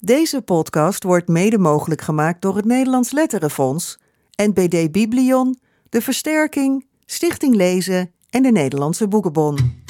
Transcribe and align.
Deze 0.00 0.42
podcast 0.42 1.02
wordt 1.02 1.28
mede 1.28 1.58
mogelijk 1.58 2.00
gemaakt 2.00 2.42
door 2.42 2.56
het 2.56 2.64
Nederlands 2.64 3.10
Letterenfonds, 3.12 3.98
NPD 4.36 4.92
Biblion, 4.92 5.58
De 5.88 6.02
Versterking, 6.02 6.86
Stichting 7.06 7.54
Lezen 7.54 8.10
en 8.30 8.42
de 8.42 8.50
Nederlandse 8.50 9.08
Boekenbon. 9.08 9.82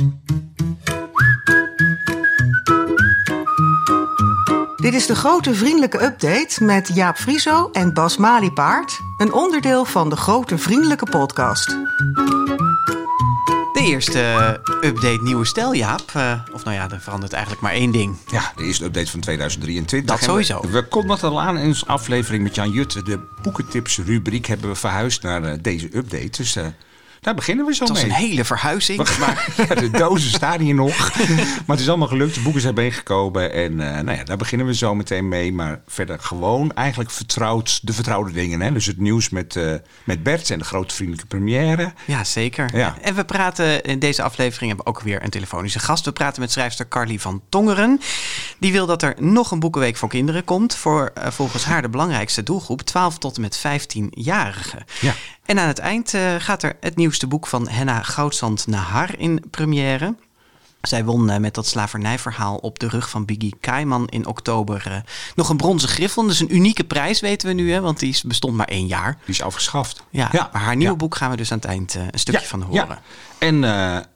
Dit 4.76 4.94
is 4.94 5.06
de 5.06 5.14
grote 5.14 5.54
vriendelijke 5.54 6.04
update 6.04 6.64
met 6.64 6.90
Jaap 6.94 7.16
Frieso 7.16 7.70
en 7.72 7.94
Bas 7.94 8.16
Maliepaard, 8.16 9.00
een 9.16 9.32
onderdeel 9.32 9.84
van 9.84 10.10
de 10.10 10.16
grote 10.16 10.58
vriendelijke 10.58 11.06
podcast. 11.10 11.76
Eerste 13.88 14.20
eh, 14.20 14.88
update 14.88 15.22
nieuwe 15.22 15.44
stijl, 15.44 15.74
Jaap. 15.74 16.12
Uh, 16.16 16.32
of 16.52 16.64
nou 16.64 16.76
ja, 16.76 16.90
er 16.90 17.00
verandert 17.00 17.32
eigenlijk 17.32 17.62
maar 17.62 17.72
één 17.72 17.90
ding. 17.90 18.16
Ja, 18.30 18.52
de 18.56 18.64
eerste 18.64 18.84
update 18.84 19.10
van 19.10 19.20
2023. 19.20 20.16
Dat 20.16 20.24
sowieso. 20.24 20.60
We, 20.60 20.68
we 20.68 20.82
kondigden 20.82 21.30
al 21.30 21.40
aan 21.40 21.58
in 21.58 21.66
onze 21.66 21.86
aflevering 21.86 22.42
met 22.42 22.54
Jan 22.54 22.70
Jutte. 22.70 23.02
De 23.02 23.18
boekentips 23.42 23.98
rubriek 23.98 24.46
hebben 24.46 24.68
we 24.68 24.74
verhuisd 24.74 25.22
naar 25.22 25.42
uh, 25.42 25.52
deze 25.60 25.96
update. 25.96 26.30
Dus 26.30 26.56
daar 27.20 27.34
beginnen 27.34 27.66
we 27.66 27.74
zo 27.74 27.86
mee. 27.86 27.94
Het 27.94 28.06
was 28.06 28.18
een 28.18 28.24
hele 28.24 28.44
verhuizing. 28.44 29.18
Maar... 29.18 29.48
ja, 29.68 29.74
de 29.74 29.90
dozen 29.90 30.30
staan 30.30 30.60
hier 30.60 30.74
nog. 30.74 31.16
maar 31.66 31.76
het 31.76 31.80
is 31.80 31.88
allemaal 31.88 32.08
gelukt. 32.08 32.34
De 32.34 32.40
boeken 32.40 32.60
zijn 32.60 32.74
bijgekomen. 32.74 33.52
En 33.52 33.72
uh, 33.72 33.78
nou 33.78 34.12
ja, 34.12 34.24
daar 34.24 34.36
beginnen 34.36 34.66
we 34.66 34.74
zo 34.74 34.94
meteen 34.94 35.28
mee. 35.28 35.52
Maar 35.52 35.80
verder 35.86 36.18
gewoon 36.20 36.74
eigenlijk 36.74 37.10
vertrouwd, 37.10 37.86
de 37.86 37.92
vertrouwde 37.92 38.32
dingen. 38.32 38.60
Hè? 38.60 38.72
Dus 38.72 38.86
het 38.86 38.98
nieuws 38.98 39.28
met, 39.28 39.54
uh, 39.54 39.74
met 40.04 40.22
Bert 40.22 40.50
en 40.50 40.58
de 40.58 40.64
grote 40.64 40.94
vriendelijke 40.94 41.26
première. 41.26 41.92
Ja, 42.04 42.24
zeker. 42.24 42.76
Ja. 42.76 42.96
En 43.00 43.14
we 43.14 43.24
praten 43.24 43.82
in 43.82 43.98
deze 43.98 44.22
aflevering 44.22 44.66
hebben 44.68 44.84
we 44.84 44.98
ook 44.98 45.00
weer 45.00 45.22
een 45.22 45.30
telefonische 45.30 45.78
gast. 45.78 46.04
We 46.04 46.12
praten 46.12 46.40
met 46.40 46.52
schrijfster 46.52 46.88
Carly 46.88 47.18
van 47.18 47.42
Tongeren. 47.48 48.00
Die 48.58 48.72
wil 48.72 48.86
dat 48.86 49.02
er 49.02 49.14
nog 49.18 49.50
een 49.50 49.60
boekenweek 49.60 49.96
voor 49.96 50.08
kinderen 50.08 50.44
komt. 50.44 50.74
Voor 50.74 51.12
uh, 51.18 51.26
volgens 51.26 51.64
haar 51.64 51.82
de 51.82 51.88
belangrijkste 51.88 52.42
doelgroep. 52.42 52.82
12 52.82 53.18
tot 53.18 53.36
en 53.36 53.42
met 53.42 53.58
15-jarigen. 53.58 54.84
Ja. 55.00 55.14
En 55.48 55.58
aan 55.58 55.68
het 55.68 55.78
eind 55.78 56.12
uh, 56.12 56.34
gaat 56.38 56.62
er 56.62 56.76
het 56.80 56.96
nieuwste 56.96 57.26
boek 57.26 57.46
van 57.46 57.68
Henna 57.68 58.02
Goudsand 58.02 58.66
Nahar 58.66 59.18
in 59.18 59.44
première. 59.50 60.14
Zij 60.80 61.04
won 61.04 61.30
uh, 61.30 61.36
met 61.36 61.54
dat 61.54 61.66
slavernijverhaal 61.66 62.56
op 62.56 62.78
de 62.78 62.88
rug 62.88 63.10
van 63.10 63.24
Biggie 63.24 63.54
Kaiman 63.60 64.08
in 64.08 64.26
oktober 64.26 64.84
uh, 64.88 64.96
nog 65.34 65.48
een 65.48 65.56
bronzen 65.56 65.88
griffel. 65.88 66.28
Is 66.28 66.40
een 66.40 66.54
unieke 66.54 66.84
prijs, 66.84 67.20
weten 67.20 67.48
we 67.48 67.54
nu, 67.54 67.72
hè, 67.72 67.80
want 67.80 67.98
die 67.98 68.20
bestond 68.24 68.56
maar 68.56 68.66
één 68.66 68.86
jaar. 68.86 69.18
Die 69.24 69.34
is 69.34 69.42
afgeschaft. 69.42 70.04
Ja, 70.10 70.28
ja. 70.32 70.48
maar 70.52 70.62
haar 70.62 70.76
nieuwe 70.76 70.92
ja. 70.92 70.98
boek 70.98 71.16
gaan 71.16 71.30
we 71.30 71.36
dus 71.36 71.52
aan 71.52 71.58
het 71.58 71.66
eind 71.66 71.94
een 71.94 72.18
stukje 72.18 72.40
ja, 72.40 72.46
van 72.46 72.62
horen. 72.62 72.98
En 73.38 73.60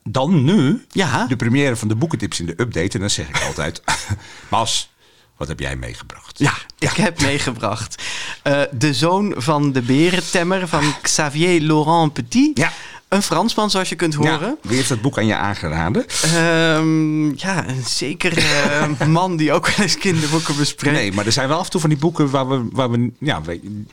dan 0.03 0.45
nu 0.45 0.87
de 1.29 1.37
première 1.37 1.77
van 1.77 1.89
de 1.89 1.97
boekentips 1.97 2.41
in 2.41 2.47
de 2.47 2.61
update. 2.61 2.95
En 2.95 3.01
dan 3.01 3.11
zeg 3.11 3.29
ik 3.29 3.43
altijd, 3.43 3.83
Mas, 4.51 4.92
wat 5.43 5.51
heb 5.51 5.61
jij 5.61 5.77
meegebracht? 5.77 6.39
Ja, 6.39 6.53
ik 6.79 6.91
heb 6.91 7.21
meegebracht 7.21 8.03
uh, 8.45 8.63
De 8.71 8.95
Zoon 8.95 9.35
van 9.37 9.73
de 9.73 9.83
Berentemmer 9.83 10.69
van 10.69 10.95
Xavier 11.01 11.61
Laurent 11.61 12.13
Petit. 12.13 12.59
Ja. 12.59 12.73
Een 13.09 13.23
Fransman, 13.23 13.71
zoals 13.71 13.89
je 13.89 13.95
kunt 13.95 14.15
horen. 14.15 14.49
Ja, 14.49 14.57
wie 14.69 14.77
heeft 14.77 14.89
dat 14.89 15.01
boek 15.01 15.19
aan 15.19 15.27
je 15.27 15.35
aangeraden? 15.35 16.05
Um, 16.37 17.39
ja, 17.39 17.69
een 17.69 17.85
zekere 17.85 18.41
uh, 19.01 19.07
man 19.19 19.37
die 19.37 19.53
ook 19.53 19.67
wel 19.67 19.77
eens 19.79 19.99
kinderboeken 19.99 20.57
bespreekt. 20.57 20.97
Nee, 20.97 21.13
maar 21.13 21.27
er 21.27 21.33
zijn 21.33 21.49
wel 21.49 21.59
af 21.59 21.65
en 21.65 21.71
toe 21.71 21.81
van 21.81 21.91
die 21.91 21.99
boeken 21.99 22.31
waar 22.31 22.49
we, 22.49 22.69
waar 22.73 22.91
we 22.91 23.11
ja, 23.19 23.43
we, 23.43 23.85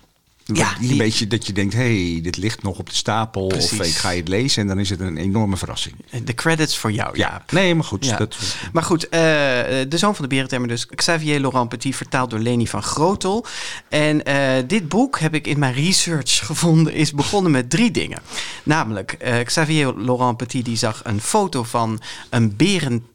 ja, 0.53 0.73
die... 0.79 0.91
een 0.91 0.97
beetje 0.97 1.27
dat 1.27 1.47
je 1.47 1.53
denkt, 1.53 1.73
hé, 1.73 2.11
hey, 2.11 2.21
dit 2.21 2.37
ligt 2.37 2.63
nog 2.63 2.79
op 2.79 2.89
de 2.89 2.95
stapel. 2.95 3.47
Precies. 3.47 3.79
Of 3.79 3.85
ik 3.85 3.95
ga 3.95 4.09
je 4.09 4.19
het 4.19 4.27
lezen 4.27 4.61
en 4.61 4.67
dan 4.67 4.79
is 4.79 4.89
het 4.89 4.99
een 4.99 5.17
enorme 5.17 5.57
verrassing. 5.57 5.95
De 6.23 6.33
credits 6.33 6.77
voor 6.77 6.91
jou, 6.91 7.17
ja. 7.17 7.43
Nee, 7.49 7.75
maar 7.75 7.83
goed. 7.83 8.05
Ja. 8.05 8.17
Dat... 8.17 8.37
Maar 8.73 8.83
goed, 8.83 9.05
uh, 9.05 9.09
de 9.11 9.87
zoon 9.89 10.15
van 10.15 10.23
de 10.23 10.29
berentemmer 10.29 10.69
dus. 10.69 10.85
Xavier 10.85 11.39
Laurent 11.39 11.69
Petit, 11.69 11.95
vertaald 11.95 12.29
door 12.29 12.39
Leni 12.39 12.67
van 12.67 12.83
Grotel. 12.83 13.45
En 13.89 14.29
uh, 14.29 14.53
dit 14.67 14.89
boek 14.89 15.19
heb 15.19 15.33
ik 15.35 15.47
in 15.47 15.59
mijn 15.59 15.73
research 15.73 16.45
gevonden, 16.45 16.93
is 16.93 17.11
begonnen 17.11 17.51
met 17.51 17.69
drie 17.69 17.91
dingen. 17.91 18.21
Namelijk, 18.63 19.17
uh, 19.23 19.39
Xavier 19.43 19.93
Laurent 19.97 20.37
Petit 20.37 20.65
die 20.65 20.77
zag 20.77 21.01
een 21.03 21.21
foto 21.21 21.63
van 21.63 22.01
een 22.29 22.55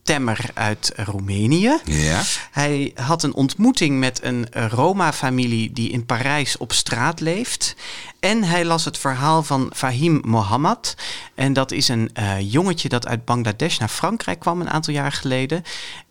berentemmer 0.04 0.50
uit 0.54 0.92
Roemenië. 0.96 1.78
Ja. 1.84 2.22
Hij 2.50 2.92
had 2.94 3.22
een 3.22 3.34
ontmoeting 3.34 3.98
met 3.98 4.22
een 4.22 4.46
Roma-familie 4.52 5.72
die 5.72 5.90
in 5.90 6.06
Parijs 6.06 6.56
op 6.56 6.72
straat 6.72 7.20
leeft. 7.20 7.74
En 8.20 8.42
hij 8.42 8.64
las 8.64 8.84
het 8.84 8.98
verhaal 8.98 9.42
van 9.42 9.70
Fahim 9.74 10.20
Mohammad. 10.24 10.94
En 11.34 11.52
dat 11.52 11.72
is 11.72 11.88
een 11.88 12.10
uh, 12.18 12.52
jongetje 12.52 12.88
dat 12.88 13.06
uit 13.06 13.24
Bangladesh 13.24 13.78
naar 13.78 13.88
Frankrijk 13.88 14.38
kwam 14.38 14.60
een 14.60 14.70
aantal 14.70 14.94
jaar 14.94 15.12
geleden. 15.12 15.62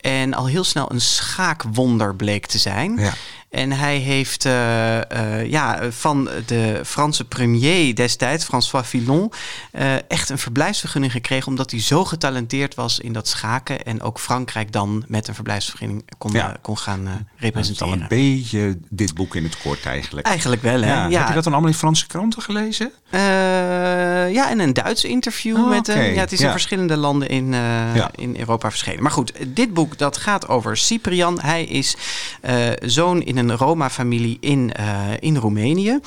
En 0.01 0.33
al 0.33 0.45
heel 0.45 0.63
snel 0.63 0.91
een 0.91 1.01
schaakwonder 1.01 2.15
bleek 2.15 2.45
te 2.45 2.57
zijn. 2.57 2.97
Ja. 2.97 3.13
En 3.53 3.71
hij 3.71 3.97
heeft 3.97 4.45
uh, 4.45 4.97
uh, 4.97 5.49
ja, 5.49 5.91
van 5.91 6.29
de 6.45 6.81
Franse 6.85 7.25
premier 7.25 7.95
destijds, 7.95 8.45
François 8.45 8.87
Villon, 8.87 9.31
uh, 9.71 10.11
echt 10.11 10.29
een 10.29 10.37
verblijfsvergunning 10.37 11.11
gekregen. 11.13 11.47
Omdat 11.47 11.71
hij 11.71 11.81
zo 11.81 12.05
getalenteerd 12.05 12.75
was 12.75 12.99
in 12.99 13.13
dat 13.13 13.27
schaken. 13.27 13.83
En 13.83 14.01
ook 14.01 14.19
Frankrijk 14.19 14.71
dan 14.71 15.03
met 15.07 15.27
een 15.27 15.35
verblijfsvergunning 15.35 16.03
kon, 16.17 16.31
ja. 16.31 16.57
kon 16.61 16.77
gaan 16.77 17.27
representeren. 17.35 17.99
Dat 17.99 18.11
is 18.11 18.17
al 18.17 18.17
een 18.17 18.33
beetje 18.33 18.79
dit 18.89 19.13
boek 19.13 19.35
in 19.35 19.43
het 19.43 19.57
kort 19.57 19.85
eigenlijk. 19.85 20.27
Eigenlijk 20.27 20.61
wel, 20.61 20.81
hè? 20.81 20.93
Ja. 20.93 21.07
Ja. 21.07 21.19
Heb 21.19 21.27
je 21.27 21.33
dat 21.33 21.43
dan 21.43 21.53
allemaal 21.53 21.71
in 21.71 21.77
Franse 21.77 22.07
kranten 22.07 22.41
gelezen? 22.41 22.91
ja, 24.31 24.49
en 24.49 24.59
een 24.59 24.73
Duits 24.73 25.03
interview. 25.03 25.57
Oh, 25.57 25.69
met 25.69 25.89
okay. 25.89 26.13
ja, 26.13 26.19
het 26.19 26.31
is 26.31 26.41
in 26.41 26.49
verschillende 26.49 26.97
landen 26.97 27.29
in, 27.29 27.53
in 28.15 28.35
Europa 28.37 28.69
verschenen. 28.69 29.01
Maar 29.01 29.11
goed, 29.11 29.33
dit 29.47 29.73
boek 29.73 29.97
dat 29.97 30.17
gaat 30.17 30.47
over 30.47 30.77
Cyprian. 30.77 31.39
Hij 31.41 31.63
is 31.63 31.95
zoon 32.81 33.21
in 33.21 33.37
een 33.37 33.42
een 33.49 33.57
Roma-familie 33.57 34.37
in, 34.39 34.71
uh, 34.79 35.11
in 35.19 35.37
Roemenië. 35.37 35.99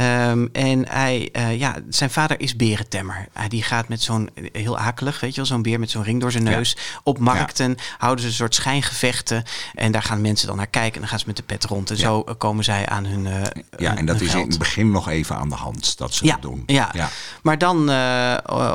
Um, 0.00 0.48
en 0.52 0.88
hij, 0.88 1.28
uh, 1.36 1.58
ja, 1.58 1.76
zijn 1.88 2.10
vader 2.10 2.40
is 2.40 2.56
berentemmer. 2.56 3.28
Uh, 3.36 3.42
die 3.48 3.62
gaat 3.62 3.88
met 3.88 4.02
zo'n, 4.02 4.30
heel 4.52 4.78
akelig, 4.78 5.20
weet 5.20 5.30
je 5.30 5.36
wel, 5.36 5.46
zo'n 5.46 5.62
beer 5.62 5.80
met 5.80 5.90
zo'n 5.90 6.02
ring 6.02 6.20
door 6.20 6.32
zijn 6.32 6.44
neus. 6.44 6.70
Ja. 6.70 7.00
Op 7.02 7.18
markten 7.18 7.68
ja. 7.68 7.84
houden 7.98 8.22
ze 8.22 8.30
een 8.30 8.36
soort 8.36 8.54
schijngevechten. 8.54 9.44
En 9.74 9.92
daar 9.92 10.02
gaan 10.02 10.20
mensen 10.20 10.46
dan 10.46 10.56
naar 10.56 10.66
kijken 10.66 10.94
en 10.94 11.00
dan 11.00 11.08
gaan 11.08 11.18
ze 11.18 11.24
met 11.26 11.36
de 11.36 11.42
pet 11.42 11.64
rond. 11.64 11.90
En 11.90 11.96
ja. 11.96 12.02
zo 12.02 12.24
komen 12.38 12.64
zij 12.64 12.86
aan 12.86 13.04
hun 13.04 13.26
uh, 13.26 13.42
Ja, 13.78 13.96
en 13.96 14.06
dat 14.06 14.20
is 14.20 14.30
geld. 14.30 14.42
in 14.42 14.48
het 14.48 14.58
begin 14.58 14.90
nog 14.90 15.08
even 15.08 15.36
aan 15.36 15.48
de 15.48 15.54
hand, 15.54 15.98
dat 15.98 16.14
ze 16.14 16.24
ja, 16.24 16.32
dat 16.32 16.42
doen. 16.42 16.62
Ja. 16.66 16.90
ja, 16.92 17.08
maar 17.42 17.58
dan 17.58 17.90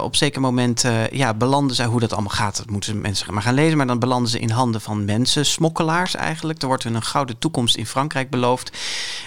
op 0.02 0.16
zeker 0.16 0.42
moment 0.42 0.86
ja, 1.12 1.34
belanden 1.34 1.76
zij, 1.76 1.86
hoe 1.86 2.00
dat 2.00 2.14
allemaal 2.14 2.36
gaat, 2.36 2.58
dat 2.58 2.70
moeten 2.70 3.02
mensen 3.02 3.34
maar 3.34 3.44
gaan 3.44 3.54
lezen. 3.54 3.78
Maar 3.78 3.88
dan 3.88 4.00
belanden 4.00 4.30
ze 4.30 4.40
in 4.40 4.50
handen 4.50 4.82
van 4.82 5.06
mensen, 5.06 5.46
smokkelaars 5.46 6.16
eigenlijk. 6.16 6.62
Er 6.62 6.68
wordt 6.68 6.84
hun 6.84 6.96
een 6.96 7.04
gouden 7.04 7.38
toekomst 7.38 7.76
in 7.76 7.86
Frankrijk 7.86 8.30
beloofd. 8.30 8.78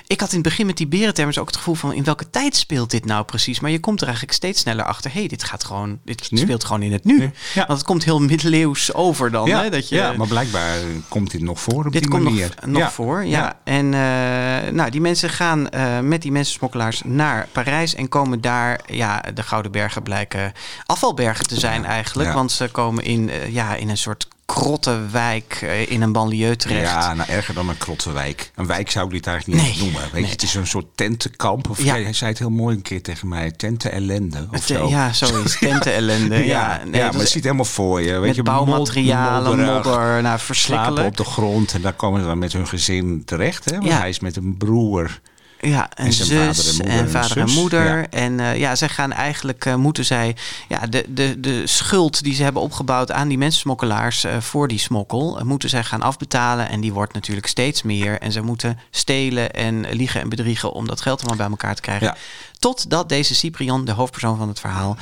Ik 0.07 0.21
had 0.21 0.29
in 0.29 0.39
het 0.39 0.49
begin 0.49 0.67
met 0.67 0.77
die 0.77 0.87
berentemmers 0.87 1.39
ook 1.39 1.47
het 1.47 1.57
gevoel 1.57 1.75
van 1.81 1.93
in 1.93 2.05
welke 2.05 2.31
tijd 2.31 2.57
speelt 2.57 2.91
dit 2.91 3.05
nou 3.05 3.25
precies? 3.25 3.61
Maar 3.61 3.71
je 3.71 3.81
komt 3.81 4.01
er 4.01 4.07
eigenlijk 4.07 4.37
steeds 4.37 4.61
sneller 4.61 4.85
achter. 4.85 5.13
Hé, 5.13 5.19
hey, 5.19 5.29
dit 5.29 5.45
gaat 5.45 5.65
gewoon, 5.65 5.99
dit 6.05 6.31
nu? 6.31 6.39
speelt 6.39 6.65
gewoon 6.65 6.83
in 6.83 6.93
het 6.93 7.05
nu. 7.05 7.19
nu? 7.19 7.31
Ja. 7.55 7.67
Want 7.67 7.79
het 7.79 7.87
komt 7.87 8.05
heel 8.05 8.21
middeleeuws 8.21 8.95
over 8.95 9.31
dan. 9.31 9.49
Ja, 9.49 9.63
hè, 9.63 9.71
dat 9.71 9.89
je, 9.89 9.97
ja 9.97 10.13
maar 10.13 10.27
blijkbaar 10.27 10.79
komt 11.09 11.31
dit 11.31 11.41
nog 11.41 11.61
voor 11.61 11.85
op 11.87 11.93
dit 11.93 12.03
die 12.03 12.11
komt 12.11 12.23
manier. 12.23 12.55
Nog, 12.65 12.81
nog 12.81 12.93
voor, 12.93 13.25
ja. 13.25 13.39
ja. 13.39 13.59
En 13.65 13.85
uh, 13.85 14.73
nou, 14.73 14.91
die 14.91 15.01
mensen 15.01 15.31
gaan 15.31 15.69
uh, 15.75 16.01
met 16.01 16.23
die 16.23 16.33
mensensmokkelaars 16.33 17.03
naar 17.05 17.49
Parijs 17.53 17.95
en 17.95 18.09
komen 18.09 18.41
daar, 18.41 18.81
ja, 18.87 19.23
de 19.35 19.43
Gouden 19.43 19.73
Bergen 19.73 20.03
blijken 20.03 20.53
afvalbergen 20.87 21.47
te 21.47 21.61
zijn 21.61 21.85
eigenlijk. 21.85 22.33
Want 22.33 22.53
ze 22.53 22.69
komen 22.69 23.05
in, 23.05 23.29
uh, 23.29 23.49
ja, 23.53 23.75
in 23.75 23.89
een 23.89 23.97
soort 23.97 24.29
krottenwijk 24.55 25.61
in 25.89 26.03
een 26.03 26.13
banlieue 26.13 26.57
terecht. 26.57 26.91
Ja, 26.91 27.15
nou 27.15 27.31
erger 27.31 27.55
dan 27.55 27.69
een 27.69 27.79
krottenwijk. 27.79 28.51
Een 28.55 28.67
wijk 28.67 28.91
zou 28.91 29.07
ik 29.07 29.13
dit 29.13 29.27
eigenlijk 29.27 29.63
niet 29.63 29.73
nee, 29.73 29.83
noemen. 29.83 30.03
Weet 30.03 30.13
nee. 30.13 30.23
je, 30.23 30.29
het 30.29 30.43
is 30.43 30.55
een 30.55 30.67
soort 30.67 30.87
tentenkamp. 30.95 31.71
Of 31.71 31.83
ja. 31.83 31.93
hij, 31.93 32.13
zei 32.13 32.31
het 32.31 32.39
heel 32.39 32.51
mooi 32.51 32.77
een 32.77 32.83
keer 32.83 33.03
tegen 33.03 33.29
mij. 33.29 33.51
Tenten 33.51 33.93
ellende 33.93 34.49
of 34.53 34.65
zo. 34.65 34.89
Ja, 34.89 35.13
zo 35.13 35.43
is 35.43 35.59
tenten 35.59 35.93
ellende. 35.93 36.37
ja, 36.45 36.45
ja, 36.45 36.85
nee, 36.85 37.01
ja 37.01 37.11
maar 37.11 37.21
het 37.21 37.29
ziet 37.29 37.45
helemaal 37.45 37.65
voor 37.65 38.01
je. 38.01 38.13
Weet 38.13 38.21
met 38.21 38.35
je, 38.35 38.43
bouwmaterialen, 38.43 39.65
modder, 39.65 40.23
nou 40.23 40.39
verschrikkelijk. 40.39 41.07
op 41.07 41.17
de 41.17 41.25
grond 41.25 41.73
en 41.73 41.81
daar 41.81 41.93
komen 41.93 42.21
ze 42.21 42.27
dan 42.27 42.39
met 42.39 42.53
hun 42.53 42.67
gezin 42.67 43.23
terecht. 43.25 43.65
Hè? 43.65 43.79
Want 43.79 43.93
hij 43.93 44.09
is 44.09 44.21
met 44.21 44.37
een 44.37 44.57
broer. 44.57 45.21
Ja, 45.61 45.91
en 45.95 46.13
zus 46.13 46.29
vader 46.29 46.69
en 46.69 46.77
moeder. 46.77 46.99
en 46.99 47.11
vader 47.11 47.39
en, 47.39 47.49
zus. 47.49 47.59
moeder. 47.59 47.99
Ja. 47.99 48.07
En 48.11 48.39
uh, 48.39 48.57
ja, 48.57 48.75
zij 48.75 48.89
gaan 48.89 49.13
eigenlijk, 49.13 49.65
uh, 49.65 49.75
moeten 49.75 50.05
zij 50.05 50.37
ja, 50.69 50.87
de, 50.87 51.05
de, 51.09 51.41
de 51.41 51.67
schuld 51.67 52.23
die 52.23 52.35
ze 52.35 52.43
hebben 52.43 52.63
opgebouwd 52.63 53.13
aan 53.13 53.29
die 53.29 53.39
mensensmokkelaars 53.39 54.25
uh, 54.25 54.37
voor 54.41 54.69
die 54.69 54.79
smokkel, 54.79 55.41
moeten 55.45 55.69
zij 55.69 55.85
gaan 55.85 56.03
afbetalen. 56.03 56.69
En 56.69 56.81
die 56.81 56.93
wordt 56.93 57.13
natuurlijk 57.13 57.47
steeds 57.47 57.83
meer. 57.83 58.21
En 58.21 58.33
ze 58.33 58.41
moeten 58.41 58.79
stelen 58.91 59.51
en 59.51 59.87
liegen 59.91 60.21
en 60.21 60.29
bedriegen 60.29 60.73
om 60.73 60.87
dat 60.87 61.01
geld 61.01 61.19
allemaal 61.19 61.37
bij 61.37 61.51
elkaar 61.51 61.75
te 61.75 61.83
krijgen. 61.83 62.07
Ja. 62.07 62.17
Totdat 62.59 63.09
deze 63.09 63.35
Cyprian, 63.35 63.85
de 63.85 63.93
hoofdpersoon 63.93 64.37
van 64.37 64.49
het 64.49 64.61
verhaal, 64.61 64.97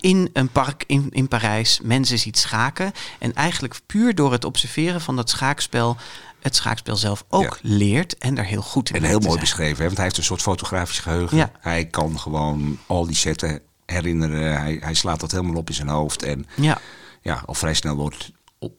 in 0.00 0.30
een 0.32 0.48
park 0.48 0.84
in, 0.86 1.06
in 1.10 1.28
Parijs 1.28 1.80
mensen 1.82 2.18
ziet 2.18 2.38
schaken. 2.38 2.92
En 3.18 3.34
eigenlijk 3.34 3.80
puur 3.86 4.14
door 4.14 4.32
het 4.32 4.44
observeren 4.44 5.00
van 5.00 5.16
dat 5.16 5.30
schaakspel 5.30 5.96
het 6.42 6.56
schaakspel 6.56 6.96
zelf 6.96 7.24
ook 7.28 7.42
ja. 7.42 7.68
leert 7.70 8.18
en 8.18 8.34
daar 8.34 8.44
heel 8.44 8.62
goed 8.62 8.90
in 8.90 8.96
En 8.96 9.02
heel 9.02 9.20
mooi 9.20 9.40
beschreven, 9.40 9.76
hè? 9.76 9.84
want 9.84 9.96
hij 9.96 10.04
heeft 10.04 10.16
een 10.16 10.24
soort 10.24 10.42
fotografisch 10.42 10.98
geheugen. 10.98 11.36
Ja. 11.36 11.50
Hij 11.60 11.86
kan 11.86 12.18
gewoon 12.18 12.78
al 12.86 13.06
die 13.06 13.16
zetten 13.16 13.60
herinneren. 13.86 14.60
Hij, 14.60 14.78
hij 14.80 14.94
slaat 14.94 15.20
dat 15.20 15.30
helemaal 15.30 15.56
op 15.56 15.68
in 15.68 15.74
zijn 15.74 15.88
hoofd. 15.88 16.22
En 16.22 16.46
ja, 16.54 16.78
ja 17.20 17.42
al 17.46 17.54
vrij 17.54 17.74
snel 17.74 17.96
wordt 17.96 18.32
op, 18.58 18.72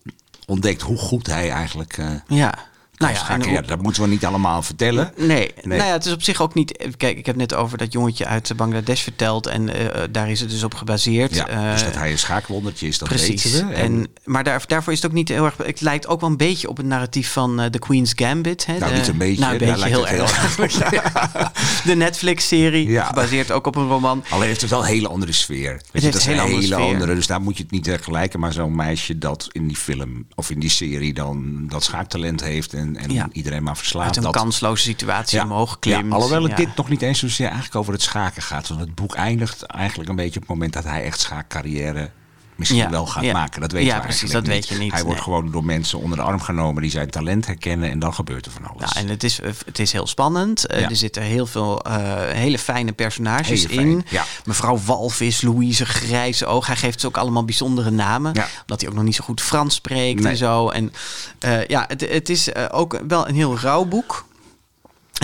ontdekt 0.46 0.82
hoe 0.82 0.98
goed 0.98 1.28
hij 1.28 1.52
eigenlijk 1.52 1.98
uh, 1.98 2.10
ja. 2.28 2.72
Nou 2.98 3.14
ja, 3.14 3.30
en 3.30 3.52
ja, 3.52 3.62
dat 3.62 3.82
moeten 3.82 4.02
we 4.02 4.08
niet 4.08 4.26
allemaal 4.26 4.62
vertellen. 4.62 5.12
Nee, 5.18 5.28
Nee. 5.28 5.78
nou 5.78 5.90
ja, 5.90 5.92
het 5.94 6.06
is 6.06 6.12
op 6.14 6.22
zich 6.24 6.42
ook 6.42 6.54
niet. 6.54 6.88
Kijk, 6.98 7.18
ik 7.18 7.26
heb 7.26 7.36
net 7.36 7.54
over 7.54 7.78
dat 7.78 7.94
jongetje 7.94 8.26
uit 8.26 8.52
Bangladesh 8.56 9.02
verteld 9.02 9.48
en 9.48 9.94
eh, 9.94 10.04
daar 10.12 10.30
is 10.30 10.40
het 10.40 10.50
dus 10.50 10.64
op 10.64 10.74
gebaseerd. 10.74 11.36
Ja, 11.36 11.44
dus 11.72 11.82
Eh, 11.82 11.88
dat 11.88 11.96
hij 11.96 12.12
een 12.12 12.20
schaakwondertje 12.20 12.88
is, 12.88 12.98
dat 12.98 13.08
Precies. 13.08 13.44
weten 13.44 13.68
we. 13.68 13.74
En, 13.74 14.08
maar 14.24 14.44
daar, 14.44 14.64
daarvoor 14.68 14.94
is 14.94 15.02
het 15.02 15.10
ook 15.12 15.16
niet 15.18 15.30
heel 15.30 15.46
erg. 15.46 15.58
Het 15.58 15.82
lijkt 15.82 16.08
ook 16.08 16.22
wel 16.22 16.30
een 16.30 16.38
beetje 16.38 16.70
op 16.70 16.78
het 16.78 16.86
narratief 16.86 17.32
van 17.32 17.60
eh, 17.62 17.66
The 17.70 17.80
Queen's 17.80 18.12
Gambit. 18.16 18.66
Hè? 18.66 18.78
Nou, 18.78 18.92
De- 18.92 18.98
niet 18.98 19.08
een 19.08 19.18
beetje, 19.18 19.40
Nou, 19.42 19.52
een 19.52 19.58
beetje 19.60 19.76
lijkt 19.78 19.96
heel 19.96 20.06
het 20.08 20.10
heel 20.58 20.64
erg. 20.64 21.52
De 21.84 21.96
Netflix-serie, 21.96 23.00
gebaseerd 23.00 23.52
ook 23.52 23.68
op 23.68 23.76
een 23.76 23.88
roman. 23.88 24.24
Alleen 24.30 24.48
heeft 24.48 24.62
het 24.62 24.70
wel 24.70 24.80
een 24.80 24.86
hele 24.86 25.08
andere 25.08 25.32
sfeer. 25.32 25.72
Weet 25.72 25.82
je, 25.92 26.00
heeft 26.00 26.06
dat 26.14 26.16
is 26.16 26.26
een 26.26 26.32
hele 26.32 26.42
andere 26.44 26.62
hele 26.62 26.74
sfeer. 26.76 26.94
andere. 26.94 27.16
Dus 27.16 27.28
daar 27.28 27.42
moet 27.42 27.58
je 27.58 27.64
het 27.64 27.72
niet 27.72 27.88
vergelijken. 27.88 28.40
Maar 28.40 28.54
zo'n 28.54 28.76
meisje 28.76 29.18
dat 29.18 29.48
in 29.52 29.68
die 29.68 29.78
film 29.78 30.28
of 30.36 30.50
in 30.50 30.60
die 30.60 30.70
serie 30.70 31.14
dan 31.14 31.66
dat 31.68 31.84
schaaktalent 31.84 32.44
heeft 32.44 32.74
en, 32.74 32.83
en 32.98 33.10
Ja. 33.14 33.30
iedereen 33.32 33.64
maar 33.64 33.78
verslaat. 33.78 34.06
Uit 34.06 34.16
een 34.16 34.24
dat, 34.24 34.32
kansloze 34.36 34.84
situatie 34.84 35.42
omhoog 35.42 35.80
klimt. 35.80 36.06
Ja, 36.10 36.16
alhoewel 36.16 36.44
het 36.44 36.58
dit 36.58 36.76
nog 36.76 36.90
niet 36.90 37.02
eens 37.02 37.20
zozeer 37.20 37.46
eigenlijk 37.46 37.76
over 37.76 37.94
het 37.94 38.02
schaken 38.02 38.42
gaat. 38.42 38.68
Want 38.68 38.80
het 38.80 38.96
boek 38.96 39.16
eindigt 39.16 39.64
eigenlijk 39.64 40.10
een 40.10 40.16
beetje 40.16 40.36
op 40.36 40.42
het 40.42 40.50
moment 40.50 40.74
dat 40.74 40.84
hij 40.84 41.04
echt 41.04 41.20
schaakcarrière 41.20 42.12
misschien 42.56 42.82
Ja, 42.82 42.90
wel 42.90 43.06
gaat 43.06 43.24
ja. 43.24 43.34
maken. 43.34 43.62
Dat 43.62 43.72
weet 43.72 43.86
Ja, 43.86 43.96
je 43.96 44.02
precies, 44.02 44.32
dat 44.32 44.48
weet 44.48 44.68
je 44.68 44.78
niet, 44.78 44.92
Hij 44.92 45.04
wordt 45.04 45.22
gewoon 45.22 45.52
door 45.52 45.66
mensen 45.66 46.00
onder 46.00 46.18
de 46.18 46.24
arm 46.24 46.42
genomen 46.42 46.82
die 46.82 46.92
zijn 46.92 47.10
talent 47.10 47.46
herkennen 47.46 47.90
en 47.90 48.00
dan 48.00 48.14
gebeurt 48.14 48.46
er 48.46 48.52
van 48.52 48.66
alles. 48.68 48.92
Ja, 48.94 49.00
en 49.02 49.08
het 49.08 49.24
is, 49.24 49.40
het 49.66 49.80
is 49.80 49.92
heel 49.92 50.08
spannend. 50.08 50.66
Eh, 50.68 50.80
Ja. 50.80 50.90
Er 50.90 50.96
zitten 50.96 51.22
heel 51.22 51.46
veel 51.46 51.82
eh, 51.82 51.96
hele 52.30 52.60
fijne 52.60 52.92
personages 52.92 53.68
Hele 53.68 53.82
in. 53.82 54.06
Mevrouw 54.46 54.80
Walvis, 54.86 55.42
Louise 55.42 55.86
Grijze 55.86 56.46
Oog. 56.46 56.68
Hij 56.68 56.76
geeft 56.76 57.00
ze 57.02 57.08
ook 57.08 57.18
allemaal 57.18 57.46
bijzondere 57.46 57.90
namen. 57.92 58.32
Omdat 58.62 58.82
hij 58.82 58.90
ook 58.90 58.96
nog 58.96 59.04
niet 59.04 59.16
zo 59.16 59.24
goed 59.24 59.42
Frans 59.42 59.76
spreekt 59.76 60.20
Nee. 60.22 60.32
en 60.32 60.38
zo. 60.38 60.70
En 60.70 60.94
eh, 61.40 61.66
ja, 61.68 61.86
het, 61.88 62.02
het 62.10 62.30
is 62.30 62.56
ook 62.72 63.00
wel 63.08 63.28
een 63.28 63.36
heel 63.36 63.58
rauw 63.60 63.86
boek. 63.86 64.26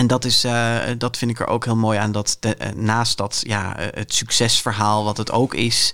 En 0.00 0.06
dat, 0.06 0.24
is, 0.24 0.44
eh, 0.44 0.78
dat 0.98 1.16
vind 1.16 1.30
ik 1.30 1.40
er 1.40 1.46
ook 1.46 1.64
heel 1.64 1.76
mooi 1.76 1.98
aan. 1.98 2.12
Dat 2.12 2.36
de- 2.40 2.54
eh, 2.54 2.72
naast 2.74 3.16
dat 3.16 3.40
ja, 3.46 3.76
eh, 3.76 3.86
het 4.00 4.14
succesverhaal, 4.14 5.04
wat 5.04 5.16
het 5.16 5.30
ook 5.30 5.54
is, 5.54 5.92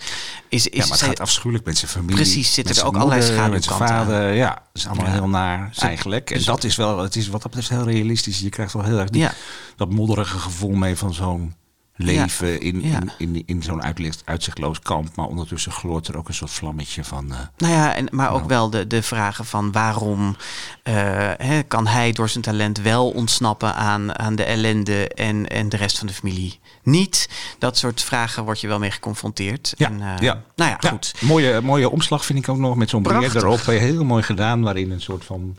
is, 0.48 0.66
is 0.68 0.72
Ja, 0.82 0.86
maar 0.88 0.98
het 0.98 1.06
gaat 1.06 1.20
afschuwelijk 1.20 1.64
met 1.66 1.78
zijn 1.78 1.90
familie. 1.90 2.14
Precies, 2.14 2.54
zitten 2.54 2.76
er 2.76 2.84
ook 2.84 2.94
allerlei 2.96 3.20
Met 3.20 3.28
zijn 3.28 3.38
schaduwkanten 3.38 3.96
vader, 3.96 4.32
ja. 4.32 4.48
Het 4.50 4.82
is 4.82 4.86
allemaal 4.86 5.06
Ja. 5.06 5.12
heel 5.12 5.28
naar 5.28 5.70
eigenlijk. 5.78 6.30
En 6.30 6.36
dus- 6.36 6.46
dat 6.46 6.64
is 6.64 6.76
wel, 6.76 6.98
het 6.98 7.16
is 7.16 7.28
wat 7.28 7.42
dat 7.42 7.50
betreft 7.50 7.72
heel 7.80 7.88
realistisch. 7.92 8.38
Je 8.38 8.48
krijgt 8.48 8.72
wel 8.72 8.82
heel 8.84 8.98
erg 8.98 9.10
die, 9.10 9.20
Ja. 9.22 9.32
dat 9.76 9.90
modderige 9.90 10.38
gevoel 10.38 10.70
mee 10.74 10.96
van 10.96 11.14
zo'n 11.14 11.54
leven 11.96 12.60
in, 12.60 12.80
Ja. 12.82 12.98
in, 13.00 13.10
in, 13.34 13.42
in 13.46 13.62
zo'n 13.62 13.82
uitlicht, 13.82 14.22
uitzichtloos 14.24 14.80
kamp. 14.80 15.16
Maar 15.16 15.26
ondertussen 15.26 15.72
gloort 15.72 16.08
er 16.08 16.16
ook 16.16 16.28
een 16.28 16.34
soort 16.34 16.50
vlammetje 16.50 17.04
van... 17.04 17.32
eh, 17.32 17.38
Nou 17.56 17.72
ja, 17.72 17.94
en, 17.94 18.06
maar 18.10 18.28
ook 18.30 18.36
Nou. 18.36 18.48
wel 18.48 18.70
de, 18.70 18.86
de 18.86 19.02
vragen 19.02 19.44
van 19.44 19.72
waarom 19.72 20.36
eh, 20.82 20.94
hè, 21.36 21.62
kan 21.62 21.86
hij 21.86 22.12
door 22.12 22.28
zijn 22.28 22.44
talent 22.44 22.78
wel 22.80 23.10
ontsnappen 23.10 23.74
aan, 23.74 24.18
aan 24.18 24.36
de 24.36 24.44
ellende 24.44 25.08
en, 25.08 25.46
en 25.48 25.68
de 25.68 25.76
rest 25.76 25.98
van 25.98 26.06
de 26.06 26.12
familie 26.12 26.58
niet? 26.82 27.28
Dat 27.58 27.78
soort 27.78 28.02
vragen 28.02 28.44
word 28.44 28.60
je 28.60 28.66
wel 28.68 28.78
mee 28.78 28.90
geconfronteerd. 28.90 29.74
Ja, 29.76 29.86
en, 29.88 30.00
eh, 30.00 30.18
ja. 30.18 30.42
Nou 30.56 30.70
ja, 30.80 30.88
goed. 30.90 31.14
mooie, 31.20 31.60
mooie 31.60 31.90
omslag 31.90 32.24
vind 32.24 32.38
ik 32.38 32.48
ook 32.48 32.58
nog 32.58 32.76
met 32.76 32.90
zo'n 32.90 33.02
brief 33.02 33.34
erop. 33.34 33.60
Heel 33.66 34.04
mooi 34.04 34.22
gedaan, 34.22 34.62
waarin 34.62 34.90
een 34.90 35.00
soort 35.00 35.24
van 35.24 35.56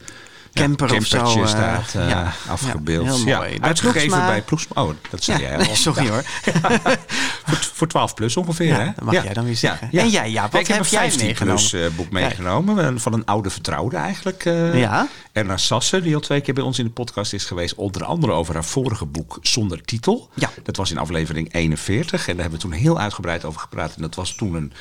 ja, 0.57 0.63
Camper 0.63 0.97
of 0.97 1.05
zo, 1.05 1.17
campertje 1.17 1.41
eh, 1.41 1.47
staat 1.47 1.93
eh, 1.95 2.09
ja. 2.09 2.33
afgebeeld. 2.49 3.05
Ja, 3.23 3.31
Ja, 3.31 3.37
mooi. 3.37 3.57
Uitgegeven 3.61 3.99
Ploegsma. 4.07 4.27
bij 4.27 4.41
Ploegsma. 4.41 4.81
Oh, 4.83 4.93
dat 5.09 5.23
zei 5.23 5.41
Ja, 5.41 5.47
jij 5.47 5.57
nee, 5.57 5.67
al. 5.69 5.75
sorry 5.75 6.03
Ja. 6.05 6.09
hoor. 6.11 6.23
Voor, 7.45 7.57
voor 7.73 7.87
12 7.87 8.13
plus 8.13 8.37
ongeveer, 8.37 8.65
Ja, 8.67 8.77
hè? 8.79 8.85
dat 8.85 9.03
mag 9.03 9.23
jij 9.23 9.33
dan 9.33 9.45
weer 9.45 9.55
zeggen. 9.55 9.89
En 9.91 10.09
jij, 10.09 10.31
Jaap, 10.31 10.51
wat 10.51 10.61
ik 10.61 10.67
heb 10.67 10.75
heb 10.77 10.85
een 10.85 10.91
jij 10.91 11.09
15 11.11 11.33
plus 11.33 11.71
meegenomen? 11.71 11.91
eh, 11.91 11.97
boek 11.97 12.11
meegenomen. 12.11 12.85
eh, 12.85 12.99
Van 13.01 13.13
een 13.13 13.25
oude 13.25 13.49
vertrouwde 13.49 13.97
eigenlijk. 13.97 14.45
eh 14.45 14.79
Ja. 14.79 15.07
Erna 15.31 15.57
Sassen, 15.57 16.03
die 16.03 16.15
al 16.15 16.21
twee 16.21 16.41
keer 16.41 16.53
bij 16.53 16.63
ons 16.63 16.79
in 16.79 16.85
de 16.85 16.91
podcast 16.91 17.33
is 17.33 17.45
geweest. 17.45 17.75
Onder 17.75 18.03
andere 18.03 18.31
over 18.33 18.53
haar 18.53 18.65
vorige 18.65 19.05
boek 19.05 19.37
Zonder 19.41 19.81
Titel. 19.81 20.29
Ja. 20.33 20.49
Dat 20.63 20.75
was 20.77 20.91
in 20.91 20.97
aflevering 20.97 21.53
41. 21.53 22.27
En 22.27 22.33
daar 22.33 22.41
hebben 22.41 22.59
we 22.61 22.67
toen 22.69 22.75
heel 22.79 22.99
uitgebreid 22.99 23.45
over 23.45 23.59
gepraat. 23.61 23.95
En 23.95 24.01
dat 24.01 24.15
was 24.15 24.35
toen 24.35 24.53
een... 24.55 24.73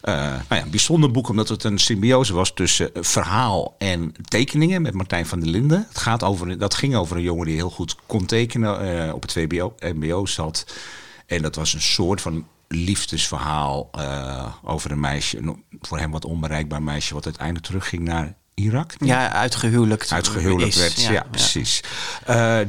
eh, 0.00 0.14
nou 0.14 0.42
ja, 0.48 0.62
een 0.62 0.70
bijzonder 0.70 1.10
boek, 1.10 1.28
omdat 1.28 1.48
het 1.48 1.64
een 1.64 1.78
symbiose 1.78 2.32
was 2.32 2.52
tussen 2.54 2.90
verhaal 2.94 3.74
en 3.78 4.14
tekeningen 4.24 4.82
met 4.82 4.94
Martijn 4.94 5.26
van 5.26 5.40
der 5.40 5.48
Linden. 5.48 5.86
Het 5.88 5.98
gaat 5.98 6.22
over, 6.22 6.58
dat 6.58 6.74
ging 6.74 6.96
over 6.96 7.16
een 7.16 7.22
jongen 7.22 7.46
die 7.46 7.54
heel 7.54 7.70
goed 7.70 7.96
kon 8.06 8.26
tekenen, 8.26 9.06
eh, 9.06 9.14
op 9.14 9.22
het 9.22 9.32
VBO, 9.32 9.74
MBO 9.78 10.26
zat. 10.26 10.66
En 11.26 11.42
dat 11.42 11.54
was 11.54 11.74
een 11.74 11.82
soort 11.82 12.20
van 12.20 12.46
liefdesverhaal 12.68 13.88
eh, 13.92 14.46
over 14.62 14.90
een 14.90 15.00
meisje, 15.00 15.38
een 15.38 15.64
voor 15.80 15.98
hem 15.98 16.10
wat 16.10 16.24
onbereikbaar 16.24 16.82
meisje, 16.82 17.14
wat 17.14 17.24
uiteindelijk 17.24 17.66
terugging 17.66 18.02
naar 18.02 18.34
Irak. 18.54 18.92
Ja, 18.98 19.32
uitgehuwelijkt. 19.32 20.12
Uitgehuwelijkt 20.12 20.74
is. 20.74 20.80
werd, 20.80 21.02
ja, 21.02 21.26
precies. 21.30 21.82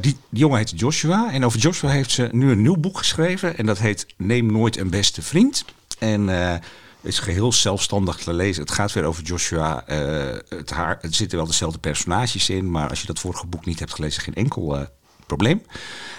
die 0.00 0.16
jongen 0.30 0.58
heet 0.58 0.78
Joshua. 0.80 1.32
En 1.32 1.44
over 1.44 1.58
Joshua 1.58 1.90
heeft 1.90 2.10
ze 2.10 2.28
nu 2.32 2.50
een 2.50 2.62
nieuw 2.62 2.76
boek 2.76 2.98
geschreven. 2.98 3.58
En 3.58 3.66
dat 3.66 3.78
heet 3.78 4.06
Neem 4.16 4.52
nooit 4.52 4.76
een 4.76 4.90
beste 4.90 5.22
vriend. 5.22 5.64
En 5.98 6.28
is 7.02 7.18
geheel 7.18 7.52
zelfstandig 7.52 8.16
te 8.16 8.32
lezen. 8.32 8.62
Het 8.62 8.72
gaat 8.72 8.92
weer 8.92 9.04
over 9.04 9.22
Joshua. 9.22 9.86
Eh, 9.86 10.38
het, 10.48 10.70
haar, 10.70 10.98
het 11.00 11.14
zitten 11.14 11.38
wel 11.38 11.46
dezelfde 11.46 11.78
personages 11.78 12.48
in. 12.48 12.70
Maar 12.70 12.88
als 12.88 13.00
je 13.00 13.06
dat 13.06 13.18
vorige 13.18 13.46
boek 13.46 13.64
niet 13.64 13.78
hebt 13.78 13.94
gelezen, 13.94 14.22
geen 14.22 14.34
enkel 14.34 14.76
eh, 14.76 14.82
probleem. 15.26 15.62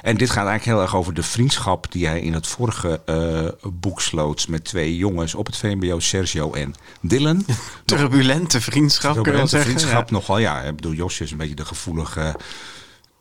En 0.01 0.17
dit 0.17 0.29
gaat 0.29 0.47
eigenlijk 0.47 0.65
heel 0.65 0.81
erg 0.81 0.95
over 0.95 1.13
de 1.13 1.23
vriendschap 1.23 1.91
die 1.91 2.07
hij 2.07 2.21
in 2.21 2.33
het 2.33 2.47
vorige 2.47 3.01
eh, 3.05 3.69
boek 3.73 4.01
sloot 4.01 4.47
met 4.47 4.63
twee 4.63 4.97
jongens 4.97 5.35
op 5.35 5.45
het 5.45 5.57
VMBO, 5.57 5.99
Sergio 5.99 6.53
en 6.53 6.75
Dylan. 7.01 7.45
Turbulente 7.85 8.61
vriendschap, 8.61 9.13
Turbulente 9.13 9.47
zeggen. 9.47 9.69
vriendschap 9.69 10.11
nogal, 10.11 10.37
ja. 10.37 10.61
Ik 10.61 10.75
bedoel, 10.75 10.93
Josje 10.93 11.23
is 11.23 11.31
een 11.31 11.37
beetje 11.37 11.55
de 11.55 11.65
gevoelige 11.65 12.35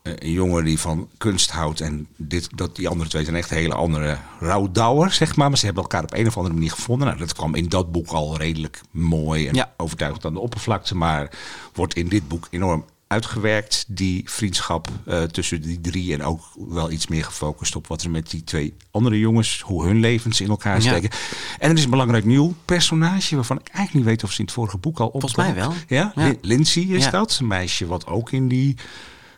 eh, 0.02 0.12
jongen 0.34 0.64
die 0.64 0.78
van 0.78 1.08
kunst 1.18 1.50
houdt. 1.50 1.80
En 1.80 2.06
dit, 2.16 2.48
dat, 2.54 2.76
die 2.76 2.88
andere 2.88 3.10
twee 3.10 3.24
zijn 3.24 3.36
echt 3.36 3.50
hele 3.50 3.74
andere 3.74 4.18
rouwdouwer, 4.40 5.12
zeg 5.12 5.36
maar. 5.36 5.48
Maar 5.48 5.58
ze 5.58 5.64
hebben 5.64 5.82
elkaar 5.82 6.02
op 6.02 6.14
een 6.14 6.26
of 6.26 6.36
andere 6.36 6.54
manier 6.54 6.70
gevonden. 6.70 7.06
Nou, 7.06 7.18
dat 7.18 7.32
kwam 7.34 7.54
in 7.54 7.68
dat 7.68 7.92
boek 7.92 8.08
al 8.08 8.36
redelijk 8.36 8.80
mooi 8.90 9.46
en 9.48 9.54
Ja. 9.54 9.72
overtuigend 9.76 10.24
aan 10.24 10.32
de 10.34 10.40
oppervlakte. 10.40 10.94
Maar 10.96 11.30
wordt 11.74 11.94
in 11.94 12.08
dit 12.08 12.28
boek 12.28 12.46
enorm 12.50 12.84
uitgewerkt, 13.06 13.84
die 13.88 14.22
vriendschap 14.30 14.88
eh, 15.06 15.22
tussen 15.22 15.62
die 15.62 15.80
drie. 15.80 16.12
En 16.12 16.22
ook 16.22 16.40
wel 16.68 16.90
iets 16.90 17.06
meer 17.06 17.24
gefocust 17.24 17.76
op 17.76 17.86
wat 17.86 18.02
er 18.02 18.10
met 18.10 18.30
die 18.30 18.44
twee 18.44 18.74
andere 18.90 19.18
jongens, 19.18 19.60
hoe 19.60 19.84
hun 19.84 20.00
levens 20.00 20.40
in 20.40 20.48
elkaar 20.48 20.74
Ja. 20.82 20.90
steken. 20.90 21.10
En 21.58 21.70
er 21.70 21.76
is 21.76 21.84
een 21.84 21.90
belangrijk 21.90 22.24
nieuw 22.24 22.54
personage 22.64 23.34
waarvan 23.34 23.58
ik 23.58 23.68
eigenlijk 23.68 23.94
niet 23.94 24.04
weet 24.14 24.24
of 24.24 24.32
ze 24.32 24.38
in 24.38 24.44
het 24.44 24.54
vorige 24.54 24.78
boek 24.78 24.98
al 25.00 25.06
op 25.06 25.12
Volgens 25.20 25.34
mij 25.36 25.54
wel. 25.54 25.72
Ja, 25.88 26.12
Ja. 26.14 26.24
Lin- 26.24 26.38
Lindsay 26.40 26.82
is 26.82 27.10
dat. 27.10 27.38
Een 27.40 27.46
meisje 27.46 27.86
wat 27.86 28.06
ook 28.06 28.30
in 28.32 28.48
die, 28.48 28.76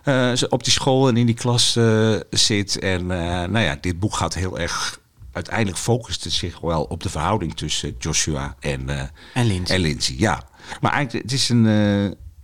ze- 0.04 0.46
op 0.48 0.64
die 0.64 0.72
school 0.72 1.08
en 1.08 1.16
in 1.16 1.26
die 1.26 1.34
klas 1.34 1.76
eh, 1.76 2.14
zit. 2.30 2.78
En 2.78 3.10
eh, 3.10 3.18
nou 3.48 3.58
ja, 3.58 3.78
dit 3.80 3.98
boek 4.00 4.14
gaat 4.16 4.34
heel 4.34 4.58
erg... 4.58 5.02
Uiteindelijk 5.32 5.78
focust 5.78 6.24
het 6.24 6.32
zich 6.32 6.60
wel 6.60 6.82
op 6.82 7.02
de 7.02 7.08
verhouding 7.08 7.56
tussen 7.56 7.94
Joshua 7.98 8.54
en, 8.60 8.88
En 9.34 9.46
Lindsay. 9.46 9.76
en 9.76 9.82
Lindsay. 9.82 10.14
Ja, 10.18 10.42
maar 10.80 10.92
eigenlijk, 10.92 11.24
het 11.24 11.32
is 11.32 11.48
een... 11.48 11.62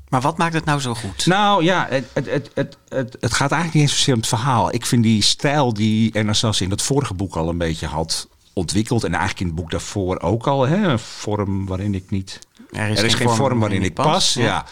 Maar 0.08 0.20
wat 0.20 0.38
maakt 0.38 0.54
het 0.54 0.64
nou 0.64 0.80
zo 0.80 0.94
goed? 0.94 1.26
nou 1.26 1.64
ja, 1.64 1.86
het, 1.90 2.04
het, 2.12 2.26
het, 2.30 2.50
het, 2.54 2.76
het, 2.88 3.16
het 3.20 3.34
gaat 3.34 3.50
eigenlijk 3.52 3.74
niet 3.74 3.82
eens 3.82 3.96
zozeer 3.96 4.14
om 4.14 4.20
het 4.20 4.28
verhaal. 4.28 4.74
Ik 4.74 4.86
vind 4.86 5.02
die 5.02 5.22
stijl 5.22 5.72
die 5.74 6.12
Sassen 6.34 6.64
in 6.64 6.70
dat 6.70 6.82
vorige 6.82 7.14
boek 7.14 7.36
al 7.36 7.48
een 7.48 7.58
beetje 7.58 7.86
had 7.86 8.28
ontwikkeld. 8.52 9.04
En 9.04 9.10
eigenlijk 9.10 9.40
in 9.40 9.46
het 9.46 9.54
boek 9.56 9.70
daarvoor 9.70 10.20
ook 10.20 10.46
al. 10.46 10.66
Hè, 10.66 10.76
een 10.76 10.98
vorm 10.98 11.66
waarin 11.66 11.94
ik 11.94 12.10
niet... 12.10 12.38
Er 12.72 12.80
Er 12.80 13.04
is, 13.04 13.14
geen 13.14 13.28
vorm 13.30 13.58
waarin 13.60 13.82
ik 13.82 13.94
pas. 13.94 14.34
Ja. 14.34 14.64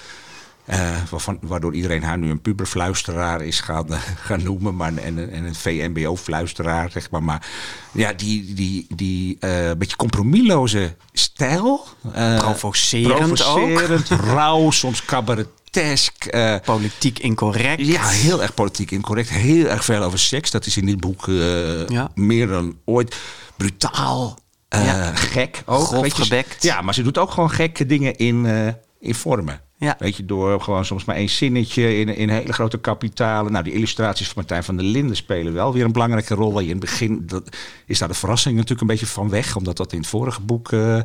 Eh, 0.69 0.97
waarvan, 1.11 1.39
waardoor 1.41 1.75
iedereen 1.75 2.03
haar 2.03 2.19
nu 2.19 2.31
een 2.31 2.41
puberfluisteraar 2.41 3.43
is 3.43 3.61
gaan, 3.61 3.93
eh, 3.93 4.01
gaan 4.17 4.43
noemen. 4.43 4.77
Maar, 4.77 4.97
en, 4.97 5.19
een- 5.19 5.31
en 5.31 5.45
een 5.45 5.55
VMBO-fluisteraar, 5.55 6.91
zeg 6.91 7.11
maar. 7.11 7.23
Maar 7.23 7.47
ja, 7.93 8.13
die, 8.13 8.55
die, 8.55 8.87
die 8.95 9.37
eh 9.41 9.71
beetje 9.79 9.97
compromisloze 9.97 10.97
stijl. 11.13 11.87
eh, 12.13 12.39
Provocerend 12.39 13.45
ook. 13.45 13.57
provocerend, 13.75 14.09
rauw, 14.09 14.71
soms 14.71 15.05
cabaretesk. 15.05 16.25
eh, 16.25 16.55
Politiek 16.65 17.19
incorrect. 17.19 17.87
ja, 17.87 18.09
heel 18.09 18.43
erg 18.43 18.55
politiek 18.55 18.91
incorrect. 18.91 19.29
Heel 19.29 19.67
erg 19.67 19.85
veel 19.85 20.03
over 20.03 20.19
seks. 20.19 20.51
Dat 20.51 20.67
is 20.67 20.77
in 20.77 20.87
dit 20.87 21.01
boek 21.01 21.25
Ja. 21.89 22.11
meer 22.15 22.47
dan 22.47 22.79
ooit. 22.85 23.17
Brutaal, 23.57 24.39
Ja. 24.69 25.15
gek 25.15 25.63
ook. 25.67 25.87
Grof 25.87 26.13
gebekt. 26.13 26.63
Ja, 26.63 26.81
maar 26.83 26.95
ze 26.95 27.03
doet 27.03 27.19
ook 27.19 27.31
gewoon 27.31 27.51
gekke 27.51 27.87
dingen 27.87 28.17
in, 28.17 28.47
in 29.01 29.15
vormen. 29.15 29.61
Ja. 29.81 29.97
Weet 29.99 30.17
je, 30.17 30.25
door 30.25 30.61
gewoon 30.61 30.85
soms 30.85 31.05
maar 31.05 31.17
één 31.17 31.29
zinnetje 31.29 31.99
in, 31.99 32.09
in 32.17 32.29
hele 32.29 32.53
grote 32.53 32.79
kapitalen. 32.79 33.53
Nou, 33.53 33.65
die 33.65 33.73
illustraties 33.73 34.27
van 34.27 34.35
Martijn 34.37 34.65
van 34.65 34.77
der 34.77 34.85
Linden 34.85 35.17
spelen 35.17 35.53
wel 35.53 35.73
weer 35.73 35.85
een 35.85 35.93
belangrijke 35.93 36.35
rol. 36.35 36.53
Waar 36.53 36.63
je 36.63 36.69
in 36.69 36.77
het 36.77 36.85
begin, 36.85 37.23
dat, 37.27 37.57
is 37.87 37.99
daar 37.99 38.09
de 38.09 38.15
verrassing 38.15 38.55
natuurlijk 38.55 38.81
een 38.81 38.87
beetje 38.87 39.07
van 39.07 39.29
weg. 39.29 39.57
Omdat 39.57 39.77
dat 39.77 39.93
in 39.93 39.99
het 39.99 40.09
vorige 40.09 40.41
boek 40.41 40.73
eh, 40.73 41.03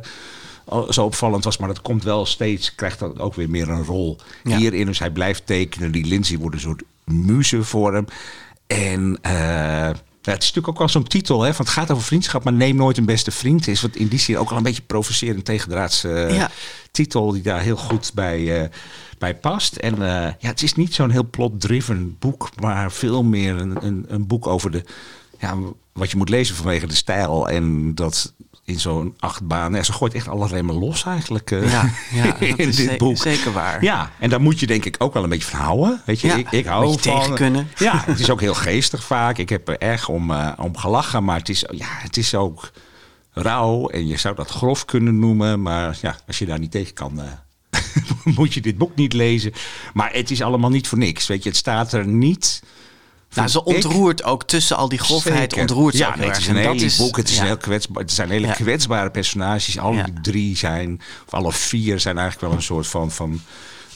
zo 0.88 1.04
opvallend 1.04 1.44
was. 1.44 1.58
Maar 1.58 1.68
dat 1.68 1.82
komt 1.82 2.04
wel 2.04 2.26
steeds, 2.26 2.74
krijgt 2.74 2.98
dat 2.98 3.18
ook 3.18 3.34
weer 3.34 3.50
meer 3.50 3.68
een 3.68 3.84
rol 3.84 4.18
Ja. 4.44 4.56
hierin. 4.56 4.86
Dus 4.86 4.98
hij 4.98 5.10
blijft 5.10 5.46
tekenen. 5.46 5.92
Die 5.92 6.06
Lindsay 6.06 6.38
wordt 6.38 6.54
een 6.54 6.60
soort 6.60 6.82
muze 7.04 7.64
voor 7.64 7.94
hem. 7.94 8.06
En 8.66 9.18
eh, 10.26 10.32
het 10.32 10.42
is 10.42 10.48
natuurlijk 10.48 10.68
ook 10.68 10.78
wel 10.78 10.88
zo'n 10.88 11.08
titel, 11.08 11.42
hè, 11.42 11.54
van 11.54 11.64
het 11.64 11.74
gaat 11.74 11.90
over 11.90 12.04
vriendschap, 12.04 12.44
maar 12.44 12.52
neem 12.52 12.76
nooit 12.76 12.96
een 12.98 13.04
beste 13.04 13.30
vriend. 13.30 13.66
Is 13.66 13.82
wat 13.82 13.96
in 13.96 14.08
die 14.08 14.18
zin 14.18 14.38
ook 14.38 14.50
al 14.50 14.56
een 14.56 14.62
beetje 14.62 14.82
provocerend 14.82 15.44
tegendraads 15.44 16.04
uh, 16.04 16.36
Ja. 16.36 16.50
titel 16.90 17.32
die 17.32 17.42
daar 17.42 17.60
heel 17.60 17.76
goed 17.76 18.10
bij, 18.14 18.62
eh, 18.62 18.68
bij 19.18 19.36
past. 19.36 19.76
En 19.76 19.94
eh, 19.94 20.32
ja, 20.38 20.48
het 20.48 20.62
is 20.62 20.74
niet 20.74 20.94
zo'n 20.94 21.10
heel 21.10 21.30
plot-driven 21.30 22.16
boek, 22.18 22.48
maar 22.60 22.92
veel 22.92 23.22
meer 23.22 23.56
een, 23.60 23.84
een, 23.84 24.04
een 24.08 24.26
boek 24.26 24.46
over 24.46 24.70
de, 24.70 24.84
ja, 25.38 25.56
wat 25.92 26.10
je 26.10 26.16
moet 26.16 26.28
lezen 26.28 26.56
vanwege 26.56 26.86
de 26.86 26.94
stijl. 26.94 27.48
En 27.48 27.94
dat 27.94 28.32
in 28.64 28.80
zo'n 28.80 29.14
achtbaan, 29.18 29.74
ja, 29.74 29.82
ze 29.82 29.92
gooit 29.92 30.14
echt 30.14 30.28
alle 30.28 30.46
remmen 30.46 30.74
los 30.74 31.04
eigenlijk 31.04 31.50
eh, 31.50 31.70
Ja, 31.70 31.90
ja 32.12 32.36
in 32.56 32.70
dit 32.70 32.98
boek. 32.98 33.16
zeker 33.16 33.52
waar. 33.52 33.82
Ja, 33.82 34.10
en 34.18 34.30
daar 34.30 34.40
moet 34.40 34.60
je 34.60 34.66
denk 34.66 34.84
ik 34.84 34.96
ook 34.98 35.14
wel 35.14 35.22
een 35.22 35.28
beetje 35.28 35.48
van 35.48 35.60
houden. 35.60 36.02
Weet 36.04 36.20
je, 36.20 36.26
Ja, 36.26 36.34
ik, 36.34 36.50
ik 36.50 36.64
hou 36.66 36.92
van. 36.92 36.96
tegen 37.00 37.34
kunnen. 37.34 37.68
Ja, 37.76 38.02
het 38.06 38.18
is 38.20 38.30
ook 38.30 38.40
heel 38.40 38.54
geestig 38.54 39.04
vaak. 39.04 39.38
Ik 39.38 39.48
heb 39.48 39.68
er 39.68 39.78
erg 39.78 40.08
om, 40.08 40.30
eh, 40.30 40.52
om 40.58 40.76
gelachen, 40.76 41.24
maar 41.24 41.38
het 41.38 41.48
is, 41.48 41.64
ja, 41.70 41.86
het 41.88 42.16
is 42.16 42.34
ook 42.34 42.70
rauw. 43.32 43.88
En 43.88 44.06
je 44.06 44.16
zou 44.16 44.34
dat 44.34 44.50
grof 44.50 44.84
kunnen 44.84 45.18
noemen, 45.18 45.62
maar 45.62 45.98
ja, 46.00 46.16
als 46.26 46.38
je 46.38 46.46
daar 46.46 46.58
niet 46.58 46.70
tegen 46.70 46.94
kan, 46.94 47.20
eh, 47.20 47.80
moet 48.36 48.54
je 48.54 48.60
dit 48.60 48.78
boek 48.78 48.94
niet 48.96 49.12
lezen. 49.12 49.52
Maar 49.94 50.12
het 50.12 50.30
is 50.30 50.42
allemaal 50.42 50.70
niet 50.70 50.88
voor 50.88 50.98
niks. 50.98 51.26
Weet 51.26 51.42
je, 51.42 51.48
het 51.48 51.58
staat 51.58 51.92
er 51.92 52.06
niet. 52.06 52.62
Nou, 53.34 53.48
ze 53.48 53.58
ik- 53.58 53.66
ontroert 53.66 54.22
ook 54.24 54.44
tussen 54.44 54.76
al 54.76 54.88
die 54.88 54.98
grofheid, 54.98 55.38
Zeker. 55.38 55.60
ontroert 55.60 55.94
ze 55.94 56.00
ja, 56.00 56.08
ook 56.08 56.16
nee, 56.16 56.28
het 56.28 56.36
is 56.36 56.46
een 56.46 56.56
heel 56.56 56.74
lief 56.74 56.96
boek. 56.96 57.16
Het, 57.16 57.28
is 57.28 57.36
ja. 57.36 57.44
heel 57.44 57.56
kwetsbaar, 57.56 58.02
het 58.02 58.12
zijn 58.12 58.30
hele 58.30 58.46
Ja. 58.46 58.52
kwetsbare 58.52 59.10
personages. 59.10 59.78
Alle 59.78 59.96
Ja. 59.96 60.06
drie 60.22 60.56
zijn, 60.56 61.00
of 61.26 61.34
alle 61.34 61.52
vier 61.52 62.00
zijn 62.00 62.18
eigenlijk 62.18 62.48
wel 62.48 62.56
een 62.58 62.64
soort 62.64 62.86
van, 62.86 63.10
van 63.10 63.40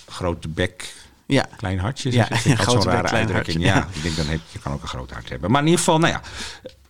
grote 0.09 0.49
bek, 0.49 0.95
Ja. 1.26 1.47
klein 1.57 1.78
hartje. 1.78 2.12
Ja, 2.12 2.25
grote 2.30 2.71
zo'n 2.71 2.83
rare 2.92 3.09
uitdrukking. 3.09 3.64
hartje. 3.64 3.80
Ja, 3.80 3.88
ik 3.92 4.02
denk 4.02 4.16
dan 4.16 4.26
heb 4.26 4.40
je 4.50 4.59
kan 4.59 4.73
ook 4.73 4.83
een 4.83 4.88
groot 4.88 5.11
hart 5.11 5.28
hebben. 5.28 5.50
Maar 5.50 5.61
in 5.61 5.66
ieder 5.66 5.85
geval, 5.85 5.99
nou 5.99 6.12
ja, 6.12 6.21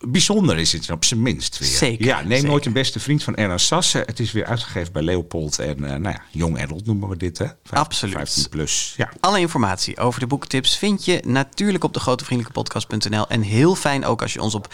bijzonder 0.07 0.57
is 0.57 0.71
het 0.71 0.91
op 0.91 1.05
zijn 1.05 1.21
minst 1.21 1.57
weer. 1.59 1.67
Zeker, 1.69 2.05
Ja, 2.05 2.21
neem 2.21 2.29
zeker. 2.31 2.47
nooit 2.47 2.65
een 2.65 2.73
beste 2.73 2.99
vriend 2.99 3.23
van 3.23 3.35
Erna 3.35 3.57
Sassen. 3.57 4.03
Het 4.05 4.19
is 4.19 4.31
weer 4.31 4.45
uitgegeven 4.45 4.93
bij 4.93 5.01
Leopold 5.01 5.59
en 5.59 5.83
eh, 5.83 5.89
nou 5.89 6.15
ja, 6.15 6.21
jong 6.31 6.61
adult 6.61 6.85
noemen 6.85 7.09
we 7.09 7.17
dit 7.17 7.37
hè. 7.37 7.45
Vijf- 7.63 7.81
Absoluut. 7.81 8.15
15 8.15 8.49
plus. 8.49 8.93
Ja. 8.97 9.09
Alle 9.19 9.39
informatie 9.39 9.97
over 9.97 10.19
de 10.19 10.27
boekentips 10.27 10.77
vind 10.77 11.05
je 11.05 11.21
natuurlijk 11.25 11.83
op 11.83 11.93
de 11.93 11.99
grotevriendelijkepodcast.nl. 11.99 13.27
En 13.27 13.41
heel 13.41 13.75
fijn 13.75 14.05
ook 14.05 14.21
als 14.21 14.33
je 14.33 14.41
ons 14.41 14.55
op 14.55 14.73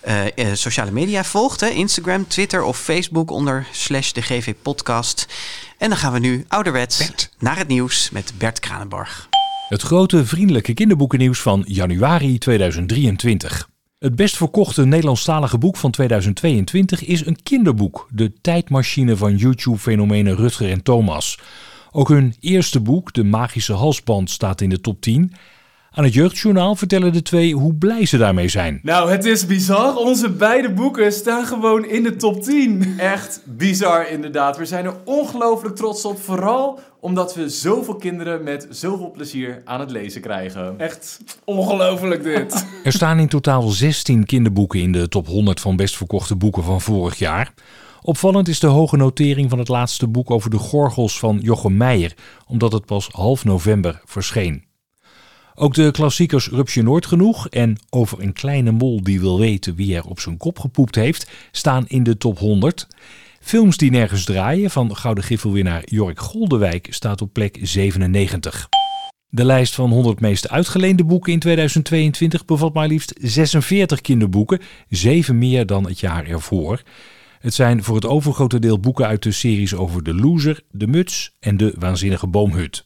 eh, 0.00 0.26
eh, 0.26 0.54
sociale 0.54 0.90
media 0.90 1.24
volgt. 1.24 1.60
Hè? 1.60 1.68
Instagram, 1.68 2.26
Twitter 2.28 2.62
of 2.62 2.78
Facebook 2.78 3.30
onder 3.30 3.66
slash 3.70 4.10
de 4.12 4.22
GV 4.22 4.54
podcast. 4.62 5.26
En 5.78 5.88
dan 5.88 5.98
gaan 5.98 6.12
we 6.12 6.18
nu 6.18 6.44
ouderwets 6.48 6.98
Bert. 6.98 7.30
naar 7.38 7.56
het 7.58 7.68
nieuws 7.68 8.10
met 8.10 8.32
Bert 8.38 8.60
Kranenbarg. 8.60 9.28
Het 9.68 9.82
grote 9.82 10.26
vriendelijke 10.26 10.74
kinderboekennieuws 10.74 11.40
van 11.40 11.64
januari 11.66 12.38
2023. 12.38 13.68
Het 14.02 14.16
best 14.16 14.36
verkochte 14.36 14.84
Nederlandstalige 14.84 15.58
boek 15.58 15.76
van 15.76 15.90
2022 15.90 17.04
is 17.04 17.26
een 17.26 17.42
kinderboek, 17.42 18.08
De 18.10 18.32
tijdmachine 18.40 19.16
van 19.16 19.36
YouTube-fenomenen 19.36 20.36
Rutger 20.36 20.70
en 20.70 20.82
Thomas. 20.82 21.38
Ook 21.92 22.08
hun 22.08 22.34
eerste 22.40 22.80
boek, 22.80 23.12
De 23.12 23.24
Magische 23.24 23.72
Halsband, 23.72 24.30
staat 24.30 24.60
in 24.60 24.68
de 24.68 24.80
top 24.80 25.00
10. 25.00 25.32
Aan 25.94 26.04
het 26.04 26.14
Jeugdjournaal 26.14 26.76
vertellen 26.76 27.12
de 27.12 27.22
twee 27.22 27.54
hoe 27.54 27.74
blij 27.74 28.06
ze 28.06 28.16
daarmee 28.16 28.48
zijn. 28.48 28.80
Nou, 28.82 29.10
het 29.10 29.24
is 29.24 29.46
bizar. 29.46 29.96
Onze 29.96 30.30
beide 30.30 30.72
boeken 30.72 31.12
staan 31.12 31.46
gewoon 31.46 31.84
in 31.84 32.02
de 32.02 32.16
top 32.16 32.42
10. 32.42 32.94
Echt 32.98 33.42
bizar, 33.44 34.08
inderdaad. 34.08 34.56
We 34.56 34.64
zijn 34.64 34.84
er 34.84 34.94
ongelooflijk 35.04 35.76
trots 35.76 36.04
op. 36.04 36.18
Vooral 36.20 36.80
omdat 37.00 37.34
we 37.34 37.48
zoveel 37.48 37.96
kinderen 37.96 38.42
met 38.42 38.66
zoveel 38.70 39.10
plezier 39.10 39.62
aan 39.64 39.80
het 39.80 39.90
lezen 39.90 40.20
krijgen. 40.20 40.78
Echt 40.78 41.20
ongelooflijk 41.44 42.22
dit. 42.22 42.66
Er 42.84 42.92
staan 42.92 43.18
in 43.18 43.28
totaal 43.28 43.62
16 43.68 44.26
kinderboeken 44.26 44.80
in 44.80 44.92
de 44.92 45.08
top 45.08 45.26
100 45.26 45.60
van 45.60 45.76
best 45.76 45.96
verkochte 45.96 46.36
boeken 46.36 46.64
van 46.64 46.80
vorig 46.80 47.18
jaar. 47.18 47.52
Opvallend 48.02 48.48
is 48.48 48.60
de 48.60 48.66
hoge 48.66 48.96
notering 48.96 49.50
van 49.50 49.58
het 49.58 49.68
laatste 49.68 50.08
boek 50.08 50.30
over 50.30 50.50
de 50.50 50.58
gorgels 50.58 51.18
van 51.18 51.38
Jochem 51.42 51.76
Meijer, 51.76 52.14
omdat 52.46 52.72
het 52.72 52.86
pas 52.86 53.08
half 53.10 53.44
november 53.44 54.00
verscheen. 54.04 54.70
Ook 55.62 55.74
de 55.74 55.90
klassiekers 55.90 56.48
Rupsje 56.48 56.82
Noord 56.82 57.06
genoeg 57.06 57.48
en 57.48 57.78
Over 57.90 58.20
een 58.20 58.32
kleine 58.32 58.70
mol 58.70 59.02
die 59.02 59.20
wil 59.20 59.38
weten 59.38 59.74
wie 59.74 59.96
er 59.96 60.04
op 60.04 60.20
zijn 60.20 60.36
kop 60.36 60.58
gepoept 60.58 60.94
heeft, 60.94 61.30
staan 61.52 61.84
in 61.88 62.02
de 62.02 62.16
top 62.16 62.38
100. 62.38 62.86
Films 63.40 63.76
die 63.76 63.90
nergens 63.90 64.24
draaien 64.24 64.70
van 64.70 64.96
Gouden 64.96 65.24
Griffelwinnaar 65.24 65.82
Jork 65.84 66.20
Goldewijk 66.20 66.86
staat 66.90 67.22
op 67.22 67.32
plek 67.32 67.58
97. 67.62 68.68
De 69.28 69.44
lijst 69.44 69.74
van 69.74 69.90
100 69.90 70.20
meest 70.20 70.48
uitgeleende 70.48 71.04
boeken 71.04 71.32
in 71.32 71.38
2022 71.38 72.44
bevat 72.44 72.74
maar 72.74 72.88
liefst 72.88 73.14
46 73.20 74.00
kinderboeken, 74.00 74.60
7 74.88 75.38
meer 75.38 75.66
dan 75.66 75.86
het 75.86 76.00
jaar 76.00 76.26
ervoor. 76.26 76.82
Het 77.40 77.54
zijn 77.54 77.82
voor 77.82 77.94
het 77.94 78.06
overgrote 78.06 78.58
deel 78.58 78.80
boeken 78.80 79.06
uit 79.06 79.22
de 79.22 79.32
series 79.32 79.74
over 79.74 80.02
de 80.02 80.14
loser, 80.14 80.60
de 80.70 80.86
muts 80.86 81.36
en 81.40 81.56
de 81.56 81.74
waanzinnige 81.78 82.26
boomhut. 82.26 82.84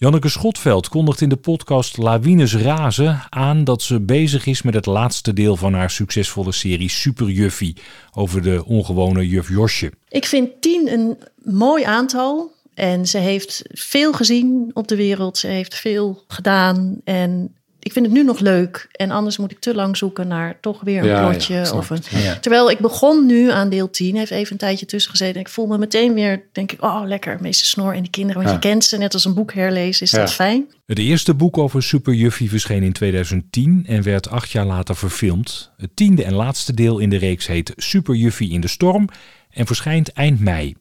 Janneke 0.00 0.28
Schotveld 0.28 0.88
kondigt 0.88 1.20
in 1.20 1.28
de 1.28 1.36
podcast 1.36 1.96
Lawines 1.96 2.56
Razen 2.56 3.22
aan 3.28 3.64
dat 3.64 3.82
ze 3.82 4.00
bezig 4.00 4.46
is 4.46 4.62
met 4.62 4.74
het 4.74 4.86
laatste 4.86 5.32
deel 5.32 5.56
van 5.56 5.74
haar 5.74 5.90
succesvolle 5.90 6.52
serie 6.52 6.88
Super 6.88 7.28
Juffie 7.28 7.76
over 8.12 8.42
de 8.42 8.64
ongewone 8.64 9.28
juf 9.28 9.48
Josje. 9.48 9.92
Ik 10.08 10.24
vind 10.24 10.60
tien 10.60 10.92
een 10.92 11.18
mooi 11.42 11.84
aantal. 11.84 12.52
En 12.74 13.06
ze 13.06 13.18
heeft 13.18 13.62
veel 13.68 14.12
gezien 14.12 14.70
op 14.72 14.88
de 14.88 14.96
wereld. 14.96 15.38
Ze 15.38 15.46
heeft 15.46 15.74
veel 15.74 16.24
gedaan. 16.28 17.00
En 17.04 17.54
ik 17.80 17.92
vind 17.92 18.06
het 18.06 18.14
nu 18.14 18.22
nog 18.24 18.38
leuk. 18.40 18.88
En 18.92 19.10
anders 19.10 19.36
moet 19.38 19.50
ik 19.50 19.58
te 19.58 19.74
lang 19.74 19.96
zoeken 19.96 20.28
naar 20.28 20.58
toch 20.60 20.80
weer 20.80 20.98
een 21.02 21.06
Ja, 21.08 21.28
plotje. 21.28 21.72
of 21.74 21.90
een... 21.90 22.02
Ja. 22.10 22.36
Terwijl 22.38 22.70
ik 22.70 22.78
begon 22.78 23.26
nu 23.26 23.50
aan 23.50 23.68
deel 23.68 23.90
10. 23.90 24.16
Heeft 24.16 24.30
even 24.30 24.52
een 24.52 24.58
tijdje 24.58 24.86
tussen 24.86 25.10
gezeten. 25.10 25.34
En 25.34 25.40
ik 25.40 25.48
voel 25.48 25.66
me 25.66 25.78
meteen 25.78 26.14
weer, 26.14 26.42
denk 26.52 26.72
ik, 26.72 26.82
oh 26.82 27.00
lekker. 27.04 27.38
Meester 27.40 27.66
Snor 27.66 27.94
en 27.94 28.02
de 28.02 28.10
kinderen. 28.10 28.36
Want 28.42 28.48
Ja. 28.48 28.54
je 28.62 28.68
kent 28.72 28.84
ze 28.84 28.96
net 28.98 29.14
als 29.14 29.24
een 29.24 29.34
boek 29.34 29.52
herlezen. 29.54 30.02
Is 30.06 30.10
Ja. 30.10 30.18
dat 30.18 30.32
fijn? 30.32 30.66
Het 30.86 30.98
eerste 30.98 31.34
boek 31.34 31.58
over 31.58 31.82
Super 31.82 32.14
Juffie 32.14 32.48
verscheen 32.48 32.82
in 32.82 32.92
2010 32.92 33.84
en 33.88 34.02
werd 34.02 34.28
acht 34.28 34.50
jaar 34.50 34.66
later 34.66 34.96
verfilmd. 34.96 35.70
Het 35.76 35.90
tiende 35.94 36.24
en 36.24 36.32
laatste 36.34 36.74
deel 36.74 36.98
in 36.98 37.10
de 37.10 37.16
reeks 37.16 37.46
heet 37.46 37.72
Super 37.76 38.14
Juffie 38.14 38.50
in 38.50 38.60
de 38.60 38.68
Storm 38.68 39.08
en 39.50 39.66
verschijnt 39.66 40.12
eind 40.12 40.40
mei. 40.40 40.74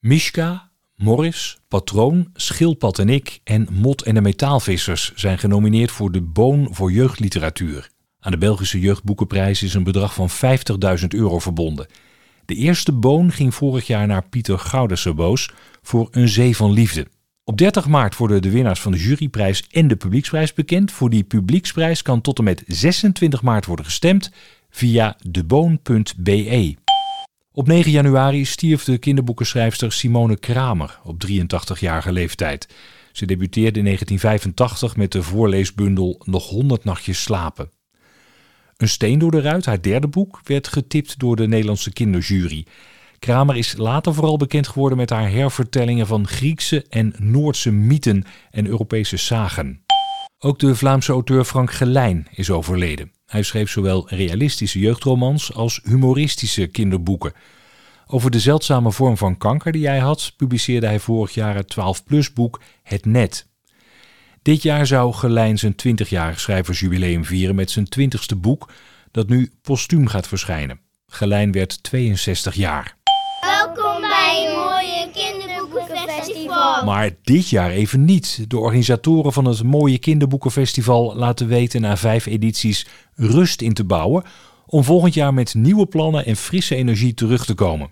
Mishka, 0.00 0.68
Morris, 0.96 1.58
Patroon, 1.68 2.30
Schildpad 2.34 2.98
en 2.98 3.08
ik 3.08 3.40
en 3.44 3.68
Mot 3.70 4.02
en 4.02 4.14
de 4.14 4.20
Metaalvissers 4.20 5.12
zijn 5.14 5.38
genomineerd 5.38 5.90
voor 5.90 6.12
de 6.12 6.20
Boon 6.20 6.68
voor 6.70 6.92
Jeugdliteratuur. 6.92 7.90
Aan 8.20 8.32
de 8.32 8.38
Belgische 8.38 8.80
Jeugdboekenprijs 8.80 9.62
is 9.62 9.74
een 9.74 9.82
bedrag 9.82 10.14
van 10.14 10.30
50.000 11.00 11.06
euro 11.08 11.38
verbonden. 11.38 11.86
De 12.44 12.54
eerste 12.54 12.92
boon 12.92 13.32
ging 13.32 13.54
vorig 13.54 13.86
jaar 13.86 14.06
naar 14.06 14.28
Pieter 14.28 14.58
Goudenserboos 14.58 15.50
voor 15.82 16.08
Een 16.10 16.28
Zee 16.28 16.56
van 16.56 16.72
Liefde. 16.72 17.06
Op 17.44 17.58
30 17.58 17.86
maart 17.86 18.16
worden 18.16 18.42
de 18.42 18.50
winnaars 18.50 18.80
van 18.80 18.92
de 18.92 18.98
juryprijs 18.98 19.66
en 19.70 19.88
de 19.88 19.96
publieksprijs 19.96 20.52
bekend. 20.52 20.92
Voor 20.92 21.10
die 21.10 21.24
publieksprijs 21.24 22.02
kan 22.02 22.20
tot 22.20 22.38
en 22.38 22.44
met 22.44 22.62
26 22.66 23.42
maart 23.42 23.66
worden 23.66 23.84
gestemd 23.84 24.30
via 24.70 25.16
deboon.be. 25.30 26.76
Op 27.56 27.66
9 27.66 27.90
januari 27.90 28.44
stierf 28.44 28.84
de 28.84 28.98
kinderboekenschrijfster 28.98 29.92
Simone 29.92 30.36
Kramer 30.36 31.00
op 31.04 31.24
83-jarige 31.26 32.12
leeftijd. 32.12 32.68
Ze 33.12 33.26
debuteerde 33.26 33.78
in 33.78 33.84
1985 33.84 34.96
met 34.96 35.12
de 35.12 35.22
voorleesbundel 35.22 36.20
Nog 36.24 36.48
100 36.48 36.84
nachtjes 36.84 37.22
slapen. 37.22 37.70
Een 38.76 38.88
steen 38.88 39.18
door 39.18 39.30
de 39.30 39.40
ruit, 39.40 39.64
haar 39.64 39.82
derde 39.82 40.08
boek, 40.08 40.40
werd 40.44 40.68
getipt 40.68 41.18
door 41.18 41.36
de 41.36 41.46
Nederlandse 41.46 41.92
kinderjury. 41.92 42.66
Kramer 43.18 43.56
is 43.56 43.76
later 43.76 44.14
vooral 44.14 44.36
bekend 44.36 44.68
geworden 44.68 44.98
met 44.98 45.10
haar 45.10 45.30
hervertellingen 45.30 46.06
van 46.06 46.26
Griekse 46.26 46.84
en 46.88 47.14
Noordse 47.18 47.70
mythen 47.70 48.24
en 48.50 48.66
Europese 48.66 49.16
sagen. 49.16 49.84
Ook 50.38 50.58
de 50.58 50.76
Vlaamse 50.76 51.12
auteur 51.12 51.44
Frank 51.44 51.72
Gelijn 51.72 52.26
is 52.30 52.50
overleden. 52.50 53.12
Hij 53.34 53.42
schreef 53.42 53.70
zowel 53.70 54.08
realistische 54.08 54.78
jeugdromans 54.78 55.54
als 55.54 55.80
humoristische 55.84 56.66
kinderboeken. 56.66 57.32
Over 58.06 58.30
de 58.30 58.40
zeldzame 58.40 58.92
vorm 58.92 59.16
van 59.16 59.36
kanker 59.36 59.72
die 59.72 59.86
hij 59.86 59.98
had, 59.98 60.32
publiceerde 60.36 60.86
hij 60.86 60.98
vorig 60.98 61.34
jaar 61.34 61.54
het 61.54 61.76
12-plus 61.80 62.32
boek 62.32 62.60
Het 62.82 63.06
Net. 63.06 63.46
Dit 64.42 64.62
jaar 64.62 64.86
zou 64.86 65.12
Gelijn 65.12 65.58
zijn 65.58 65.74
20-jarig 65.88 66.40
schrijversjubileum 66.40 67.24
vieren 67.24 67.54
met 67.54 67.70
zijn 67.70 67.88
20ste 67.98 68.36
boek, 68.36 68.72
dat 69.10 69.28
nu 69.28 69.52
postuum 69.62 70.06
gaat 70.06 70.28
verschijnen. 70.28 70.80
Gelijn 71.06 71.52
werd 71.52 71.82
62 71.82 72.54
jaar. 72.54 72.96
Welkom 73.40 73.83
Maar 76.84 77.10
dit 77.22 77.48
jaar 77.48 77.70
even 77.70 78.04
niet. 78.04 78.44
De 78.48 78.58
organisatoren 78.58 79.32
van 79.32 79.44
het 79.44 79.62
Mooie 79.62 79.98
Kinderboekenfestival 79.98 81.16
laten 81.16 81.46
weten 81.46 81.80
na 81.80 81.96
vijf 81.96 82.26
edities 82.26 82.86
rust 83.14 83.60
in 83.60 83.72
te 83.72 83.84
bouwen 83.84 84.24
om 84.66 84.84
volgend 84.84 85.14
jaar 85.14 85.34
met 85.34 85.54
nieuwe 85.54 85.86
plannen 85.86 86.26
en 86.26 86.36
frisse 86.36 86.74
energie 86.74 87.14
terug 87.14 87.44
te 87.44 87.54
komen. 87.54 87.90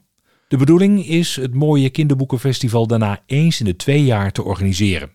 De 0.49 0.57
bedoeling 0.57 1.07
is 1.07 1.37
het 1.37 1.55
Mooie 1.55 1.91
Kinderboekenfestival 1.91 2.87
daarna 2.87 3.23
eens 3.27 3.61
in 3.61 3.67
de 3.67 3.77
twee 3.77 4.05
jaar 4.05 4.33
te 4.33 4.43
organiseren. 4.43 5.11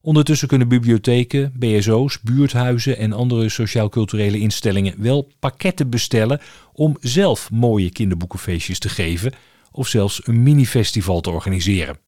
Ondertussen 0.00 0.48
kunnen 0.48 0.68
bibliotheken, 0.68 1.52
BSO's, 1.58 2.20
buurthuizen 2.20 2.98
en 2.98 3.12
andere 3.12 3.48
sociaal-culturele 3.48 4.38
instellingen 4.38 4.94
wel 5.02 5.30
pakketten 5.38 5.90
bestellen 5.90 6.40
om 6.72 6.96
zelf 7.00 7.50
mooie 7.50 7.90
kinderboekenfeestjes 7.90 8.78
te 8.78 8.88
geven 8.88 9.32
of 9.72 9.88
zelfs 9.88 10.26
een 10.26 10.42
mini-festival 10.42 11.20
te 11.20 11.30
organiseren. 11.30 11.98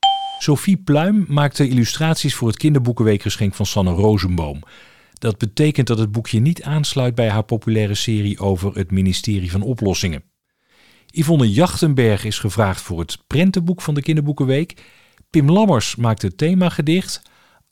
Sophie 0.42 0.76
Pluim 0.76 1.24
maakte 1.28 1.68
illustraties 1.68 2.34
voor 2.34 2.48
het 2.48 2.56
kinderboekenweekgeschenk 2.56 3.54
van 3.54 3.66
Sanne 3.66 3.90
Rozenboom. 3.90 4.62
Dat 5.12 5.38
betekent 5.38 5.86
dat 5.86 5.98
het 5.98 6.12
boekje 6.12 6.40
niet 6.40 6.62
aansluit 6.62 7.14
bij 7.14 7.28
haar 7.28 7.42
populaire 7.42 7.94
serie 7.94 8.38
over 8.38 8.74
het 8.74 8.90
ministerie 8.90 9.50
van 9.50 9.62
Oplossingen. 9.62 10.22
Yvonne 11.06 11.50
Jachtenberg 11.50 12.24
is 12.24 12.38
gevraagd 12.38 12.80
voor 12.80 12.98
het 12.98 13.18
prentenboek 13.26 13.82
van 13.82 13.94
de 13.94 14.02
Kinderboekenweek. 14.02 14.82
Pim 15.30 15.50
Lammers 15.50 15.96
maakt 15.96 16.22
het 16.22 16.38
themagedicht. 16.38 17.22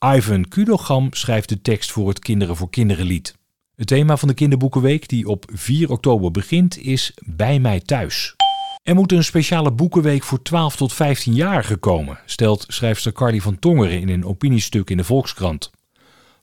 Ivan 0.05 0.47
Kudogam 0.47 1.07
schrijft 1.11 1.49
de 1.49 1.61
tekst 1.61 1.91
voor 1.91 2.07
het 2.07 2.19
Kinderen 2.19 2.55
voor 2.55 2.69
Kinderen 2.69 3.05
lied. 3.05 3.35
Het 3.75 3.87
thema 3.87 4.17
van 4.17 4.27
de 4.27 4.33
Kinderboekenweek, 4.33 5.07
die 5.07 5.27
op 5.27 5.45
4 5.53 5.91
oktober 5.91 6.31
begint, 6.31 6.77
is 6.77 7.13
Bij 7.25 7.59
mij 7.59 7.79
thuis. 7.79 8.35
Er 8.83 8.95
moet 8.95 9.11
een 9.11 9.23
speciale 9.23 9.71
boekenweek 9.71 10.23
voor 10.23 10.41
12 10.41 10.75
tot 10.75 10.93
15-jarigen 10.93 11.79
komen, 11.79 12.19
stelt 12.25 12.65
schrijfster 12.67 13.11
Carly 13.11 13.39
van 13.39 13.59
Tongeren 13.59 13.99
in 13.99 14.09
een 14.09 14.25
opiniestuk 14.25 14.89
in 14.89 14.97
de 14.97 15.03
Volkskrant. 15.03 15.71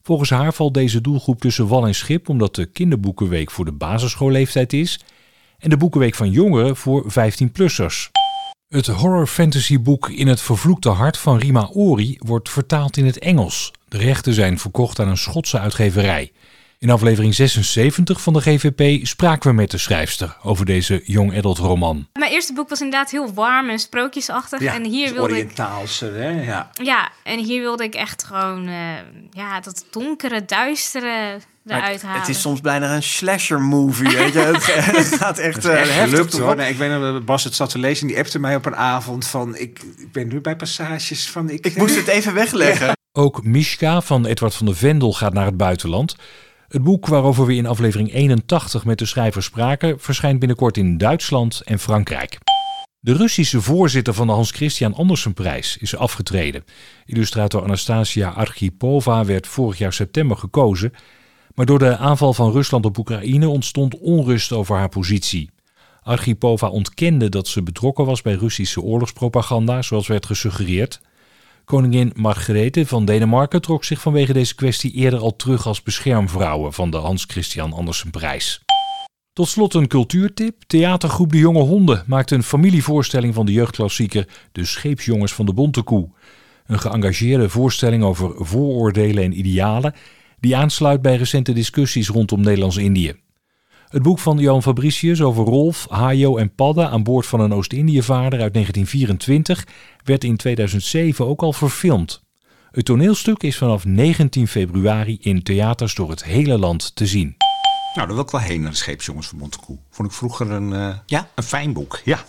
Volgens 0.02 0.30
haar 0.30 0.52
valt 0.54 0.74
deze 0.74 1.00
doelgroep 1.00 1.40
tussen 1.40 1.68
wal 1.68 1.86
en 1.86 1.94
schip 1.94 2.28
omdat 2.28 2.54
de 2.54 2.66
kinderboekenweek 2.66 3.50
voor 3.50 3.64
de 3.64 3.72
basisschoolleeftijd 3.72 4.72
is 4.72 5.00
en 5.58 5.70
de 5.70 5.76
boekenweek 5.76 6.14
van 6.14 6.30
jongeren 6.30 6.76
voor 6.76 7.12
15-plussers. 7.12 8.10
Het 8.68 8.86
horror-fantasy 8.86 9.80
boek 9.80 10.08
In 10.10 10.26
het 10.26 10.40
vervloekte 10.40 10.88
hart 10.88 11.18
van 11.18 11.38
Rima 11.38 11.68
Ori 11.72 12.16
wordt 12.18 12.50
vertaald 12.50 12.96
in 12.96 13.06
het 13.06 13.18
Engels. 13.18 13.72
De 13.88 13.98
rechten 13.98 14.34
zijn 14.34 14.58
verkocht 14.58 15.00
aan 15.00 15.08
een 15.08 15.16
Schotse 15.16 15.58
uitgeverij. 15.58 16.32
In 16.78 16.90
aflevering 16.90 17.34
76 17.34 18.20
van 18.20 18.32
de 18.32 18.40
GVP 18.40 19.06
spraken 19.06 19.50
we 19.50 19.56
met 19.56 19.70
de 19.70 19.78
schrijfster 19.78 20.36
over 20.42 20.66
deze 20.66 21.02
young 21.04 21.36
adult 21.36 21.58
roman. 21.58 22.08
Mijn 22.12 22.32
eerste 22.32 22.52
boek 22.52 22.68
was 22.68 22.80
inderdaad 22.80 23.10
heel 23.10 23.34
warm 23.34 23.68
en 23.70 23.78
sprookjesachtig. 23.78 24.62
en 24.62 24.84
hier 24.84 25.12
wilde 25.12 25.32
Oriëntaalse, 25.32 26.04
hè? 26.04 26.28
Ja. 26.28 26.70
ik. 26.74 26.86
Ja, 26.86 27.10
en 27.22 27.38
hier 27.38 27.60
wilde 27.60 27.84
ik 27.84 27.94
echt 27.94 28.24
gewoon 28.24 28.68
uh, 28.68 28.74
ja, 29.30 29.60
dat 29.60 29.84
donkere, 29.90 30.44
duistere 30.44 31.38
eruit 31.66 32.02
halen. 32.02 32.20
Het 32.20 32.28
is 32.28 32.40
soms 32.40 32.60
bijna 32.60 32.94
een 32.94 33.02
slasher 33.02 33.60
movie, 33.60 34.16
weet 34.16 34.32
je. 34.32 34.38
Het 34.38 35.06
gaat 35.22 35.38
echt, 35.38 35.64
uh, 35.64 35.80
echt 35.80 35.92
heftig 35.92 36.18
erop. 36.18 36.40
hoor. 36.40 36.56
Nee, 36.56 36.70
ik 36.70 36.76
weet 36.76 36.90
nog, 36.90 37.24
Bas 37.24 37.44
het 37.44 37.54
zat 37.54 37.70
te 37.70 37.78
lezen 37.78 38.02
en 38.02 38.08
die 38.08 38.22
appte 38.22 38.38
mij 38.38 38.56
op 38.56 38.66
een 38.66 38.76
avond 38.76 39.26
van... 39.26 39.56
Ik, 39.56 39.80
ik 39.96 40.12
ben 40.12 40.28
nu 40.28 40.40
bij 40.40 40.56
passages 40.56 41.30
van... 41.30 41.50
Ik, 41.50 41.66
Ik 41.66 41.76
moest 41.76 41.96
het 41.96 42.06
even 42.06 42.34
wegleggen. 42.34 42.94
Ook 43.12 43.44
Mishka 43.44 44.00
van 44.00 44.26
Edward 44.26 44.54
van 44.54 44.66
der 44.66 44.76
Vendel 44.76 45.12
gaat 45.12 45.32
naar 45.32 45.46
het 45.46 45.56
buitenland. 45.56 46.16
Het 46.68 46.82
boek 46.82 47.06
waarover 47.06 47.46
we 47.46 47.54
in 47.54 47.66
aflevering 47.66 48.12
81 48.14 48.84
met 48.84 48.98
de 48.98 49.06
schrijver 49.06 49.42
spraken, 49.42 50.00
verschijnt 50.00 50.38
binnenkort 50.38 50.76
in 50.76 50.98
Duitsland 50.98 51.60
en 51.64 51.78
Frankrijk. 51.78 52.38
De 53.00 53.12
Russische 53.12 53.60
voorzitter 53.60 54.14
van 54.14 54.26
de 54.26 54.32
Hans 54.32 54.50
Christian 54.50 54.94
Andersenprijs 54.94 55.76
is 55.76 55.96
afgetreden. 55.96 56.64
Illustrator 57.04 57.62
Anastasia 57.62 58.28
Archipova 58.28 59.24
werd 59.24 59.46
vorig 59.46 59.78
jaar 59.78 59.92
september 59.92 60.36
gekozen, 60.36 60.92
maar 61.54 61.66
door 61.66 61.78
de 61.78 61.96
aanval 61.96 62.32
van 62.32 62.52
Rusland 62.52 62.84
op 62.84 62.98
Oekraïne 62.98 63.48
ontstond 63.48 63.98
onrust 63.98 64.52
over 64.52 64.76
haar 64.76 64.88
positie. 64.88 65.50
Archipova 66.02 66.68
ontkende 66.68 67.28
dat 67.28 67.48
ze 67.48 67.62
betrokken 67.62 68.04
was 68.04 68.22
bij 68.22 68.34
Russische 68.34 68.80
oorlogspropaganda, 68.80 69.82
zoals 69.82 70.06
werd 70.06 70.26
gesuggereerd. 70.26 71.00
Koningin 71.66 72.12
Margrethe 72.14 72.86
van 72.86 73.04
Denemarken 73.04 73.62
trok 73.62 73.84
zich 73.84 74.00
vanwege 74.00 74.32
deze 74.32 74.54
kwestie 74.54 74.92
eerder 74.92 75.20
al 75.20 75.36
terug 75.36 75.66
als 75.66 75.82
beschermvrouwen 75.82 76.72
van 76.72 76.90
de 76.90 76.96
Hans 76.96 77.24
Christian 77.24 77.72
Andersenprijs. 77.72 78.62
Tot 79.32 79.48
slot 79.48 79.74
een 79.74 79.86
cultuurtip. 79.86 80.62
Theatergroep 80.66 81.32
De 81.32 81.38
Jonge 81.38 81.62
Honden 81.62 82.04
maakt 82.06 82.30
een 82.30 82.42
familievoorstelling 82.42 83.34
van 83.34 83.46
de 83.46 83.52
jeugdklassieker 83.52 84.28
De 84.52 84.64
Scheepsjongens 84.64 85.32
van 85.32 85.46
de 85.46 85.52
Bonte 85.52 85.82
Koe. 85.82 86.08
Een 86.66 86.78
geëngageerde 86.78 87.48
voorstelling 87.48 88.02
over 88.02 88.46
vooroordelen 88.46 89.24
en 89.24 89.38
idealen 89.38 89.94
die 90.40 90.56
aansluit 90.56 91.02
bij 91.02 91.16
recente 91.16 91.52
discussies 91.52 92.08
rondom 92.08 92.40
Nederlands-Indië. 92.40 93.14
Het 93.96 94.04
boek 94.04 94.18
van 94.18 94.38
Johan 94.38 94.62
Fabricius 94.62 95.22
over 95.22 95.44
Rolf, 95.44 95.86
Hajo 95.90 96.36
en 96.36 96.54
Padde 96.54 96.88
aan 96.88 97.02
boord 97.02 97.26
van 97.26 97.40
een 97.40 97.52
Oost-Indië-vaarder 97.54 98.40
uit 98.40 98.52
1924 98.52 99.66
werd 100.04 100.24
in 100.24 100.36
2007 100.36 101.26
ook 101.26 101.42
al 101.42 101.52
verfilmd. 101.52 102.22
Het 102.70 102.84
toneelstuk 102.84 103.42
is 103.42 103.56
vanaf 103.58 103.84
19 103.84 104.48
februari 104.48 105.18
in 105.20 105.42
theaters 105.42 105.94
door 105.94 106.10
het 106.10 106.24
hele 106.24 106.58
land 106.58 106.96
te 106.96 107.06
zien. 107.06 107.34
Nou, 107.94 108.06
daar 108.06 108.16
wil 108.16 108.24
ik 108.24 108.30
wel 108.30 108.40
heen 108.40 108.60
naar 108.60 108.70
de 108.70 108.76
Scheepsjongens 108.76 109.26
van 109.28 109.38
Montekoe. 109.38 109.78
Vond 109.90 110.08
ik 110.08 110.14
vroeger 110.14 110.50
een, 110.50 110.72
eh, 110.72 110.88
Ja? 111.06 111.28
een 111.34 111.42
fijn 111.44 111.72
boek. 111.72 112.00
Ja. 112.04 112.24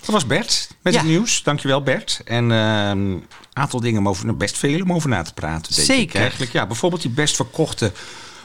Dat 0.00 0.10
was 0.10 0.26
Bert 0.26 0.76
met 0.82 0.92
Ja. 0.92 0.98
het 1.00 1.08
nieuws. 1.08 1.42
Dankjewel 1.42 1.82
Bert. 1.82 2.20
En 2.24 2.50
een 2.50 3.24
aantal 3.52 3.80
dingen 3.80 3.98
om 3.98 4.08
over, 4.08 4.36
best 4.36 4.58
veel 4.58 4.80
om 4.80 4.92
over 4.92 5.08
na 5.08 5.22
te 5.22 5.34
praten. 5.34 5.74
Zeker. 5.74 6.02
Ik, 6.02 6.14
eigenlijk. 6.14 6.52
Ja, 6.52 6.66
bijvoorbeeld 6.66 7.02
die 7.02 7.10
best 7.10 7.36
verkochte 7.36 7.92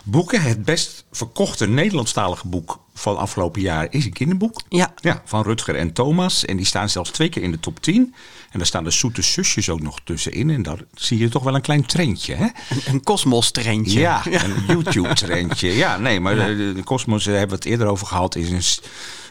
boeken. 0.04 0.42
Het 0.42 0.66
best 0.66 1.06
verkochte 1.12 1.68
Nederlandstalige 1.68 2.48
boek 2.48 2.80
van 2.94 3.18
afgelopen 3.18 3.62
jaar 3.62 3.88
is 3.90 4.06
een 4.06 4.14
kinderboek. 4.14 4.62
Ja. 4.70 4.94
Ja, 5.02 5.22
van 5.26 5.44
Rutger 5.44 5.76
en 5.76 5.94
Thomas. 5.94 6.46
En 6.46 6.58
die 6.58 6.66
staan 6.66 6.90
zelfs 6.90 7.12
twee 7.12 7.30
keer 7.30 7.44
in 7.44 7.52
de 7.52 7.60
top 7.60 7.80
10. 7.80 8.16
En 8.58 8.64
daar 8.64 8.72
staan 8.72 8.84
de 8.84 8.92
zoete 8.92 9.22
zusjes 9.22 9.70
ook 9.70 9.82
nog 9.82 10.00
tussenin. 10.04 10.50
En 10.50 10.64
daar 10.64 10.80
zie 10.94 11.18
je 11.18 11.30
toch 11.30 11.44
wel 11.44 11.56
een 11.56 11.62
klein 11.62 11.86
trendje. 11.86 12.36
Hè? 12.36 12.44
Een, 12.44 12.82
een 12.86 13.04
kosmos-trendje. 13.04 14.00
Ja, 14.00 14.26
een 14.26 14.64
YouTube-trendje. 14.68 15.76
Ja, 15.76 15.98
nee, 15.98 16.20
maar 16.20 16.36
de, 16.36 16.74
de 16.76 16.84
Cosmos, 16.84 17.24
daar 17.24 17.34
hebben 17.34 17.58
we 17.58 17.64
het 17.64 17.72
eerder 17.74 17.88
over 17.88 18.08
gehad, 18.08 18.36
is 18.36 18.50
een, 18.50 18.84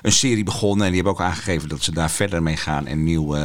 een 0.03 0.13
serie 0.13 0.45
begonnen. 0.45 0.87
En 0.87 0.93
die 0.93 1.03
hebben 1.03 1.21
ook 1.21 1.29
aangegeven 1.29 1.69
dat 1.69 1.83
ze 1.83 1.93
daar 1.93 2.11
verder 2.11 2.43
mee 2.43 2.57
gaan. 2.57 2.87
En 2.87 3.05
nieuwe 3.05 3.39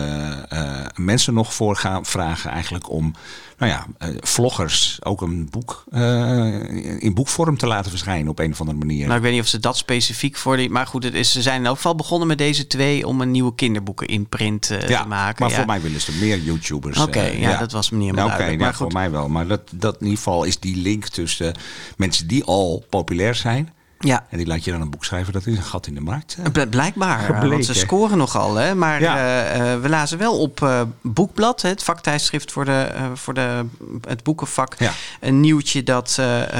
eh, 0.50 0.86
mensen 0.96 1.34
nog 1.34 1.54
voor 1.54 1.76
gaan 1.76 2.06
vragen 2.06 2.52
eigenlijk 2.52 2.89
om, 2.89 3.13
nou 3.62 3.74
ja, 3.74 3.86
eh, 3.98 4.10
vloggers 4.20 5.00
ook 5.04 5.22
een 5.22 5.50
boek 5.50 5.84
eh, 5.91 7.04
in 7.04 7.13
boekvorm 7.13 7.58
te 7.58 7.67
laten 7.67 7.91
verschijnen 7.91 8.28
op 8.28 8.39
een 8.39 8.52
of 8.52 8.60
andere 8.60 8.78
manier. 8.78 9.06
Nou, 9.06 9.17
ik 9.17 9.24
weet 9.24 9.32
niet 9.32 9.41
of 9.41 9.48
ze 9.48 9.60
dat 9.60 9.78
specifiek 9.78 10.38
voor 10.38 10.58
die... 10.58 10.70
Maar 10.70 10.88
goed, 10.88 11.04
het 11.04 11.13
is, 11.13 11.32
ze 11.32 11.41
zijn 11.41 11.60
in 11.60 11.65
elk 11.65 11.76
geval 11.76 11.96
begonnen 11.96 12.28
met 12.28 12.38
deze 12.38 12.67
twee... 12.67 13.08
om 13.08 13.22
een 13.22 13.32
nieuwe 13.32 13.56
kinderboeken 13.56 14.08
in 14.08 14.30
print 14.30 14.70
eh, 14.70 14.89
ja, 14.89 15.02
te 15.02 15.08
maken. 15.08 15.36
maar 15.44 15.50
ja. 15.50 15.56
voor 15.56 15.65
mij 15.72 15.82
willen 15.82 16.02
ze 16.02 16.12
meer 16.20 16.38
YouTubers. 16.40 16.98
Oké, 17.00 17.20
eh, 17.20 17.40
ja, 17.40 17.58
dat 17.58 17.72
was 17.72 17.90
me 17.90 17.98
niet 17.98 18.06
helemaal 18.10 18.28
Nou, 18.38 18.54
Oké, 18.54 18.64
ja, 18.64 18.74
voor 18.74 18.92
mij 18.92 19.12
wel. 19.12 19.30
Maar 19.30 19.48
dat, 19.48 19.62
dat 19.72 19.94
in 19.96 20.02
ieder 20.02 20.18
geval 20.18 20.44
is 20.44 20.60
die 20.60 20.76
link 20.76 21.08
tussen 21.08 21.56
mensen 21.98 22.28
die 22.28 22.44
al 22.44 22.86
populair 22.90 23.36
zijn... 23.36 23.74
Ja, 24.04 24.26
en 24.30 24.38
die 24.38 24.48
laat 24.48 24.64
je 24.64 24.72
dan 24.72 24.82
een 24.82 24.90
boek 24.90 25.06
schrijven. 25.06 25.34
Dat 25.34 25.46
is 25.46 25.58
een 25.58 25.64
gat 25.64 25.88
in 25.88 25.94
de 25.96 26.02
markt. 26.02 26.38
bl- 26.52 26.66
blijkbaar. 26.70 27.20
eh, 27.20 27.26
Gebleken. 27.26 27.50
Want 27.50 27.66
ze 27.66 27.74
scoren 27.74 28.18
nogal, 28.18 28.56
hè. 28.56 28.76
Maar 28.76 29.02
Ja. 29.02 29.44
eh, 29.46 29.82
we 29.82 29.90
lazen 29.90 30.18
wel 30.18 30.40
op 30.40 30.70
Boekblad, 31.02 31.62
het 31.62 31.84
vaktijdschrift 31.84 32.52
voor, 32.52 32.66
de, 32.66 32.88
voor 33.14 33.34
de, 33.34 33.66
het 34.08 34.24
boekenvak... 34.24 34.76
Ja. 34.80 34.92
een 35.20 35.40
nieuwtje 35.40 35.84
dat 35.84 36.16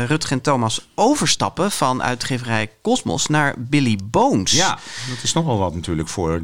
Rutger 0.08 0.32
en 0.32 0.42
Thomas 0.42 0.90
overstappen... 0.96 1.72
van 1.72 2.04
uitgeverij 2.04 2.70
Cosmos 2.82 3.28
naar 3.28 3.54
Billy 3.58 4.00
Bones. 4.04 4.52
Ja, 4.52 4.70
dat 5.10 5.24
is 5.24 5.34
nogal 5.34 5.58
wat 5.58 5.76
natuurlijk 5.76 6.08
voor 6.08 6.42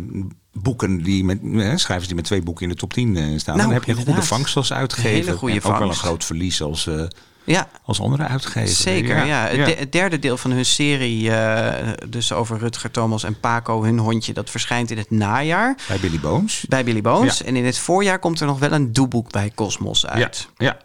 boeken 0.62 1.04
die 1.04 1.24
met 1.24 1.39
schrijvers 1.80 2.08
die 2.08 2.15
met 2.15 2.26
twee 2.26 2.41
boeken 2.41 2.63
in 2.63 2.70
de 2.70 2.76
top 2.76 2.93
10 2.93 3.15
eh, 3.17 3.24
staan. 3.38 3.56
Nou, 3.56 3.67
dan 3.67 3.78
heb 3.78 3.84
je 3.84 3.91
een 3.91 4.06
goede 4.06 4.22
vangst 4.24 4.56
als 4.56 4.74
uitgever. 4.74 5.10
Een 5.10 5.15
hele 5.15 5.38
goede 5.38 5.54
en 5.54 5.60
ook 5.60 5.63
wel 5.65 5.74
een 5.74 5.80
vangst. 5.80 6.00
groot 6.00 6.24
verlies 6.26 6.62
als, 6.62 6.88
eh, 6.88 7.04
ja 7.43 7.67
als 7.84 8.02
andere 8.02 8.24
uitgevers. 8.24 8.82
Zeker, 8.82 9.26
ja. 9.26 9.46
Het, 9.48 9.65
de- 9.65 9.76
het 9.80 9.91
derde 9.91 10.20
deel 10.20 10.38
van 10.38 10.52
hun 10.52 10.65
serie, 10.65 11.32
eh, 11.32 11.88
dus 12.10 12.32
over 12.34 12.58
Rutger, 12.58 12.91
Thomas 12.91 13.24
en 13.24 13.39
Paco, 13.39 13.84
hun 13.84 13.98
hondje, 14.00 14.34
dat 14.34 14.50
verschijnt 14.50 14.91
in 14.91 14.98
het 14.98 15.12
najaar 15.12 15.78
Bij 15.88 16.00
Billy 16.00 16.20
Bones. 16.20 16.65
bij 16.70 16.84
Billy 16.84 17.02
Bones. 17.02 17.38
Ja. 17.38 17.46
En 17.46 17.56
in 17.56 17.65
het 17.65 17.78
voorjaar 17.78 18.20
komt 18.20 18.39
er 18.39 18.48
nog 18.48 18.60
wel 18.60 18.72
een 18.72 18.93
doeboek 18.93 19.32
bij 19.32 19.52
Cosmos 19.56 20.06
uit. 20.08 20.48
Ja, 20.58 20.65
ja. 20.65 20.78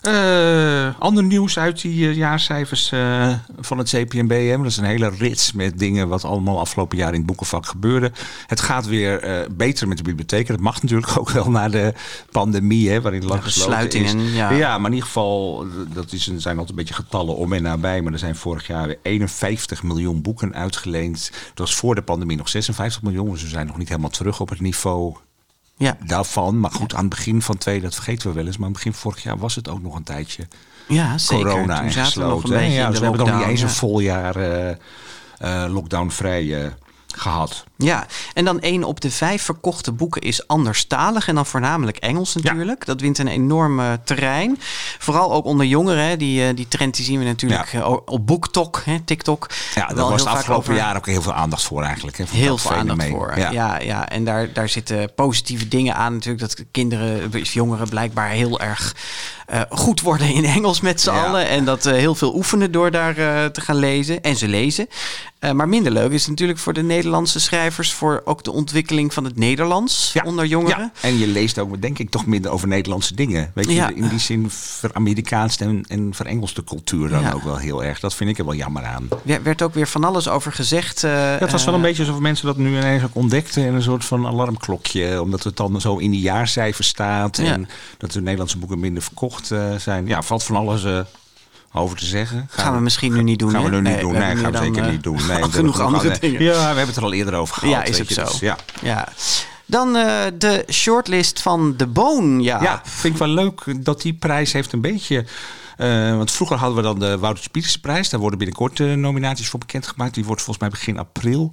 Eh, 0.00 0.88
ander 0.98 1.22
nieuws 1.24 1.58
uit 1.58 1.80
die 1.80 2.08
eh, 2.08 2.16
jaarcijfers 2.16 2.92
eh, 2.92 3.34
van 3.58 3.78
het 3.78 3.88
CPNB. 3.88 4.56
Dat 4.56 4.66
is 4.66 4.76
een 4.76 4.84
hele 4.84 5.08
rits 5.18 5.52
met 5.52 5.78
dingen 5.78 6.08
wat 6.08 6.24
allemaal 6.24 6.60
afgelopen 6.60 6.98
jaar 6.98 7.08
in 7.12 7.16
het 7.18 7.26
boekenvak 7.26 7.66
gebeurde. 7.66 8.12
Het 8.46 8.60
gaat 8.60 8.86
weer 8.86 9.46
beter 9.50 9.88
met 9.88 9.96
de 9.96 10.02
bibliotheken. 10.02 10.54
Dat 10.54 10.62
mag 10.62 10.82
natuurlijk 10.82 11.16
ook 11.18 11.30
wel 11.30 11.50
na 11.50 11.68
de 11.68 11.94
pandemie, 12.30 12.90
hè, 12.90 13.00
waarin 13.00 13.24
lang 13.26 13.42
gesloten 13.42 13.72
is. 13.72 13.78
sluitingen, 14.10 14.32
ja. 14.34 14.50
ja, 14.50 14.78
maar 14.78 14.86
in 14.86 14.92
ieder 14.92 15.06
geval, 15.06 15.66
dat 15.92 16.12
is, 16.12 16.26
een- 16.26 16.40
zijn 16.40 16.58
altijd 16.58 16.70
een 16.78 16.84
beetje 16.84 17.02
getallen 17.02 17.36
om 17.36 17.52
en 17.52 17.62
nabij. 17.62 18.02
Maar 18.02 18.12
er 18.12 18.18
zijn 18.18 18.36
vorig 18.36 18.66
jaar 18.66 18.86
weer 18.86 18.98
51 19.02 19.82
miljoen 19.82 20.22
boeken 20.22 20.54
uitgeleend. 20.54 21.30
Dat 21.32 21.58
was 21.68 21.74
voor 21.74 21.94
de 21.94 22.02
pandemie 22.02 22.36
nog 22.36 22.48
56 22.48 23.02
miljoen. 23.02 23.30
Dus 23.30 23.42
we 23.42 23.48
zijn 23.48 23.66
nog 23.66 23.76
niet 23.78 23.88
helemaal 23.88 24.10
terug 24.10 24.40
op 24.40 24.48
het 24.48 24.60
niveau 24.60 25.16
Ja, 25.80 25.96
daarvan. 26.06 26.60
Maar 26.60 26.70
goed, 26.70 26.94
aan 26.94 27.00
het 27.00 27.08
begin 27.08 27.42
van 27.42 27.58
twee, 27.58 27.80
dat 27.80 27.94
vergeten 27.94 28.28
we 28.28 28.34
wel 28.34 28.46
eens. 28.46 28.56
Maar 28.56 28.66
aan 28.66 28.72
het 28.72 28.82
begin 28.82 29.00
vorig 29.00 29.22
jaar 29.22 29.38
was 29.38 29.54
het 29.54 29.68
ook 29.68 29.82
nog 29.82 29.94
een 29.96 30.02
tijdje 30.02 30.46
ja 30.88 31.18
zeker. 31.18 31.44
corona 31.44 31.76
Toen 31.76 31.86
en 31.86 31.92
zaten 31.92 32.20
we 32.20 32.28
nog 32.28 32.34
een 32.34 32.40
gesloten. 32.42 32.70
ja, 32.70 32.90
dus 32.90 32.98
we 32.98 33.04
hebben 33.04 33.26
nog 33.26 33.38
niet 33.38 33.46
eens 33.46 33.60
een 33.60 33.68
ja. 33.68 33.74
vol 33.74 34.00
jaar 34.00 34.36
eh, 34.36 34.70
eh, 35.38 35.72
lockdown 35.72 36.10
vrij 36.10 36.64
eh, 36.64 36.70
gehad. 37.16 37.64
Ja, 37.76 38.06
en 38.34 38.44
dan 38.44 38.60
één 38.60 38.84
op 38.84 39.00
de 39.00 39.10
vijf 39.10 39.42
verkochte 39.42 39.92
boeken 39.92 40.22
is 40.22 40.46
anderstalig. 40.46 41.28
En 41.28 41.34
dan 41.34 41.46
voornamelijk 41.46 41.96
Engels 41.96 42.34
natuurlijk. 42.34 42.86
Dat 42.86 43.00
wint 43.00 43.18
een 43.18 43.28
enorm 43.28 43.80
eh, 43.80 43.92
terrein. 44.04 44.58
Vooral 44.98 45.32
ook 45.32 45.44
onder 45.44 45.66
jongeren. 45.66 46.04
Hè. 46.04 46.16
Die, 46.16 46.46
eh, 46.46 46.56
die 46.56 46.68
trend 46.68 46.96
die 46.96 47.04
zien 47.04 47.18
we 47.18 47.24
natuurlijk 47.24 47.72
eh, 47.72 47.90
op 48.04 48.26
BookTok, 48.26 48.82
hè, 48.84 49.00
TikTok. 49.00 49.50
Ja, 49.74 49.86
daar 49.86 50.08
was 50.08 50.22
de 50.22 50.28
afgelopen 50.28 50.74
jaren 50.74 50.96
ook 50.96 51.06
heel 51.06 51.22
veel 51.22 51.32
aandacht 51.32 51.62
voor 51.62 51.82
eigenlijk. 51.82 52.18
Hè, 52.18 52.24
Heel 52.28 52.58
veel 52.58 52.70
aandacht 52.70 53.02
fenomeen. 53.02 53.10
voor. 53.10 53.38
Ja. 53.38 53.50
Ja, 53.50 53.80
ja, 53.80 54.08
en 54.08 54.24
daar, 54.24 54.52
daar 54.52 54.68
zitten 54.68 55.14
positieve 55.14 55.68
dingen 55.68 55.94
aan 55.94 56.12
natuurlijk. 56.12 56.40
Dat 56.40 56.64
kinderen, 56.70 57.30
of 57.40 57.52
jongeren 57.52 57.88
blijkbaar 57.88 58.28
heel 58.28 58.60
erg 58.60 58.94
eh, 59.50 59.60
goed 59.70 60.00
worden 60.00 60.28
in 60.34 60.44
Engels 60.44 60.80
met 60.80 61.00
z'n 61.00 61.10
allen. 61.10 61.48
En 61.48 61.64
dat 61.64 61.86
eh, 61.86 61.92
heel 61.92 62.14
veel 62.14 62.34
oefenen 62.34 62.72
door 62.72 62.90
daar 62.90 63.14
te 63.52 63.60
gaan 63.60 63.76
lezen. 63.76 64.22
En 64.22 64.36
ze 64.36 64.48
lezen. 64.48 64.88
Eh, 65.40 65.52
maar 65.52 65.68
minder 65.68 65.92
leuk 65.92 66.10
is 66.12 66.26
natuurlijk 66.26 66.58
voor 66.58 66.72
de 66.72 66.82
Nederlandse 66.82 67.40
schrijvers... 67.40 67.92
voor 67.92 68.22
ook 68.24 68.44
de 68.44 68.52
ontwikkeling 68.52 69.14
van 69.14 69.24
het 69.24 69.36
Nederlands 69.36 70.14
onder 70.24 70.46
jongeren. 70.46 70.78
Ja, 70.94 71.08
en 71.08 71.18
je 71.18 71.26
leest 71.26 71.58
ook, 71.58 71.82
denk 71.82 71.98
ik, 71.98 72.10
toch 72.10 72.26
minder 72.26 72.50
over 72.50 72.68
Nederlandse 72.68 73.14
dingen. 73.14 73.50
Weet 73.54 73.66
je, 73.66 73.72
Ja. 73.74 73.90
in 73.94 74.08
die 74.08 74.18
zin 74.18 74.50
ver-Amerikaanse 74.50 75.64
en, 75.64 75.84
en 75.88 76.14
verengelse 76.14 76.64
cultuur 76.64 77.08
dan 77.08 77.32
ook 77.32 77.42
wel 77.42 77.56
heel 77.56 77.84
erg. 77.84 78.00
Dat 78.00 78.14
vind 78.14 78.30
ik 78.30 78.38
er 78.38 78.44
wel 78.44 78.54
jammer 78.54 78.84
aan. 78.84 79.08
Er 79.26 79.42
werd 79.42 79.62
ook 79.62 79.74
weer 79.74 79.86
van 79.86 80.04
alles 80.04 80.28
over 80.28 80.52
gezegd. 80.52 81.04
eh, 81.04 81.10
Ja, 81.10 81.16
het 81.38 81.50
was 81.52 81.64
wel 81.64 81.74
een 81.74 81.80
eh, 81.80 81.86
beetje 81.86 82.02
alsof 82.04 82.18
mensen 82.20 82.46
dat 82.46 82.56
nu 82.56 82.76
ineens 82.76 83.02
ook 83.04 83.14
ontdekten 83.14 83.64
in 83.64 83.74
een 83.74 83.82
soort 83.82 84.04
van 84.04 84.26
alarmklokje. 84.26 85.22
Omdat 85.22 85.42
het 85.42 85.56
dan 85.56 85.80
zo 85.80 85.96
in 85.96 86.10
die 86.10 86.20
jaarcijfers 86.20 86.88
staat. 86.88 87.38
En 87.38 87.68
dat 87.98 88.12
de 88.12 88.20
Nederlandse 88.20 88.58
boeken 88.58 88.78
minder 88.80 89.02
verkocht 89.02 89.50
eh, 89.50 89.74
zijn. 89.74 90.06
Ja, 90.06 90.22
valt 90.22 90.42
van 90.44 90.56
alles 90.56 90.84
eh, 90.84 91.00
over 91.72 91.96
te 91.96 92.06
zeggen. 92.06 92.46
Gaan 92.50 92.74
we 92.74 92.80
misschien 92.80 93.12
nu 93.12 93.22
niet 93.22 93.38
doen, 93.38 93.50
Gaan 93.50 93.62
we 93.64 93.70
nu 93.70 93.80
niet 93.80 94.00
doen. 94.00 94.12
Nee, 94.12 94.36
gaan 94.36 94.52
we 94.52 94.58
zeker 94.58 94.90
niet 94.90 95.02
doen. 95.02 95.18
eh, 95.18 95.26
Nee, 95.26 95.42
genoeg 95.50 95.80
andere 95.80 96.08
alle- 96.10 96.18
dingen. 96.18 96.42
Ja, 96.42 96.52
we 96.52 96.58
hebben 96.60 96.86
het 96.86 96.96
er 96.96 97.02
al 97.02 97.12
eerder 97.12 97.34
over 97.34 97.54
gehad. 97.54 97.74
Ja, 97.74 97.82
is 97.82 97.98
het 97.98 98.08
zo. 98.12 98.22
dus 98.24 98.38
ja. 98.38 98.56
Ja. 98.82 99.08
Dan 99.66 99.96
eh, 99.96 100.20
de 100.38 100.64
shortlist 100.72 101.40
van 101.42 101.76
De 101.76 101.86
Boon. 101.86 102.42
Ja, 102.42 102.62
Ja, 102.62 102.80
vind 102.84 103.14
ik 103.14 103.18
wel 103.20 103.28
leuk 103.28 103.84
dat 103.84 104.02
die 104.02 104.14
prijs 104.14 104.52
heeft 104.52 104.72
een 104.72 104.80
beetje... 104.80 105.24
eh, 105.76 106.16
want 106.16 106.30
vroeger 106.30 106.56
hadden 106.56 106.76
we 106.76 106.82
dan 106.82 106.98
de 106.98 107.18
Wouter 107.18 107.50
prijs. 107.80 108.08
Daar 108.08 108.20
worden 108.20 108.38
binnenkort 108.38 108.80
eh, 108.80 108.92
nominaties 108.92 109.48
voor 109.48 109.58
bekendgemaakt. 109.58 110.14
Die 110.14 110.24
wordt 110.24 110.42
volgens 110.42 110.58
mij 110.68 110.68
begin 110.78 110.98
april 110.98 111.52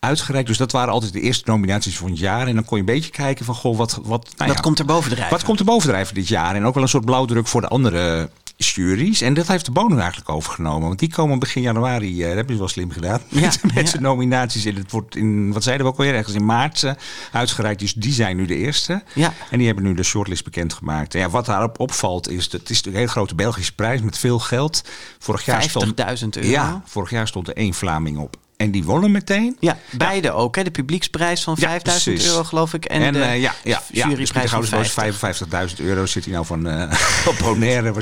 uitgereikt. 0.00 0.48
Dus 0.48 0.56
dat 0.56 0.72
waren 0.72 0.92
altijd 0.92 1.12
de 1.12 1.20
eerste 1.20 1.50
nominaties 1.50 1.96
van 1.96 2.10
het 2.10 2.18
jaar. 2.18 2.46
En 2.46 2.54
dan 2.54 2.64
kon 2.64 2.76
je 2.78 2.82
een 2.86 2.94
beetje 2.94 3.10
kijken 3.10 3.44
van, 3.44 3.54
goh, 3.54 3.76
wat... 3.76 4.00
wat 4.02 4.28
nou 4.36 4.50
Wat 4.52 4.60
komt 4.60 4.78
er 4.78 4.84
bovendrijven? 4.84 5.30
Wat 5.30 5.44
komt 5.44 5.58
er 5.58 5.64
bovendrijven 5.64 6.14
dit 6.14 6.28
jaar? 6.28 6.54
En 6.54 6.64
ook 6.66 6.74
wel 6.74 6.82
een 6.82 6.88
soort 6.88 7.04
blauwdruk 7.04 7.46
voor 7.46 7.60
de 7.60 7.68
andere 7.68 8.30
juries. 8.68 9.20
En 9.20 9.34
dat 9.34 9.46
heeft 9.46 9.64
de 9.64 9.70
Bono 9.70 9.96
eigenlijk 9.96 10.28
overgenomen. 10.28 10.86
Want 10.86 10.98
die 10.98 11.12
komen 11.12 11.38
begin 11.38 11.62
januari, 11.62 12.20
eh, 12.20 12.26
dat 12.26 12.36
hebben 12.36 12.54
ze 12.54 12.60
wel 12.60 12.68
slim 12.68 12.90
gedaan. 12.90 13.20
Ja, 13.28 13.40
met 13.40 13.62
met 13.74 13.74
ja. 13.74 13.86
zijn 13.86 14.02
nominaties. 14.02 14.64
En 14.64 14.74
het 14.74 14.90
wordt 14.90 15.16
in, 15.16 15.52
wat 15.52 15.62
zeiden 15.62 15.86
we 15.86 15.92
ook 15.92 15.98
alweer, 15.98 16.14
ergens 16.14 16.34
in 16.34 16.44
maart 16.44 16.82
eh, 16.82 16.92
uitgereikt. 17.32 17.80
Dus 17.80 17.92
die 17.92 18.12
zijn 18.12 18.36
nu 18.36 18.46
de 18.46 18.56
eerste. 18.56 19.02
Ja. 19.14 19.32
En 19.50 19.58
die 19.58 19.66
hebben 19.66 19.84
nu 19.84 19.94
de 19.94 20.02
shortlist 20.02 20.44
bekendgemaakt. 20.44 21.14
En 21.14 21.20
ja, 21.20 21.30
wat 21.30 21.46
daarop 21.46 21.80
opvalt 21.80 22.28
is, 22.28 22.48
dat 22.48 22.60
het 22.60 22.70
is 22.70 22.84
een 22.84 22.94
hele 22.94 23.08
grote 23.08 23.34
Belgische 23.34 23.74
prijs 23.74 24.00
met 24.00 24.18
veel 24.18 24.38
geld. 24.38 24.84
Vorig 25.18 25.44
jaar 25.44 25.62
stond, 25.62 26.00
50.000 26.22 26.28
euro. 26.30 26.48
ja, 26.48 26.82
vorig 26.84 27.10
jaar 27.10 27.28
stond 27.28 27.48
er 27.48 27.56
één 27.56 27.74
Vlaming 27.74 28.18
op. 28.18 28.36
En 28.60 28.70
die 28.70 28.84
wonnen 28.84 29.10
meteen. 29.10 29.56
Ja, 29.60 29.78
beide 29.90 30.32
ook. 30.32 30.56
Hè? 30.56 30.62
De 30.62 30.70
publieksprijs 30.70 31.42
van 31.42 31.56
Ja, 31.58 31.68
5000 31.68 32.14
precies. 32.14 32.30
euro, 32.30 32.44
geloof 32.44 32.74
ik. 32.74 32.84
En, 32.84 33.02
En, 33.02 33.12
de 33.12 33.22
eh, 33.22 33.40
ja, 33.40 33.54
ja, 33.64 33.82
ja. 33.92 34.04
Dus 34.06 34.10
juryprijs 34.10 34.30
Pieter 34.30 34.48
van 34.48 34.64
Gouders 34.64 34.92
50. 34.92 35.78
55.000 35.78 35.84
euro 35.84 36.06
zit 36.06 36.24
hij 36.24 36.32
nou 36.32 36.46
van 36.46 36.66
op 37.30 37.36
Bonaire 37.42 37.92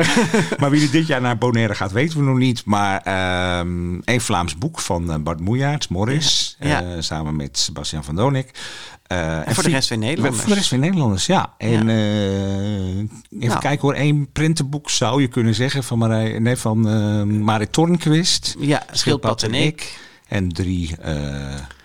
maar 0.60 0.70
wie 0.70 0.82
er 0.82 0.90
dit 0.90 1.06
jaar 1.06 1.20
naar 1.20 1.38
Bonaire 1.38 1.74
gaat, 1.74 1.92
weten 1.92 2.18
we 2.18 2.24
nog 2.24 2.38
niet. 2.38 2.64
Maar 2.64 3.00
ehm 3.00 4.00
een 4.04 4.20
Vlaams 4.20 4.58
boek 4.58 4.80
van 4.80 5.12
eh, 5.12 5.18
Bart 5.18 5.40
Moejaerts, 5.40 5.88
Morris, 5.88 6.58
samen 6.98 7.36
met 7.36 7.58
Sebastian 7.58 8.04
van 8.04 8.16
Donik. 8.16 8.50
Eh, 9.12 9.48
En 9.48 9.54
voor 9.54 9.62
de 9.62 9.70
rest 9.70 9.88
weer 9.88 9.98
Nederlanders. 9.98 10.40
Voor 10.42 10.50
de 10.50 10.56
rest 10.56 10.70
weer 10.70 10.80
Nederlanders, 10.80 11.26
ja. 11.26 11.54
En 11.58 11.88
eh, 11.88 12.96
even 12.98 13.08
Nou. 13.30 13.58
kijken 13.60 13.80
hoor, 13.80 13.94
één 13.94 14.32
printenboek 14.32 14.90
zou 14.90 15.20
je 15.20 15.28
kunnen 15.28 15.54
zeggen 15.54 15.84
van, 15.84 15.98
Marij, 15.98 16.38
nee, 16.38 16.56
van 16.56 16.88
eh 16.88 17.22
Marit 17.22 17.72
Tornquist. 17.72 18.56
Ja, 18.58 18.82
Schildpad 18.92 19.42
en 19.42 19.54
ik. 19.54 20.00
En 20.28 20.48
drie 20.48 20.96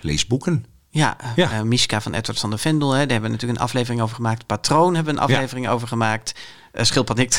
leesboeken. 0.02 0.66
Ja, 0.90 1.18
Ja. 1.36 1.64
Mishka 1.64 2.02
van 2.02 2.14
Edward 2.14 2.40
van 2.40 2.50
der 2.50 2.60
Vendel. 2.60 2.90
Hè, 2.92 2.98
daar 3.00 3.08
hebben 3.12 3.30
we 3.30 3.30
natuurlijk 3.36 3.60
een 3.60 3.66
aflevering 3.66 4.02
over 4.02 4.16
gemaakt. 4.16 4.46
Patroon 4.46 4.96
hebben 4.96 5.14
we 5.16 5.20
een 5.22 5.26
aflevering 5.28 5.68
over 5.70 5.88
gemaakt. 5.88 6.34
Eh 6.78 6.84
Schildpad 6.86 7.18
en 7.20 7.24
ik, 7.24 7.34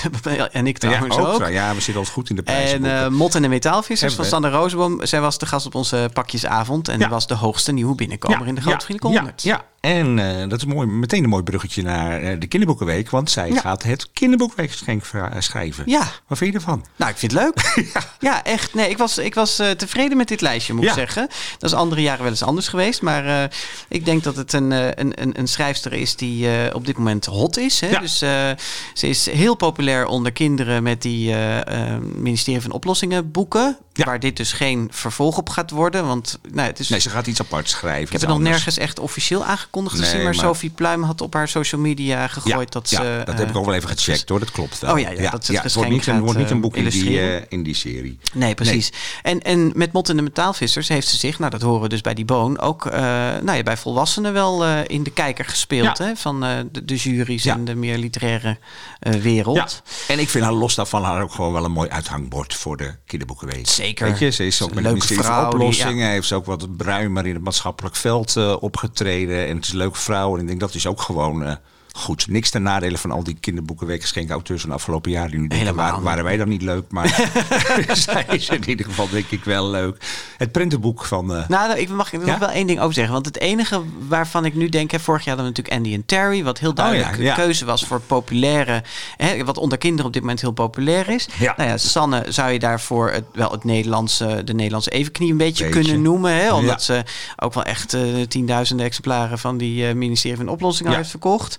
en 0.53 0.67
ik 0.67 0.79
trouwens 0.79 1.17
ja, 1.17 1.23
ook. 1.23 1.49
Ja, 1.49 1.69
we 1.69 1.75
zitten 1.75 1.95
altijd 1.95 2.15
goed 2.15 2.31
in 2.31 2.37
de 2.37 2.43
prijs. 2.43 2.73
En 2.73 3.03
eh, 3.03 3.09
Mot 3.09 3.35
en 3.35 3.43
de 3.43 3.49
Metaalvissers 3.49 4.15
van. 4.15 4.25
Sander 4.25 4.51
Rozenboom. 4.51 5.07
Zij 5.07 5.21
was 5.21 5.39
de 5.39 5.47
gast 5.47 5.67
op 5.67 5.75
onze 5.75 6.11
pakjesavond. 6.13 6.89
En 6.89 6.99
die 6.99 7.09
was 7.09 7.27
de 7.27 7.35
hoogste 7.35 7.73
nieuwe 7.73 7.95
binnenkomer 7.95 8.47
in 8.47 8.55
de 8.55 8.61
Grote 8.61 8.85
Vrienden 8.85 9.11
ja, 9.11 9.17
100. 9.17 9.43
ja, 9.43 9.65
en 9.81 10.19
eh, 10.19 10.49
dat 10.49 10.59
is 10.59 10.65
mooi, 10.65 10.87
meteen 10.87 11.23
een 11.23 11.29
mooi 11.29 11.43
bruggetje 11.43 11.83
naar 11.83 12.39
de 12.39 12.47
kinderboekenweek. 12.47 13.11
Want 13.11 13.31
zij 13.31 13.49
Ja. 13.49 13.61
gaat 13.61 13.83
het 13.83 14.09
kinderboekenweekgeschenk 14.13 15.05
schrijven. 15.39 15.85
Ja. 15.87 16.09
Wat 16.27 16.39
vind 16.39 16.53
je 16.53 16.59
ervan? 16.59 16.85
Nou, 16.97 17.11
ik 17.11 17.17
vind 17.17 17.33
het 17.33 17.41
leuk. 17.41 17.87
ja. 18.21 18.45
echt. 18.45 18.75
Nee, 18.75 18.91
ik 18.91 18.99
was, 18.99 19.19
ik 19.19 19.35
was 19.35 19.57
tevreden 19.77 20.17
met 20.17 20.29
dit 20.29 20.41
lijstje, 20.41 20.75
moet 20.75 20.85
Ja. 20.85 20.91
ik 20.91 20.97
zeggen. 20.97 21.29
Dat 21.59 21.71
is 21.71 21.77
andere 21.77 22.03
jaren 22.03 22.23
wel 22.23 22.31
eens 22.31 22.43
anders 22.43 22.69
geweest. 22.69 23.03
Maar 23.03 23.51
ik 23.89 24.05
denk 24.05 24.23
dat 24.25 24.37
het 24.37 24.53
een, 24.53 24.71
een, 24.71 25.23
een, 25.23 25.39
een 25.39 25.49
schrijfster 25.49 25.93
is 25.93 26.17
die 26.17 26.75
op 26.75 26.87
dit 26.87 26.97
moment 26.99 27.25
hot 27.25 27.57
is. 27.57 27.81
Hè? 27.81 27.89
Ja. 27.89 27.99
Dus 28.01 28.19
ze 28.19 29.09
is 29.09 29.28
heel 29.29 29.55
populair 29.55 30.07
onder 30.07 30.33
kinderen 30.33 30.83
met 30.83 31.03
die 31.03 31.33
eh, 31.33 31.95
eh, 31.95 32.03
ministerie 32.03 32.61
van 32.61 32.73
Oplossingen 32.73 33.31
boeken. 33.31 33.79
Ja. 33.99 34.05
Waar 34.05 34.21
dit 34.21 34.37
dus 34.37 34.53
geen 34.53 34.89
vervolg 34.93 35.39
op 35.39 35.49
gaat 35.49 35.71
worden. 35.71 36.07
Want 36.07 36.39
nou, 36.53 36.67
het 36.69 36.79
is... 36.79 36.89
Nee, 36.89 37.01
ze 37.01 37.11
gaat 37.11 37.27
iets 37.27 37.41
apart 37.41 37.69
schrijven. 37.69 38.03
ik 38.03 38.13
heb 38.13 38.21
het 38.21 38.31
nog 38.31 38.39
nergens 38.41 38.79
echt 38.79 38.99
officieel 38.99 39.45
aangekondigd 39.45 39.97
Nee, 39.97 40.05
gezien. 40.05 40.23
Maar, 40.25 40.35
maar- 40.35 40.45
Sophie 40.45 40.71
Pluim 40.71 41.03
had 41.03 41.21
op 41.21 41.35
haar 41.35 41.49
social 41.49 41.81
media 41.81 42.27
gegooid 42.29 42.73
dat 42.73 42.91
ja, 42.91 42.97
ze... 43.03 43.23
dat 43.25 43.35
eh, 43.35 43.41
heb 43.41 43.49
ik 43.49 43.57
ook 43.57 43.65
wel 43.65 43.75
even 43.75 43.89
gecheckt 43.89 44.29
hoor, 44.29 44.39
dat 44.39 44.51
klopt 44.51 44.79
wel. 44.79 44.93
Oh 44.93 45.01
ja, 45.01 45.11
ja, 45.11 45.31
dat 45.31 45.45
ze 45.45 45.53
het 45.53 45.63
het 45.63 45.75
wordt 45.75 45.91
niet, 45.91 46.03
gaat, 46.03 46.19
wordt 46.21 46.39
niet 46.39 46.51
een 46.51 46.57
eh, 46.57 46.63
boek 46.63 46.77
in 46.77 46.89
die, 46.89 47.21
eh, 47.21 47.43
in 47.49 47.63
die 47.63 47.75
serie. 47.75 48.19
Nee, 48.33 48.55
precies. 48.55 48.93
En, 49.23 49.43
en 49.43 49.71
met 49.75 49.93
Mot 49.93 50.09
en 50.09 50.17
de 50.17 50.23
Metaalvissers 50.23 50.89
heeft 50.89 51.09
ze 51.09 51.17
zich, 51.17 51.39
nou 51.39 51.51
dat 51.51 51.63
horen 51.63 51.81
we 51.83 51.89
dus 51.89 52.01
bij 52.01 52.15
die 52.15 52.25
Boon, 52.25 52.59
ook 52.61 52.87
eh, 52.87 53.01
nou 53.43 53.53
ja, 53.53 53.63
bij 53.63 53.77
volwassenen 53.77 54.33
wel 54.33 54.65
eh, 54.65 54.79
in 54.87 55.03
de 55.03 55.11
kijker 55.11 55.45
gespeeld. 55.45 55.99
Ja. 55.99 56.05
Hè, 56.05 56.17
van 56.17 56.45
eh, 56.45 56.51
de, 56.73 56.85
de 56.85 56.97
juries 56.97 57.43
Ja. 57.43 57.55
en 57.55 57.65
de 57.65 57.75
meer 57.75 57.99
literaire 57.99 58.59
eh, 59.01 59.13
wereld. 59.13 59.57
Ja, 59.57 59.69
en 60.15 60.19
ik 60.19 60.29
vind 60.29 60.45
haar 60.45 60.53
los 60.53 60.75
daarvan 60.75 61.05
haar 61.05 61.23
ook 61.23 61.33
gewoon 61.33 61.53
wel 61.53 61.65
een 61.65 61.73
mooi 61.73 61.89
uithangbord 61.89 62.55
voor 62.55 62.77
de 62.77 62.95
kinderboekenweek. 63.07 63.67
Zeker. 63.89 64.07
Weet 64.07 64.19
je, 64.19 64.31
ze 64.31 64.47
is 64.47 64.63
ook 64.63 64.69
Een 64.75 64.83
met 64.83 65.05
van 65.05 65.17
die- 65.17 65.47
oplossingen. 65.47 66.11
Heeft 66.11 66.27
ze 66.27 66.35
ook 66.35 66.47
wat 66.47 66.69
ruimer 66.79 67.27
in 67.27 67.35
het 67.35 67.43
maatschappelijk 67.45 67.97
veld 67.97 68.37
eh, 68.37 68.57
opgetreden. 68.61 69.47
En 69.47 69.57
het 69.57 69.65
is 69.65 69.71
een 69.71 69.77
leuke 69.77 69.99
vrouw. 69.99 70.35
En 70.35 70.41
ik 70.41 70.47
denk 70.47 70.61
dat 70.61 70.75
is 70.75 70.87
ook 70.87 71.01
gewoon 71.01 71.45
eh, 71.45 71.53
goed. 71.99 72.27
Niks 72.29 72.51
ten 72.51 72.63
nadele 72.63 72.99
van 72.99 73.11
al 73.11 73.23
die 73.25 73.37
kinderboekenweekgeschenken 73.41 74.33
auteurs 74.35 74.61
van 74.61 74.71
de 74.71 74.77
afgelopen 74.77 75.11
jaren. 75.11 75.31
Die 75.31 75.41
nu 75.41 75.47
denken, 75.49 75.75
waar- 75.75 76.03
waren 76.03 76.25
wij 76.25 76.37
dan 76.37 76.49
niet 76.49 76.63
leuk? 76.63 76.85
Maar 76.91 77.31
zij 78.07 78.25
is 78.31 78.49
in 78.49 78.69
ieder 78.69 78.87
geval 78.87 79.09
denk 79.09 79.27
ik 79.31 79.45
wel 79.45 79.71
leuk. 79.71 80.05
Het 80.37 80.53
printenboek 80.53 81.05
van... 81.05 81.35
eh, 81.35 81.49
Nou, 81.49 81.79
ik 81.79 81.89
mag 81.89 82.13
er 82.13 82.19
nog 82.27 82.39
wel 82.39 82.51
één 82.51 82.67
ding 82.67 82.81
over 82.81 82.95
zeggen. 82.95 83.13
Want 83.13 83.27
het 83.27 83.39
enige 83.39 83.83
waarvan 84.09 84.45
ik 84.45 84.55
nu 84.55 84.69
denk... 84.69 84.91
Hè, 84.91 85.01
vorig 85.01 85.25
jaar 85.25 85.37
hadden 85.37 85.53
we 85.55 85.61
natuurlijk 85.61 85.87
Andy 85.87 85.95
en 86.01 86.07
Terry... 86.07 86.45
wat 86.45 86.59
heel 86.59 86.75
duidelijk 86.75 87.09
Oh 87.09 87.13
ja, 87.15 87.19
een 87.21 87.25
ja. 87.27 87.35
keuze 87.35 87.65
was 87.65 87.85
voor 87.85 88.01
populaire... 88.01 88.83
Hè, 89.17 89.45
wat 89.45 89.59
onder 89.59 89.79
kinderen 89.79 90.07
op 90.07 90.13
dit 90.13 90.23
moment 90.23 90.41
heel 90.41 90.51
populair 90.53 91.09
is. 91.09 91.29
Nou 91.57 91.69
ja, 91.69 91.77
Sanne 91.77 92.25
zou 92.29 92.51
je 92.51 92.59
daarvoor 92.59 93.11
het, 93.11 93.25
wel 93.33 93.51
het 93.51 93.65
Nederlandse, 93.65 94.43
de 94.45 94.55
Nederlandse 94.55 94.91
evenknie 94.91 95.31
een 95.31 95.37
beetje, 95.37 95.65
Beetje. 95.65 95.81
kunnen 95.81 96.03
noemen. 96.03 96.35
Hè, 96.35 96.53
omdat 96.55 96.83
ze 96.83 97.03
ook 97.37 97.55
wel 97.55 97.65
echt 97.65 97.95
eh, 97.95 98.03
tienduizenden 98.29 98.87
exemplaren... 98.87 99.39
van 99.39 99.57
die 99.59 99.89
eh, 99.89 99.95
ministerie 99.95 100.37
van 100.37 100.49
Oplossingen 100.49 100.95
heeft 100.97 101.11
verkocht. 101.11 101.57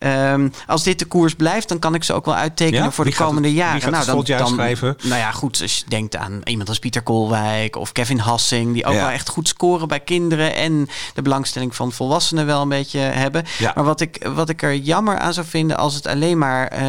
Ehm, 0.00 0.48
als 0.66 0.82
dit 0.82 0.98
de 0.98 1.04
koers 1.04 1.34
blijft... 1.34 1.68
dan 1.68 1.78
kan 1.78 1.94
ik 1.94 2.04
ze 2.04 2.12
ook 2.12 2.24
wel 2.24 2.34
uittekenen 2.34 2.82
Ja? 2.84 2.90
voor 2.90 3.04
de 3.04 3.10
Wie 3.10 3.18
komende 3.18 3.48
het- 3.48 3.56
wie 3.56 3.64
jaren. 3.66 3.80
gaat 3.80 4.06
het 4.06 4.26
dan, 4.26 4.38
dan, 4.38 4.48
schrijven? 4.48 4.96
Nou 5.02 5.20
ja, 5.20 5.30
goed. 5.30 5.60
Als 5.62 5.76
je 5.78 5.84
denkt 5.88 6.16
aan 6.16 6.40
iemand 6.44 6.68
als 6.68 6.78
Pieter 6.78 7.02
Koolwijk 7.02 7.76
of 7.76 7.92
Kevin 7.92 8.18
Hassing... 8.18 8.72
die 8.72 8.84
ook 8.84 8.92
Ja. 8.94 9.00
wel 9.00 9.08
echt 9.10 9.28
goed 9.28 9.48
scoren 9.48 9.88
bij 9.88 10.00
kinderen... 10.00 10.54
en 10.54 10.88
de 11.14 11.22
belangstelling 11.22 11.76
van 11.76 11.92
volwassenen 11.92 12.46
wel 12.46 12.62
een 12.62 12.68
beetje 12.68 12.98
hebben. 12.98 13.44
Ja. 13.58 13.72
Maar 13.74 13.84
wat 13.84 14.00
ik, 14.00 14.28
wat 14.34 14.48
ik 14.48 14.62
er 14.62 14.74
jammer 14.76 15.18
aan 15.18 15.32
zou 15.32 15.46
vinden... 15.46 15.76
als 15.76 15.94
het 15.94 16.06
alleen 16.06 16.38
maar 16.38 16.66
eh, 16.68 16.86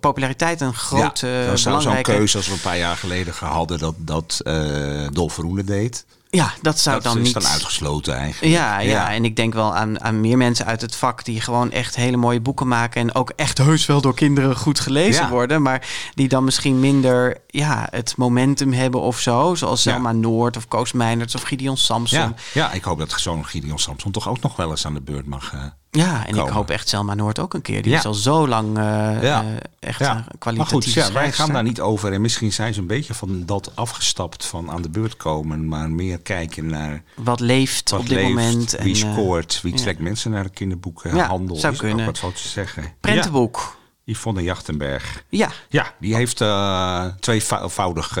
populariteit 0.00 0.60
een 0.60 0.74
grote, 0.74 1.26
ja, 1.26 1.40
dat 1.40 1.50
was 1.50 1.62
zo'n 1.62 1.72
belangrijke... 1.72 2.12
keuze 2.12 2.36
als 2.36 2.46
we 2.46 2.52
een 2.52 2.60
paar 2.60 2.78
jaar 2.78 2.96
geleden 2.96 3.34
hadden 3.38 3.78
dat, 3.78 3.94
dat 3.98 4.40
eh 4.44 5.06
Dolf 5.12 5.32
Verhoenen 5.34 5.66
deed. 5.66 6.04
Ja, 6.34 6.52
dat 6.62 6.78
zou 6.78 6.94
dat 6.94 7.04
dan 7.04 7.18
is 7.18 7.24
niet... 7.24 7.34
dan 7.34 7.46
uitgesloten 7.46 8.14
eigenlijk. 8.16 8.54
Ja, 8.54 8.78
ja, 8.78 9.12
en 9.12 9.24
ik 9.24 9.36
denk 9.36 9.54
wel 9.54 9.74
aan, 9.76 10.00
aan 10.00 10.20
meer 10.20 10.36
mensen 10.36 10.66
uit 10.66 10.80
het 10.80 10.94
vak 10.96 11.24
die 11.24 11.40
gewoon 11.40 11.70
echt 11.70 11.96
hele 11.96 12.16
mooie 12.16 12.40
boeken 12.40 12.68
maken. 12.68 13.00
En 13.00 13.14
ook 13.14 13.32
echt 13.36 13.58
heus 13.58 13.86
wel 13.86 14.00
door 14.00 14.14
kinderen 14.14 14.56
goed 14.56 14.80
gelezen 14.80 15.22
Ja. 15.22 15.28
worden. 15.28 15.62
Maar 15.62 15.88
die 16.14 16.28
dan 16.28 16.44
misschien 16.44 16.80
minder 16.80 17.36
ja, 17.46 17.86
het 17.90 18.14
momentum 18.16 18.72
hebben 18.72 19.00
of 19.00 19.18
zo. 19.20 19.54
Zoals 19.54 19.82
Ja. 19.82 19.92
Selma 19.92 20.12
Noord 20.12 20.56
of 20.56 20.68
Koos 20.68 20.92
Meinerts 20.92 21.34
of 21.34 21.42
Gideon 21.42 21.76
Samson. 21.76 22.18
Ja, 22.18 22.34
ja, 22.52 22.72
ik 22.72 22.84
hoop 22.84 22.98
dat 22.98 23.12
zo'n 23.20 23.46
Gideon 23.46 23.78
Samson 23.78 24.12
toch 24.12 24.28
ook 24.28 24.40
nog 24.40 24.56
wel 24.56 24.70
eens 24.70 24.86
aan 24.86 24.94
de 24.94 25.00
beurt 25.02 25.26
mag, 25.26 25.52
eh, 25.52 25.60
Ja, 25.96 26.26
en 26.26 26.34
ik 26.34 26.48
hoop 26.48 26.70
echt 26.70 26.88
Selma 26.88 27.14
Noord 27.14 27.38
ook 27.38 27.54
een 27.54 27.62
keer. 27.62 27.82
Die 27.82 27.92
Ja. 27.92 27.98
is 27.98 28.04
al 28.04 28.14
zo 28.14 28.48
lang 28.48 28.78
eh, 28.78 28.82
Ja. 29.22 29.42
eh, 29.42 29.48
echt 29.80 29.98
Ja. 29.98 30.06
ja. 30.06 30.12
Maar 30.14 30.24
kwalitatief 30.38 31.02
goed, 31.04 31.12
wij 31.12 31.32
gaan 31.32 31.52
daar 31.52 31.62
niet 31.62 31.80
over. 31.80 32.12
En 32.12 32.20
misschien 32.20 32.52
zijn 32.52 32.74
ze 32.74 32.80
een 32.80 32.86
beetje 32.86 33.14
van 33.14 33.46
dat 33.46 33.70
afgestapt 33.74 34.46
van 34.46 34.70
aan 34.70 34.82
de 34.82 34.90
beurt 34.90 35.16
komen. 35.16 35.68
Maar 35.68 35.90
meer 35.90 36.18
kijken 36.18 36.66
naar 36.66 37.02
Wat 37.16 37.40
leeft 37.40 37.90
wat 37.90 38.00
op 38.00 38.08
dit 38.08 38.22
moment. 38.22 38.70
wie 38.70 39.02
en, 39.02 39.08
eh, 39.08 39.12
scoort, 39.14 39.60
wie 39.62 39.74
trekt 39.74 39.98
mensen 40.00 40.30
naar 40.30 40.42
de 40.42 40.48
kinderboekenhandel. 40.50 41.54
Ja, 41.54 41.60
zou 41.60 41.72
is 41.72 41.78
kunnen. 41.78 42.06
wat 42.06 42.18
van 42.18 42.32
te 42.32 42.48
zeggen. 42.48 42.84
Prentenboek. 43.00 43.80
Yvonne 44.04 44.42
Jachtenberg. 44.42 45.24
Ja, 45.28 45.48
Ja, 45.68 45.94
die 46.00 46.14
heeft 46.14 46.40
eh 46.40 47.04
tweevoudig 47.20 48.18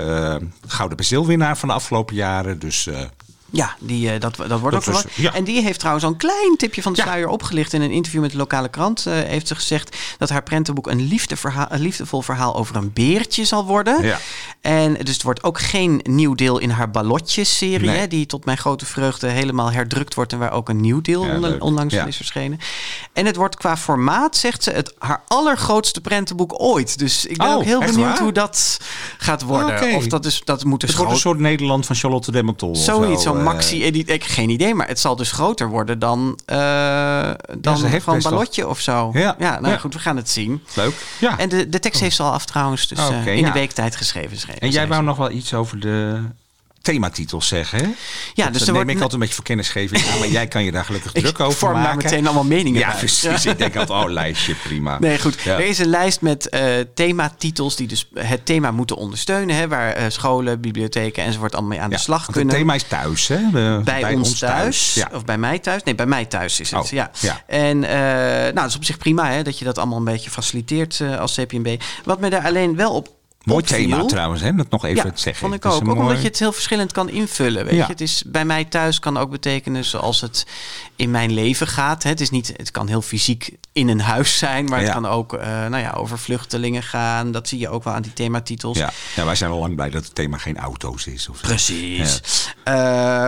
gouden 0.66 0.96
penseelwinnaar 0.96 1.56
van 1.58 1.68
de 1.68 1.74
afgelopen 1.74 2.14
jaren. 2.14 2.58
Dus 2.58 2.88
Ja, 3.54 3.76
die, 3.78 4.10
eh, 4.10 4.20
dat, 4.20 4.36
dat 4.36 4.60
wordt 4.60 4.76
ook 4.76 4.84
was- 4.84 4.84
verwacht. 4.84 5.14
ja. 5.14 5.34
En 5.34 5.44
die 5.44 5.62
heeft 5.62 5.78
trouwens 5.78 6.04
al 6.04 6.10
een 6.10 6.16
klein 6.16 6.56
tipje 6.56 6.82
van 6.82 6.92
de 6.92 6.98
Ja. 6.98 7.04
sluier 7.04 7.28
opgelicht. 7.28 7.72
In 7.72 7.82
een 7.82 7.90
interview 7.90 8.20
met 8.20 8.30
de 8.30 8.36
lokale 8.36 8.68
krant 8.68 9.06
eh, 9.06 9.12
heeft 9.12 9.48
ze 9.48 9.54
gezegd 9.54 9.96
dat 10.18 10.28
haar 10.28 10.42
prentenboek 10.42 10.86
een, 10.86 11.00
liefdeverhaal, 11.08 11.66
een 11.68 11.80
liefdevol 11.80 12.22
verhaal 12.22 12.56
over 12.56 12.76
een 12.76 12.92
beertje 12.92 13.44
zal 13.44 13.64
worden. 13.64 14.02
Ja. 14.04 14.18
En 14.60 14.94
dus 14.94 15.12
het 15.14 15.22
wordt 15.22 15.42
ook 15.42 15.60
geen 15.60 16.00
nieuw 16.02 16.34
deel 16.34 16.58
in 16.58 16.70
haar 16.70 16.90
ballotjes-serie, 16.90 17.88
Nee. 17.90 18.08
die 18.08 18.26
tot 18.26 18.44
mijn 18.44 18.58
grote 18.58 18.86
vreugde 18.86 19.26
helemaal 19.28 19.72
herdrukt 19.72 20.14
wordt 20.14 20.32
en 20.32 20.38
waar 20.38 20.52
ook 20.52 20.68
een 20.68 20.80
nieuw 20.80 21.00
deel 21.00 21.20
onlangs 21.58 21.94
van 21.94 22.06
is 22.06 22.16
verschenen. 22.16 22.58
En 23.12 23.26
het 23.26 23.36
wordt 23.36 23.56
qua 23.56 23.76
formaat, 23.76 24.36
zegt 24.36 24.62
ze, 24.62 24.70
het 24.70 24.94
haar 24.98 25.22
allergrootste 25.28 26.00
prentenboek 26.00 26.54
ooit. 26.62 26.98
Dus 26.98 27.26
ik 27.26 27.36
ben 27.36 27.46
Oh, 27.46 27.54
ook 27.54 27.64
heel 27.64 27.80
benieuwd 27.80 27.96
waar? 28.08 28.18
hoe 28.18 28.32
dat 28.32 28.78
gaat 29.18 29.42
worden. 29.42 29.94
Of 29.94 30.06
dat, 30.06 30.24
is, 30.24 30.40
dat 30.44 30.64
moet 30.64 30.80
dus 30.80 30.88
het 30.88 30.98
wordt 30.98 31.12
een 31.12 31.18
soort 31.18 31.38
Nederland 31.38 31.86
van 31.86 31.96
Charlotte 31.96 32.30
de 32.32 32.40
Zoiets, 32.72 33.22
zo, 33.22 33.34
zo'n 33.44 33.82
eh. 33.82 33.82
Ik 34.08 34.24
geen 34.24 34.50
idee, 34.50 34.74
maar 34.74 34.88
het 34.88 35.00
zal 35.00 35.16
dus 35.16 35.32
groter 35.32 35.68
worden 35.68 35.98
dan, 35.98 36.38
eh 36.44 37.30
dan 37.58 37.84
heeft 37.84 38.04
gewoon 38.04 38.20
wel- 38.20 38.30
ballotje 38.32 38.68
of 38.68 38.80
zo. 38.80 39.10
Ja, 39.12 39.36
ja 39.38 39.60
nou 39.60 39.72
ja. 39.72 39.78
goed, 39.78 39.94
we 39.94 40.00
gaan 40.00 40.16
het 40.16 40.30
zien. 40.30 40.62
Leuk. 40.74 40.94
Ja. 41.20 41.38
En 41.38 41.48
de, 41.48 41.68
de 41.68 41.78
tekst 41.78 42.00
heeft 42.00 42.16
ze 42.16 42.22
al 42.22 42.32
af 42.32 42.44
trouwens, 42.44 42.88
dus 42.88 42.98
eh, 42.98 43.06
Oké, 43.06 43.30
in 43.30 43.38
ja. 43.38 43.46
de 43.46 43.58
week 43.58 43.72
tijd 43.72 43.96
geschreven. 43.96 44.38
schreven 44.38 44.60
En 44.60 44.70
jij 44.70 44.86
wou 44.88 45.02
nog 45.02 45.16
wel 45.16 45.30
iets 45.30 45.54
over 45.54 45.80
de 45.80 46.20
thematitels 46.82 47.48
zeggen, 47.48 47.78
hè? 47.78 47.84
Ja, 48.34 48.44
Dat 48.44 48.52
dus 48.52 48.64
neem 48.64 48.74
wordt 48.74 48.88
ik 48.90 48.94
altijd 48.94 49.12
een 49.12 49.18
beetje 49.18 49.34
voor 49.34 49.44
kennisgeving 49.44 50.04
aan, 50.12 50.18
maar 50.18 50.28
jij 50.28 50.46
kan 50.48 50.64
je 50.64 50.72
daar 50.72 50.84
gelukkig 50.84 51.12
druk 51.22 51.40
over 51.40 51.58
vorm 51.58 51.72
daar 51.74 51.82
maken. 51.82 51.96
meteen 52.04 52.24
allemaal 52.24 52.44
meningen 52.44 52.80
Ja, 52.80 52.88
bij. 52.88 52.98
precies. 52.98 53.46
Ik 53.52 53.58
denk 53.58 53.76
altijd, 53.76 54.04
oh, 54.04 54.10
lijstje, 54.10 54.54
prima. 54.54 54.98
Nee, 55.00 55.18
goed. 55.18 55.40
Ja. 55.40 55.52
Er 55.58 55.66
is 55.66 55.78
een 55.78 55.86
lijst 55.88 56.20
met 56.20 56.48
eh 56.48 56.62
thematitels 56.94 57.76
die 57.76 57.86
dus 57.88 58.08
het 58.14 58.46
thema 58.46 58.70
moeten 58.70 58.96
ondersteunen. 58.96 59.56
Hè, 59.56 59.68
waar 59.68 59.92
eh, 59.92 60.04
scholen, 60.08 60.60
bibliotheken 60.60 61.24
enzovoort 61.24 61.52
allemaal 61.52 61.70
mee 61.70 61.80
aan 61.80 61.90
Ja, 61.90 61.96
de 61.96 62.02
slag 62.02 62.26
kunnen. 62.26 62.48
Het 62.48 62.58
thema 62.58 62.74
is 62.74 62.82
thuis, 62.82 63.28
hè? 63.28 63.38
Bij, 63.84 64.14
ons, 64.14 64.38
thuis, 64.38 64.94
Ja. 64.94 65.08
of 65.12 65.24
bij 65.24 65.38
mij 65.38 65.58
thuis. 65.58 65.82
Nee, 65.82 65.94
bij 65.94 66.06
mij 66.06 66.24
thuis 66.24 66.60
is 66.60 66.70
het. 66.70 66.80
Oh, 66.84 66.90
ja. 66.90 67.10
En 67.46 67.84
eh, 67.84 67.94
nou, 68.42 68.54
dat 68.54 68.68
is 68.68 68.76
op 68.76 68.84
zich 68.84 68.98
prima 68.98 69.30
hè, 69.30 69.42
dat 69.42 69.58
je 69.58 69.64
dat 69.64 69.78
allemaal 69.78 69.98
een 69.98 70.04
beetje 70.04 70.30
faciliteert 70.30 71.00
als 71.18 71.34
CPNB. 71.34 71.80
Wat 72.04 72.20
me 72.20 72.30
daar 72.30 72.44
alleen 72.44 72.76
wel 72.76 72.92
op 72.94 73.08
Mooi 73.44 73.64
thema 73.64 74.04
trouwens, 74.04 74.42
hè? 74.42 74.54
Dat 74.54 74.70
nog 74.70 74.84
even 74.84 75.04
ja, 75.10 75.16
zeggen. 75.16 75.34
vond 75.48 75.54
ik 75.54 75.66
ook. 75.66 75.88
Ook 75.88 75.96
omdat 75.98 76.20
je 76.22 76.28
het 76.28 76.38
heel 76.38 76.52
verschillend 76.52 76.92
kan 76.92 77.08
invullen. 77.08 77.64
Weet 77.64 77.74
Ja. 77.74 77.80
je? 77.86 77.92
Het 77.92 78.00
is 78.00 78.22
bij 78.26 78.44
mij 78.44 78.64
thuis 78.64 78.98
kan 78.98 79.16
ook 79.16 79.30
betekenen 79.30 79.84
zoals 79.84 80.20
het 80.20 80.46
in 80.96 81.10
mijn 81.10 81.32
leven 81.32 81.66
gaat. 81.66 82.02
hè. 82.02 82.08
Het, 82.10 82.20
is 82.20 82.30
niet, 82.30 82.52
het 82.56 82.70
kan 82.70 82.88
heel 82.88 83.02
fysiek 83.02 83.50
in 83.72 83.88
een 83.88 84.00
huis 84.00 84.38
zijn, 84.38 84.64
maar 84.64 84.78
Ja. 84.78 84.84
het 84.84 84.94
kan 84.94 85.06
ook 85.06 85.32
eh, 85.34 85.46
nou 85.48 85.76
ja, 85.78 85.90
over 85.90 86.18
vluchtelingen 86.18 86.82
gaan. 86.82 87.32
Dat 87.32 87.48
zie 87.48 87.58
je 87.58 87.68
ook 87.68 87.84
wel 87.84 87.92
aan 87.94 88.02
die 88.02 88.12
thematitels. 88.12 88.78
Ja. 88.78 88.92
ja, 89.16 89.24
wij 89.24 89.34
zijn 89.34 89.50
al 89.50 89.58
lang 89.58 89.74
blij 89.74 89.90
dat 89.90 90.04
het 90.04 90.14
thema 90.14 90.38
geen 90.38 90.56
auto's 90.58 91.06
is. 91.06 91.28
Of. 91.28 91.40
Precies. 91.40 92.20
Eh, 92.64 92.74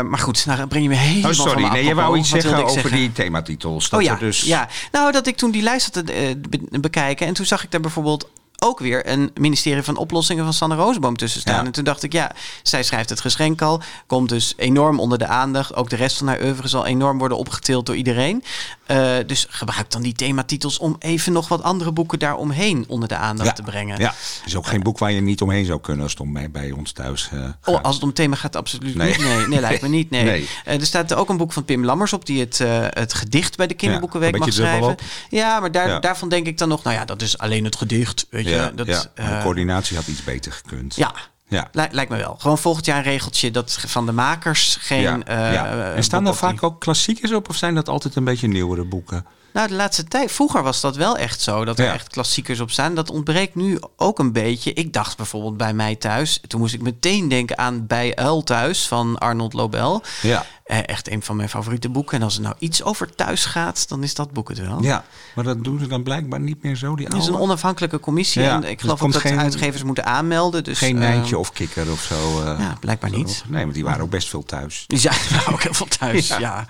maar 0.02 0.18
goed, 0.18 0.46
nou 0.46 0.66
breng 0.66 0.82
je 0.82 0.88
me 0.90 0.94
helemaal 0.96 1.30
Oh, 1.30 1.36
sorry. 1.36 1.64
Nee, 1.64 1.84
je 1.84 1.94
wou 1.94 2.18
iets 2.18 2.28
zeggen 2.28 2.56
over 2.56 2.70
zeggen? 2.72 2.90
die 2.92 3.12
thematitels. 3.12 3.88
Dat 3.88 4.00
oh 4.00 4.06
ja, 4.06 4.12
er 4.12 4.18
dus... 4.18 4.40
ja, 4.40 4.68
nou 4.92 5.12
dat 5.12 5.26
ik 5.26 5.36
toen 5.36 5.50
die 5.50 5.62
lijst 5.62 5.94
had 5.94 6.06
te 6.06 6.12
eh, 6.12 6.34
be- 6.48 6.78
bekijken 6.80 7.26
en 7.26 7.34
toen 7.34 7.46
zag 7.46 7.64
ik 7.64 7.70
daar 7.70 7.80
bijvoorbeeld 7.80 8.28
ook 8.64 8.78
weer 8.78 9.08
een 9.08 9.30
ministerie 9.40 9.82
van 9.82 9.96
oplossingen 9.96 10.44
van 10.44 10.52
Sanne 10.52 10.74
Roosboom 10.74 11.16
tussen 11.16 11.40
staan. 11.40 11.54
Ja. 11.60 11.64
En 11.64 11.72
toen 11.72 11.84
dacht 11.84 12.02
ik, 12.02 12.12
ja, 12.12 12.32
zij 12.62 12.82
schrijft 12.82 13.08
het 13.08 13.20
geschenk 13.20 13.62
al, 13.62 13.82
komt 14.06 14.28
dus 14.28 14.54
enorm 14.56 15.00
onder 15.00 15.18
de 15.18 15.26
aandacht. 15.26 15.74
Ook 15.74 15.90
de 15.90 15.96
rest 15.96 16.16
van 16.16 16.26
haar 16.26 16.42
oeuvre 16.42 16.68
zal 16.68 16.86
enorm 16.86 17.18
worden 17.18 17.38
opgetild 17.38 17.86
door 17.86 17.96
iedereen. 17.96 18.44
Eh, 18.86 19.12
dus 19.26 19.46
gebruik 19.50 19.90
dan 19.90 20.02
die 20.02 20.12
thematitels 20.12 20.78
om 20.78 20.96
even 20.98 21.32
nog 21.32 21.48
wat 21.48 21.62
andere 21.62 21.92
boeken 21.92 22.18
daaromheen 22.18 22.84
onder 22.88 23.08
de 23.08 23.16
aandacht 23.16 23.48
Ja. 23.48 23.54
te 23.54 23.62
brengen. 23.62 23.98
Ja, 23.98 24.06
het 24.08 24.42
is 24.46 24.56
ook 24.56 24.66
geen 24.66 24.82
boek 24.82 24.98
waar 24.98 25.12
je 25.12 25.20
niet 25.20 25.40
omheen 25.42 25.64
zou 25.64 25.80
kunnen 25.80 26.02
als 26.02 26.12
het 26.12 26.20
om 26.20 26.32
bij, 26.32 26.50
bij 26.50 26.70
ons 26.70 26.92
thuis 26.92 27.28
eh, 27.32 27.44
Oh, 27.64 27.82
als 27.82 27.94
het 27.94 28.04
om 28.04 28.12
thema 28.12 28.36
gaat, 28.36 28.56
absoluut 28.56 28.94
Nee. 28.94 29.08
niet. 29.08 29.18
Nee, 29.18 29.46
nee, 29.46 29.60
lijkt 29.68 29.82
me 29.82 29.88
niet. 29.88 30.10
Nee. 30.10 30.24
Nee. 30.24 30.48
Eh, 30.64 30.80
er 30.80 30.86
staat 30.86 31.14
ook 31.14 31.28
een 31.28 31.36
boek 31.36 31.52
van 31.52 31.64
Pim 31.64 31.84
Lammers 31.84 32.12
op 32.12 32.26
die 32.26 32.40
het, 32.40 32.58
het 32.90 33.14
gedicht 33.14 33.56
bij 33.56 33.66
de 33.66 33.74
Kinderboekenweek 33.74 34.38
mag 34.38 34.52
schrijven. 34.52 34.96
Ja, 35.28 35.60
maar 35.60 35.72
daar, 35.72 36.00
daarvan 36.00 36.28
denk 36.28 36.46
ik 36.46 36.58
dan 36.58 36.68
nog, 36.68 36.82
nou 36.82 36.96
ja, 36.96 37.04
dat 37.04 37.22
is 37.22 37.38
alleen 37.38 37.64
het 37.64 37.76
gedicht. 37.76 38.26
Weet 38.30 38.48
ja, 38.56 38.64
je, 38.64 38.74
dat, 38.74 38.86
ja. 38.86 39.04
Eh, 39.14 39.42
coördinatie 39.42 39.96
had 39.96 40.06
iets 40.06 40.24
beter 40.24 40.52
gekund. 40.52 40.94
ja, 40.96 41.14
ja. 41.48 41.68
li- 41.72 41.88
lijkt 41.90 42.10
me 42.10 42.16
wel. 42.16 42.36
Gewoon 42.38 42.58
volgend 42.58 42.86
jaar 42.86 42.96
een 42.96 43.02
regeltje 43.02 43.50
dat 43.50 43.78
van 43.86 44.06
de 44.06 44.12
makers 44.12 44.76
geen. 44.80 45.00
ja, 45.00 45.22
eh, 45.24 45.52
ja. 45.52 45.66
eh, 45.66 45.96
En 45.96 46.04
staan 46.04 46.24
daar 46.24 46.32
die- 46.32 46.40
vaak 46.42 46.62
ook 46.62 46.80
klassiekers 46.80 47.32
op 47.32 47.48
of 47.48 47.56
zijn 47.56 47.74
dat 47.74 47.88
altijd 47.88 48.16
een 48.16 48.24
beetje 48.24 48.48
nieuwere 48.48 48.84
boeken? 48.84 49.26
Nou, 49.54 49.68
de 49.68 49.74
laatste 49.74 50.04
tijd. 50.04 50.32
Vroeger 50.32 50.62
was 50.62 50.80
dat 50.80 50.96
wel 50.96 51.16
echt 51.16 51.40
zo. 51.40 51.64
Dat 51.64 51.78
er 51.78 51.84
Ja. 51.84 51.92
echt 51.92 52.08
klassiekers 52.08 52.60
op 52.60 52.70
staan. 52.70 52.94
Dat 52.94 53.10
ontbreekt 53.10 53.54
nu 53.54 53.78
ook 53.96 54.18
een 54.18 54.32
beetje. 54.32 54.72
Ik 54.72 54.92
dacht 54.92 55.16
bijvoorbeeld 55.16 55.56
bij 55.56 55.74
mij 55.74 55.94
thuis. 55.96 56.40
Toen 56.46 56.60
moest 56.60 56.74
ik 56.74 56.82
meteen 56.82 57.28
denken 57.28 57.58
aan 57.58 57.86
Bij 57.86 58.16
Uil 58.16 58.42
thuis 58.42 58.86
van 58.88 59.18
Arnold 59.18 59.52
Lobel. 59.52 60.02
Ja. 60.22 60.46
Eh, 60.64 60.78
echt 60.88 61.10
een 61.10 61.22
van 61.22 61.36
mijn 61.36 61.48
favoriete 61.48 61.88
boeken. 61.88 62.18
En 62.18 62.22
als 62.24 62.34
het 62.34 62.42
nou 62.42 62.54
iets 62.58 62.82
over 62.82 63.14
thuis 63.14 63.44
gaat, 63.44 63.88
dan 63.88 64.02
is 64.02 64.14
dat 64.14 64.32
boek 64.32 64.48
het 64.48 64.58
wel. 64.58 64.82
ja, 64.82 65.04
maar 65.34 65.44
dat 65.44 65.64
doen 65.64 65.78
ze 65.78 65.86
dan 65.86 66.02
blijkbaar 66.02 66.40
niet 66.40 66.62
meer 66.62 66.76
zo. 66.76 66.96
Die 66.96 67.06
Het 67.06 67.14
is 67.16 67.26
een 67.26 67.36
onafhankelijke 67.38 68.00
commissie. 68.00 68.42
Ja, 68.42 68.54
en 68.54 68.60
dus 68.60 68.70
ik 68.70 68.80
geloof 68.80 69.02
ook 69.02 69.12
dat 69.12 69.20
geen- 69.20 69.38
uitgevers 69.38 69.82
moeten 69.82 70.04
aanmelden. 70.04 70.64
Dus, 70.64 70.78
Geen 70.78 70.94
eh, 70.94 71.00
Nijntje 71.00 71.38
of 71.38 71.52
Kikker 71.52 71.90
of 71.90 72.00
zo. 72.02 72.40
eh. 72.40 72.58
Ja, 72.58 72.76
blijkbaar 72.80 73.10
niet. 73.10 73.44
Nee, 73.48 73.62
want 73.62 73.74
die 73.74 73.84
waren 73.84 74.02
ook 74.02 74.10
best 74.10 74.28
veel 74.28 74.44
thuis. 74.44 74.84
Die 74.86 74.98
zijn 74.98 75.14
ook 75.50 75.62
heel 75.62 75.74
veel 75.74 75.86
thuis. 75.98 76.28
Ja. 76.28 76.66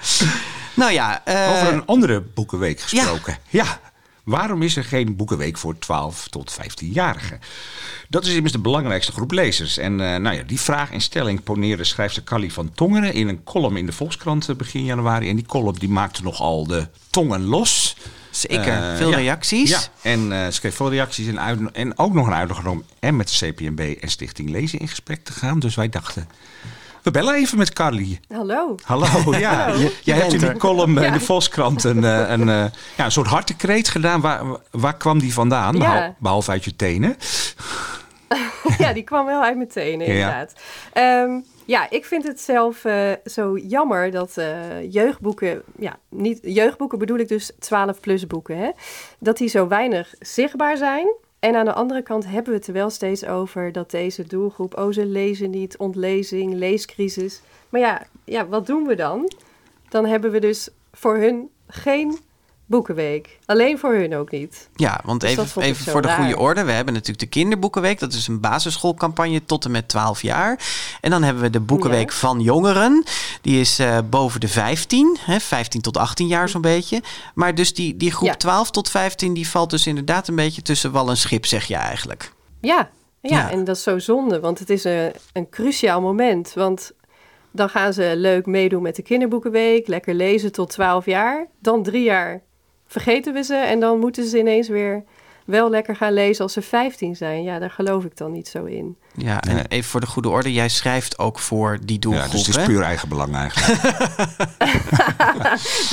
Nou 0.75 0.93
ja. 0.93 1.25
eh, 1.25 1.51
Over 1.51 1.73
een 1.73 1.87
andere 1.87 2.21
boekenweek 2.21 2.81
gesproken. 2.81 3.39
Ja. 3.49 3.81
Waarom 4.25 4.63
is 4.63 4.77
er 4.77 4.85
geen 4.85 5.17
boekenweek 5.17 5.59
voor 5.59 5.79
12 5.79 6.29
tot 6.29 6.57
15-jarigen? 6.61 7.39
Dat 8.09 8.27
is 8.27 8.35
immers 8.35 8.53
de 8.53 8.59
belangrijkste 8.59 9.13
groep 9.13 9.31
lezers. 9.31 9.79
En 9.79 9.93
eh, 10.01 10.21
nou 10.21 10.37
ja, 10.37 10.43
die 10.43 10.61
vraag 10.61 10.91
en 10.91 11.01
stelling 11.01 11.43
poneerde 11.43 11.85
schrijfster 11.85 12.25
Callie 12.25 12.53
van 12.53 12.73
Tongeren 12.75 13.13
in 13.15 13.29
een 13.29 13.45
column 13.45 13.77
in 13.77 13.87
de 13.87 13.93
Volkskrant 13.93 14.49
eh, 14.49 14.57
begin 14.57 14.85
januari. 14.85 15.29
En 15.29 15.37
die 15.37 15.47
column 15.47 15.79
die 15.79 15.89
maakte 15.89 16.23
nogal 16.23 16.67
de 16.67 16.89
tongen 17.11 17.45
los. 17.45 17.97
Zeker, 18.31 18.97
veel 18.97 19.11
ja. 19.11 19.17
reacties. 19.17 19.71
Ja, 19.71 19.81
en 20.03 20.53
ze 20.53 20.61
kreeg 20.61 20.75
veel 20.75 20.91
reacties 20.91 21.27
en, 21.27 21.41
uit, 21.41 21.73
en 21.73 21.99
ook 21.99 22.13
nog 22.13 22.27
een 22.27 22.35
uitnodiging 22.35 22.73
om 22.73 22.85
en 23.01 23.17
met 23.17 23.29
de 23.39 23.47
CPNB 23.53 23.95
en 24.01 24.09
Stichting 24.09 24.51
Lezen 24.51 24.79
in 24.79 24.89
gesprek 24.89 25.25
te 25.25 25.33
gaan. 25.33 25.59
Dus 25.59 25.75
wij 25.75 25.89
dachten, 25.89 26.29
we 27.05 27.11
bellen 27.11 27.35
even 27.35 27.59
met 27.59 27.73
Carly. 27.73 28.21
Hallo. 28.29 28.75
Hallo, 28.83 29.37
ja. 29.39 29.55
Hallo. 29.71 29.89
Jij 30.03 30.17
hebt 30.17 30.33
in 30.33 30.39
die 30.39 30.57
column 30.57 30.99
eh, 30.99 31.05
in 31.05 31.13
Ja. 31.13 31.19
de 31.19 31.25
Volkskrant 31.25 31.85
een, 31.85 32.05
eh, 32.05 32.31
een, 32.31 32.49
eh, 32.49 32.65
ja, 32.97 33.05
een 33.05 33.13
soort 33.13 33.27
hartekreet 33.27 33.89
gedaan. 33.89 34.21
Waar, 34.21 34.43
waar 34.71 34.97
kwam 34.97 35.19
die 35.19 35.33
vandaan? 35.33 35.73
Ja. 35.75 35.79
Behal- 35.79 36.15
behalve 36.19 36.51
uit 36.51 36.65
je 36.65 36.77
tenen. 36.77 37.17
Ja, 38.79 38.93
die 38.93 39.03
kwam 39.03 39.27
wel 39.27 39.43
uit 39.43 39.57
mijn 39.57 39.69
tenen, 39.69 40.07
Ja. 40.07 40.13
inderdaad. 40.13 40.53
Ehm, 40.93 41.31
ja, 41.65 41.91
ik 41.91 42.05
vind 42.05 42.25
het 42.27 42.41
zelf 42.41 42.83
zo 43.25 43.59
jammer 43.59 44.11
dat 44.11 44.35
jeugdboeken, 44.91 45.63
ja, 45.79 45.97
niet, 46.09 46.39
jeugdboeken 46.43 46.99
bedoel 46.99 47.19
ik 47.19 47.29
dus 47.29 47.51
12-plus 47.53 48.27
boeken, 48.27 48.59
hè, 48.59 48.71
dat 49.19 49.37
die 49.37 49.49
zo 49.49 49.69
weinig 49.69 50.15
zichtbaar 50.19 50.77
zijn. 50.77 51.07
En 51.45 51.57
aan 51.57 51.65
de 51.65 51.73
andere 51.73 52.03
kant 52.03 52.27
hebben 52.27 52.53
we 52.53 52.59
het 52.59 52.67
er 52.67 52.73
wel 52.73 52.91
steeds 52.91 53.25
over 53.25 53.73
dat 53.73 53.91
deze 53.91 54.27
doelgroep, 54.27 54.79
oh 54.79 54.93
ze 54.93 55.07
lezen 55.07 55.51
niet, 55.51 55.77
ontlezing, 55.77 56.55
leescrisis. 56.55 57.41
Maar 57.69 57.81
ja, 57.81 58.07
ja, 58.25 58.47
wat 58.47 58.67
doen 58.67 58.87
we 58.87 58.95
dan? 58.95 59.31
Dan 59.89 60.07
hebben 60.07 60.31
we 60.31 60.39
dus 60.39 60.69
voor 60.93 61.17
hun 61.17 61.51
geen 61.67 62.19
boekenweek. 62.67 63.39
Alleen 63.47 63.79
voor 63.79 63.95
hun 63.95 64.15
ook 64.17 64.31
niet. 64.31 64.69
Ja, 64.75 65.01
want 65.05 65.21
Dus 65.21 65.31
even, 65.31 65.63
even 65.63 65.93
voor 65.93 66.03
de 66.03 66.11
goede 66.11 66.39
orde. 66.39 66.65
We 66.65 66.73
hebben 66.73 66.95
natuurlijk 66.95 67.21
de 67.21 67.27
kinderboekenweek. 67.27 67.99
Dat 67.99 68.13
is 68.13 68.27
een 68.29 68.41
basisschoolcampagne 68.41 69.45
tot 69.45 69.65
en 69.65 69.71
met 69.71 69.89
12 69.89 70.23
jaar. 70.23 70.59
En 71.01 71.11
dan 71.11 71.23
hebben 71.23 71.43
we 71.43 71.51
de 71.51 71.61
boekenweek 71.61 72.11
Ja. 72.11 72.17
van 72.17 72.41
jongeren. 72.41 73.05
Die 73.41 73.61
is 73.61 73.79
eh, 73.79 73.99
boven 74.11 74.41
de 74.41 74.49
15. 74.49 75.17
Hè, 75.21 75.41
15 75.41 75.81
tot 75.81 75.97
18 75.97 76.27
jaar 76.27 76.49
zo'n 76.49 76.61
beetje. 76.61 77.03
Maar 77.35 77.55
dus 77.55 77.75
die, 77.75 77.97
die 77.97 78.11
groep 78.13 78.29
Ja. 78.29 78.35
12 78.37 78.71
tot 78.71 78.91
15... 78.91 79.35
die 79.35 79.49
valt 79.49 79.71
dus 79.71 79.87
inderdaad 79.87 80.29
een 80.29 80.37
beetje 80.37 80.63
tussen 80.63 80.93
wal 80.93 81.09
en 81.09 81.17
schip, 81.17 81.47
zeg 81.47 81.65
je 81.65 81.77
eigenlijk. 81.77 82.33
Ja, 82.61 82.91
ja, 83.21 83.39
Ja. 83.39 83.51
en 83.51 83.65
dat 83.65 83.77
is 83.77 83.83
zo 83.83 83.99
zonde, 83.99 84.41
want 84.41 84.59
het 84.59 84.71
is 84.71 84.85
een, 84.85 85.13
een 85.33 85.49
cruciaal 85.49 86.01
moment. 86.01 86.53
Want 86.55 86.93
dan 87.51 87.69
gaan 87.69 87.93
ze 87.93 88.13
leuk 88.17 88.47
meedoen 88.47 88.83
met 88.83 88.97
de 88.97 89.03
kinderboekenweek, 89.03 89.87
lekker 89.87 90.15
lezen 90.15 90.53
tot 90.53 90.71
12 90.71 91.07
jaar. 91.07 91.47
Dan 91.61 91.83
drie 91.83 92.03
jaar 92.03 92.43
vergeten 92.87 93.33
we 93.35 93.43
ze 93.43 93.55
en 93.55 93.81
dan 93.81 93.99
moeten 93.99 94.27
ze 94.29 94.39
ineens 94.39 94.69
weer 94.69 95.05
wel 95.45 95.71
lekker 95.71 95.97
gaan 95.97 96.13
lezen 96.13 96.43
als 96.43 96.53
ze 96.53 96.63
15 96.63 97.17
zijn. 97.17 97.43
Ja, 97.43 97.59
daar 97.59 97.71
geloof 97.71 98.05
ik 98.05 98.17
dan 98.17 98.33
niet 98.33 98.49
zo 98.49 98.65
in. 98.65 98.97
Ja, 99.17 99.43
en 99.43 99.55
Nee. 99.55 99.65
even 99.69 99.91
voor 99.91 100.01
de 100.01 100.07
goede 100.07 100.29
orde, 100.29 100.53
jij 100.53 100.69
schrijft 100.69 101.19
ook 101.19 101.39
voor 101.39 101.79
die 101.85 101.95
Ja, 101.95 102.01
doelgroep. 102.01 102.31
dus 102.31 102.41
het 102.47 102.49
is 102.49 102.57
hè? 102.57 102.65
puur 102.65 102.83
eigen 102.83 103.09
belang 103.09 103.35
eigenlijk. 103.37 103.83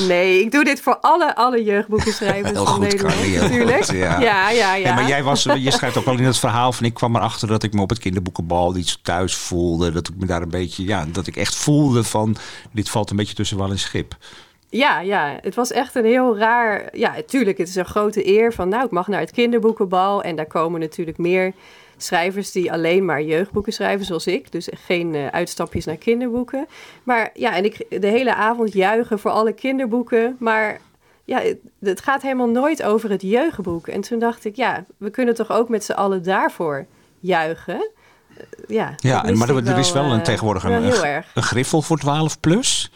Nee, 0.08 0.40
ik 0.42 0.52
doe 0.52 0.64
dit 0.64 0.82
voor 0.82 0.98
alle, 0.98 1.36
alle 1.36 1.64
jeugdboekenschrijvers 1.64 2.52
Heel 2.52 2.66
van 2.66 2.74
goed, 2.74 2.84
Nederland. 2.84 3.14
Carly, 3.16 3.30
heel 3.30 3.42
natuurlijk. 3.42 3.86
goed, 3.86 3.96
ja. 3.96 4.20
ja, 4.20 4.50
ja. 4.50 4.52
ja. 4.76 4.76
Ja, 4.76 4.94
maar 4.94 5.08
jij 5.08 5.24
was, 5.24 5.44
je 5.44 5.72
schrijft 5.72 5.98
ook 5.98 6.06
wel 6.06 6.18
in 6.18 6.24
het 6.24 6.38
verhaal 6.38 6.74
van 6.74 6.86
ik 6.86 6.94
kwam 6.94 7.16
erachter 7.16 7.48
dat 7.48 7.64
ik 7.64 7.74
me 7.74 7.82
op 7.82 7.90
het 7.90 8.00
kinderboekenbal 8.00 8.76
iets 8.76 9.00
thuis 9.02 9.36
voelde. 9.36 9.92
Dat 9.92 10.08
ik 10.08 10.14
me 10.18 10.26
daar 10.26 10.42
een 10.42 10.50
beetje, 10.50 10.86
ja, 10.86 11.06
dat 11.12 11.28
ik 11.28 11.36
echt 11.36 11.56
voelde 11.56 12.04
van 12.04 12.36
dit 12.72 12.90
valt 12.90 13.10
een 13.10 13.16
beetje 13.16 13.36
tussen 13.36 13.58
wal 13.58 13.70
en 13.70 13.80
schip. 13.80 14.16
Ja, 14.72 15.00
ja, 15.00 15.38
het 15.42 15.56
was 15.56 15.72
echt 15.72 15.96
een 15.96 16.06
heel 16.06 16.38
raar. 16.38 16.90
Ja, 16.98 17.16
tuurlijk, 17.26 17.58
het 17.58 17.68
is 17.68 17.76
een 17.76 17.86
grote 17.86 18.28
eer 18.28 18.54
van. 18.54 18.70
Nou, 18.70 18.86
ik 18.86 18.92
mag 18.92 19.08
naar 19.08 19.20
het 19.20 19.32
kinderboekenbal. 19.32 20.24
En 20.24 20.36
daar 20.36 20.46
komen 20.46 20.80
natuurlijk 20.80 21.18
meer 21.18 21.54
schrijvers 21.98 22.52
die 22.52 22.72
alleen 22.72 23.06
maar 23.06 23.22
jeugdboeken 23.22 23.74
schrijven, 23.74 24.06
zoals 24.06 24.28
ik. 24.28 24.52
Dus 24.52 24.70
geen 24.74 25.16
eh, 25.16 25.28
uitstapjes 25.28 25.86
naar 25.86 25.98
kinderboeken. 25.98 26.68
Maar 27.04 27.30
ja, 27.34 27.56
en 27.56 27.66
ik 27.66 27.86
de 28.02 28.08
hele 28.08 28.36
avond 28.36 28.74
juichen 28.74 29.20
voor 29.20 29.32
alle 29.32 29.54
kinderboeken. 29.54 30.36
Maar 30.40 30.80
ja, 31.26 31.40
het, 31.40 31.58
het 31.80 32.02
gaat 32.02 32.22
helemaal 32.22 32.50
nooit 32.50 32.84
over 32.84 33.10
het 33.10 33.22
jeugdboek. 33.22 33.88
En 33.88 34.02
toen 34.02 34.20
dacht 34.20 34.46
ik, 34.46 34.56
ja, 34.56 34.86
we 34.98 35.10
kunnen 35.10 35.36
toch 35.36 35.52
ook 35.52 35.70
met 35.70 35.84
z'n 35.84 35.92
allen 35.92 36.24
daarvoor 36.24 36.86
juichen. 37.20 37.90
Eh, 38.38 38.44
Ja, 38.68 38.94
Ja, 38.98 39.26
en, 39.26 39.38
maar 39.38 39.50
er, 39.50 39.78
is 39.78 39.92
wel 39.92 40.12
een, 40.12 40.20
eh, 40.20 40.24
tegenwoordig 40.24 40.64
een, 40.64 40.84
een 41.34 41.44
griffel 41.44 41.82
voor 41.82 41.98
12 41.98 42.40
plus. 42.40 42.92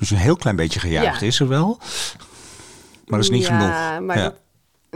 Dus 0.00 0.10
een 0.10 0.16
heel 0.16 0.36
klein 0.36 0.56
beetje 0.56 0.80
gejuicht 0.80 1.20
Ja. 1.20 1.26
is 1.26 1.40
er 1.40 1.48
wel. 1.48 1.78
Maar 3.06 3.18
dat 3.18 3.28
is 3.28 3.30
niet 3.30 3.46
ja, 3.46 3.58
genoeg. 3.92 4.06
Maar 4.06 4.16
Ja. 4.18 4.22
dat- 4.22 4.38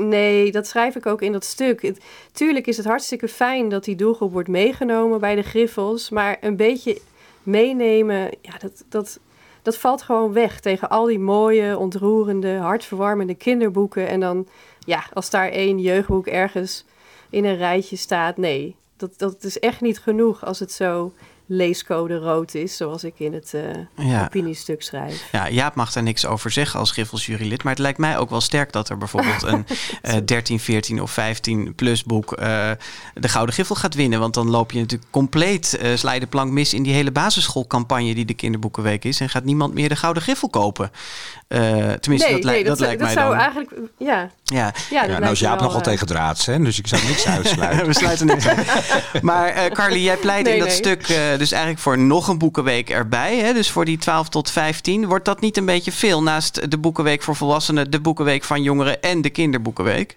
nee, 0.04 0.52
dat 0.52 0.66
schrijf 0.66 0.96
ik 0.96 1.06
ook 1.06 1.22
in 1.22 1.32
dat 1.32 1.44
stuk. 1.44 1.82
Het- 1.82 2.00
tuurlijk 2.32 2.66
is 2.66 2.76
het 2.76 2.86
hartstikke 2.86 3.28
fijn 3.28 3.68
dat 3.68 3.84
die 3.84 3.96
doelgroep 3.96 4.32
wordt 4.32 4.48
meegenomen 4.48 5.20
bij 5.20 5.34
de 5.34 5.42
griffels. 5.42 6.10
Maar 6.10 6.36
een 6.40 6.56
beetje 6.56 7.00
meenemen, 7.42 8.30
ja, 8.42 8.52
dat, 8.58 8.84
dat, 8.88 9.18
dat 9.62 9.76
valt 9.76 10.02
gewoon 10.02 10.32
weg 10.32 10.60
tegen 10.60 10.88
al 10.88 11.04
die 11.04 11.18
mooie, 11.18 11.78
ontroerende, 11.78 12.56
hartverwarmende 12.56 13.34
kinderboeken. 13.34 14.08
En 14.08 14.20
dan, 14.20 14.46
ja, 14.78 15.04
als 15.12 15.30
daar 15.30 15.48
één 15.48 15.78
jeugdboek 15.78 16.26
ergens 16.26 16.84
in 17.30 17.44
een 17.44 17.56
rijtje 17.56 17.96
staat, 17.96 18.36
nee. 18.36 18.76
Dat, 18.96 19.18
dat 19.18 19.44
is 19.44 19.58
echt 19.58 19.80
niet 19.80 19.98
genoeg 20.00 20.44
als 20.44 20.58
het 20.58 20.72
zo 20.72 21.12
leescode 21.46 22.16
rood 22.18 22.54
is, 22.54 22.76
zoals 22.76 23.04
ik 23.04 23.14
in 23.18 23.32
het 23.32 23.54
eh 23.54 24.06
Ja. 24.06 24.24
opiniestuk 24.24 24.82
schrijf. 24.82 25.28
Ja, 25.32 25.48
Jaap 25.50 25.74
mag 25.74 25.92
daar 25.92 26.02
niks 26.02 26.26
over 26.26 26.50
zeggen 26.50 26.80
als 26.80 26.90
Griffels 26.90 27.26
jurylid. 27.26 27.62
Maar 27.62 27.72
het 27.72 27.82
lijkt 27.82 27.98
mij 27.98 28.18
ook 28.18 28.30
wel 28.30 28.40
sterk 28.40 28.72
dat 28.72 28.88
er 28.88 28.98
bijvoorbeeld 28.98 29.42
een 29.42 29.66
eh 30.02 30.16
13, 30.24 30.60
14 30.60 31.02
of 31.02 31.10
15 31.10 31.74
plus 31.74 32.04
boek 32.04 32.32
eh, 32.32 32.70
de 33.14 33.28
Gouden 33.28 33.54
Griffel 33.54 33.74
gaat 33.74 33.94
winnen. 33.94 34.20
Want 34.20 34.34
dan 34.34 34.50
loop 34.50 34.72
je 34.72 34.78
natuurlijk 34.80 35.10
compleet 35.10 35.76
eh 35.76 35.96
sla 35.96 36.12
je 36.12 36.20
de 36.20 36.26
plank 36.26 36.50
mis 36.50 36.74
in 36.74 36.82
die 36.82 36.92
hele 36.94 37.10
basisschoolcampagne 37.12 38.14
die 38.14 38.24
de 38.24 38.34
Kinderboekenweek 38.34 39.04
is. 39.04 39.20
En 39.20 39.28
gaat 39.28 39.44
niemand 39.44 39.74
meer 39.74 39.88
de 39.88 39.96
Gouden 39.96 40.22
Griffel 40.22 40.48
kopen. 40.48 40.90
Tenminste, 41.48 42.28
nee, 42.30 42.40
dat, 42.40 42.50
nee, 42.52 42.64
dat, 42.64 42.78
zou- 42.78 42.88
lijkt 42.88 42.98
dat 43.04 43.14
mij 43.14 43.22
zou 43.22 43.28
dan. 43.28 43.38
eigenlijk, 43.38 43.70
ja, 43.98 44.30
Ja, 44.44 44.72
ja, 44.90 45.00
dat 45.00 45.10
Ja, 45.10 45.18
nou 45.18 45.32
is 45.32 45.38
Jaap 45.38 45.54
wel, 45.54 45.62
nogal 45.62 45.80
eh, 45.80 45.86
tegen 45.86 46.06
draads, 46.06 46.46
hè? 46.46 46.58
dus 46.58 46.78
ik 46.78 46.86
zou 46.86 47.02
niks 47.06 47.26
uitsluiten. 47.36 47.86
we 47.86 47.94
sluiten 47.94 48.26
niks 48.26 48.48
uit. 48.48 48.66
Maar 49.22 49.48
eh 49.48 49.70
Carly, 49.70 49.98
jij 49.98 50.16
pleit 50.16 50.44
Nee, 50.44 50.52
in 50.52 50.58
dat 50.58 50.68
nee. 50.68 50.76
stuk 50.76 51.02
eh, 51.02 51.38
dus 51.38 51.52
eigenlijk 51.52 51.82
voor 51.82 51.98
nog 51.98 52.28
een 52.28 52.38
boekenweek 52.38 52.90
erbij. 52.90 53.36
Hè? 53.36 53.52
Dus 53.52 53.70
voor 53.70 53.84
die 53.84 53.98
12 53.98 54.28
tot 54.28 54.50
15. 54.50 55.06
Wordt 55.06 55.24
dat 55.24 55.40
niet 55.40 55.56
een 55.56 55.64
beetje 55.64 55.92
veel 55.92 56.22
naast 56.22 56.70
de 56.70 56.78
boekenweek 56.78 57.22
voor 57.22 57.36
volwassenen, 57.36 57.90
de 57.90 58.00
boekenweek 58.00 58.44
van 58.44 58.62
jongeren 58.62 59.02
en 59.02 59.22
de 59.22 59.30
kinderboekenweek? 59.30 60.16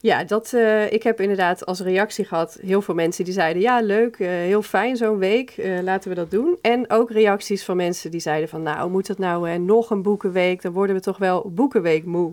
Ja, 0.00 0.24
dat, 0.24 0.52
eh, 0.52 0.92
ik 0.92 1.02
heb 1.02 1.20
inderdaad 1.20 1.66
als 1.66 1.80
reactie 1.80 2.24
gehad 2.24 2.58
heel 2.62 2.82
veel 2.82 2.94
mensen 2.94 3.24
die 3.24 3.32
zeiden... 3.32 3.62
ja, 3.62 3.80
leuk, 3.80 4.16
eh, 4.18 4.28
heel 4.28 4.62
fijn 4.62 4.96
zo'n 4.96 5.18
week, 5.18 5.50
eh, 5.50 5.82
laten 5.82 6.08
we 6.08 6.14
dat 6.14 6.30
doen. 6.30 6.58
En 6.62 6.90
ook 6.90 7.10
reacties 7.10 7.64
van 7.64 7.76
mensen 7.76 8.10
die 8.10 8.20
zeiden 8.20 8.48
van... 8.48 8.62
nou, 8.62 8.90
moet 8.90 9.08
het 9.08 9.18
nou 9.18 9.50
eh, 9.50 9.58
nog 9.58 9.90
een 9.90 10.02
boekenweek? 10.02 10.62
Dan 10.62 10.72
worden 10.72 10.96
we 10.96 11.02
toch 11.02 11.18
wel 11.18 11.50
boekenweek 11.54 12.04
moe. 12.04 12.32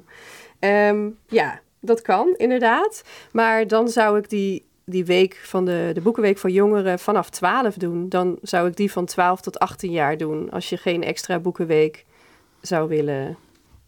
Ehm, 0.60 1.10
ja, 1.28 1.60
dat 1.80 2.02
kan 2.02 2.34
inderdaad. 2.38 3.04
Maar 3.32 3.68
dan 3.68 3.90
zou 3.90 4.18
ik 4.18 4.30
die, 4.30 4.66
die 4.86 5.06
week 5.06 5.40
van 5.44 5.66
de, 5.66 5.92
de 5.94 6.02
boekenweek 6.02 6.38
voor 6.38 6.50
jongeren 6.50 7.00
vanaf 7.00 7.30
12 7.30 7.76
doen. 7.76 8.10
Dan 8.10 8.38
zou 8.42 8.68
ik 8.68 8.76
die 8.76 8.92
van 8.92 9.06
12 9.06 9.42
tot 9.42 9.60
18 9.60 9.92
jaar 9.92 10.18
doen... 10.18 10.52
als 10.52 10.70
je 10.70 10.78
geen 10.78 11.04
extra 11.04 11.40
boekenweek 11.40 12.06
zou 12.62 12.88
willen... 12.88 13.38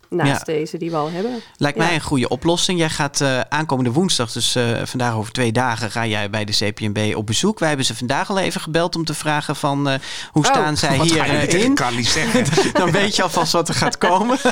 Naast 0.10 0.46
deze 0.46 0.78
die 0.78 0.89
we 0.91 0.96
al 0.98 1.10
hebben. 1.12 1.41
Lijkt 1.58 1.78
Ja. 1.78 1.84
mij 1.86 1.93
een 1.96 2.02
goede 2.02 2.28
oplossing. 2.30 2.80
Jij 2.80 2.89
gaat 2.89 3.22
eh, 3.22 3.39
aankomende 3.39 3.91
woensdag, 3.91 4.32
dus 4.32 4.56
eh, 4.56 4.63
vandaag 4.84 5.13
over 5.13 5.32
twee 5.32 5.52
dagen, 5.52 5.91
ga 5.91 6.06
jij 6.06 6.30
bij 6.30 6.46
de 6.46 6.52
CPNB 6.52 7.15
op 7.15 7.26
bezoek. 7.26 7.60
Wij 7.60 7.67
hebben 7.67 7.86
ze 7.86 7.96
vandaag 7.96 8.30
al 8.30 8.39
even 8.39 8.62
gebeld 8.62 8.96
om 8.96 9.06
te 9.06 9.13
vragen 9.13 9.56
van 9.56 9.89
eh, 9.89 9.96
hoe 10.32 10.43
Oh, 10.46 10.50
staan 10.52 10.78
zij 10.78 10.98
Wat 10.98 11.10
hier 11.10 11.24
ga 11.24 11.34
je 11.34 11.48
tegen 11.48 11.65
in. 11.65 11.76
Carly 11.76 12.04
zeggen? 12.04 12.46
Dan 12.80 12.91
weet 12.91 13.15
je 13.15 13.24
alvast 13.24 13.52
wat 13.52 13.67
er 13.70 13.76
gaat 13.76 13.98
komen. 13.98 14.38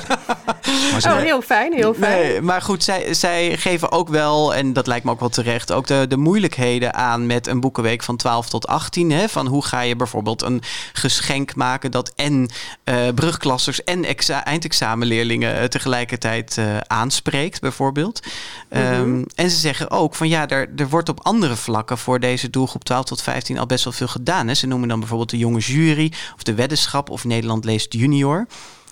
Maar 0.91 1.01
ze- 1.01 1.09
Oh, 1.09 1.17
heel 1.17 1.41
fijn, 1.41 1.73
heel 1.73 1.93
fijn. 1.93 2.19
Nee, 2.27 2.41
maar 2.41 2.61
goed, 2.61 2.83
zij, 2.83 3.13
zij 3.13 3.57
geven 3.57 3.91
ook 3.91 4.09
wel, 4.09 4.55
en 4.55 4.73
dat 4.73 4.87
lijkt 4.87 5.05
me 5.05 5.11
ook 5.11 5.19
wel 5.19 5.29
terecht, 5.29 5.71
ook 5.71 5.87
de, 5.87 6.05
de 6.09 6.17
moeilijkheden 6.17 6.93
aan 6.93 7.25
met 7.25 7.47
een 7.47 7.59
boekenweek 7.59 8.03
van 8.03 8.15
12 8.15 8.49
tot 8.49 8.67
18. 8.67 9.11
Hè? 9.11 9.29
Van 9.29 9.47
hoe 9.47 9.65
ga 9.65 9.81
je 9.81 9.95
bijvoorbeeld 9.95 10.41
een 10.41 10.61
geschenk 10.93 11.55
maken 11.55 11.91
dat 11.91 12.11
en 12.15 12.49
eh, 12.83 12.95
brugklassers 13.15 13.83
en 13.83 14.05
exa- 14.05 14.43
eindexamenleerlingen 14.45 15.44
eh, 15.49 15.63
tegelijkertijd 15.63 16.57
eh, 16.57 16.77
aanspreekt, 16.77 17.61
bijvoorbeeld. 17.61 18.19
Ehm, 18.69 19.23
en 19.35 19.49
ze 19.49 19.57
zeggen 19.57 19.91
ook 19.91 20.15
van 20.15 20.27
ja, 20.27 20.47
er, 20.47 20.69
er 20.75 20.89
wordt 20.89 21.09
op 21.09 21.19
andere 21.23 21.55
vlakken 21.55 21.97
voor 21.97 22.19
deze 22.19 22.49
doelgroep 22.49 22.83
12 22.83 23.05
tot 23.05 23.21
15 23.21 23.57
al 23.57 23.65
best 23.65 23.83
wel 23.83 23.93
veel 23.93 24.07
gedaan. 24.07 24.47
Hè? 24.47 24.53
Ze 24.53 24.67
noemen 24.67 24.87
dan 24.87 24.99
bijvoorbeeld 24.99 25.29
de 25.29 25.37
jonge 25.37 25.59
jury 25.59 26.11
of 26.35 26.43
de 26.43 26.53
weddenschap 26.53 27.09
of 27.09 27.23
Nederland 27.23 27.65
leest 27.65 27.93
junior. 27.93 28.47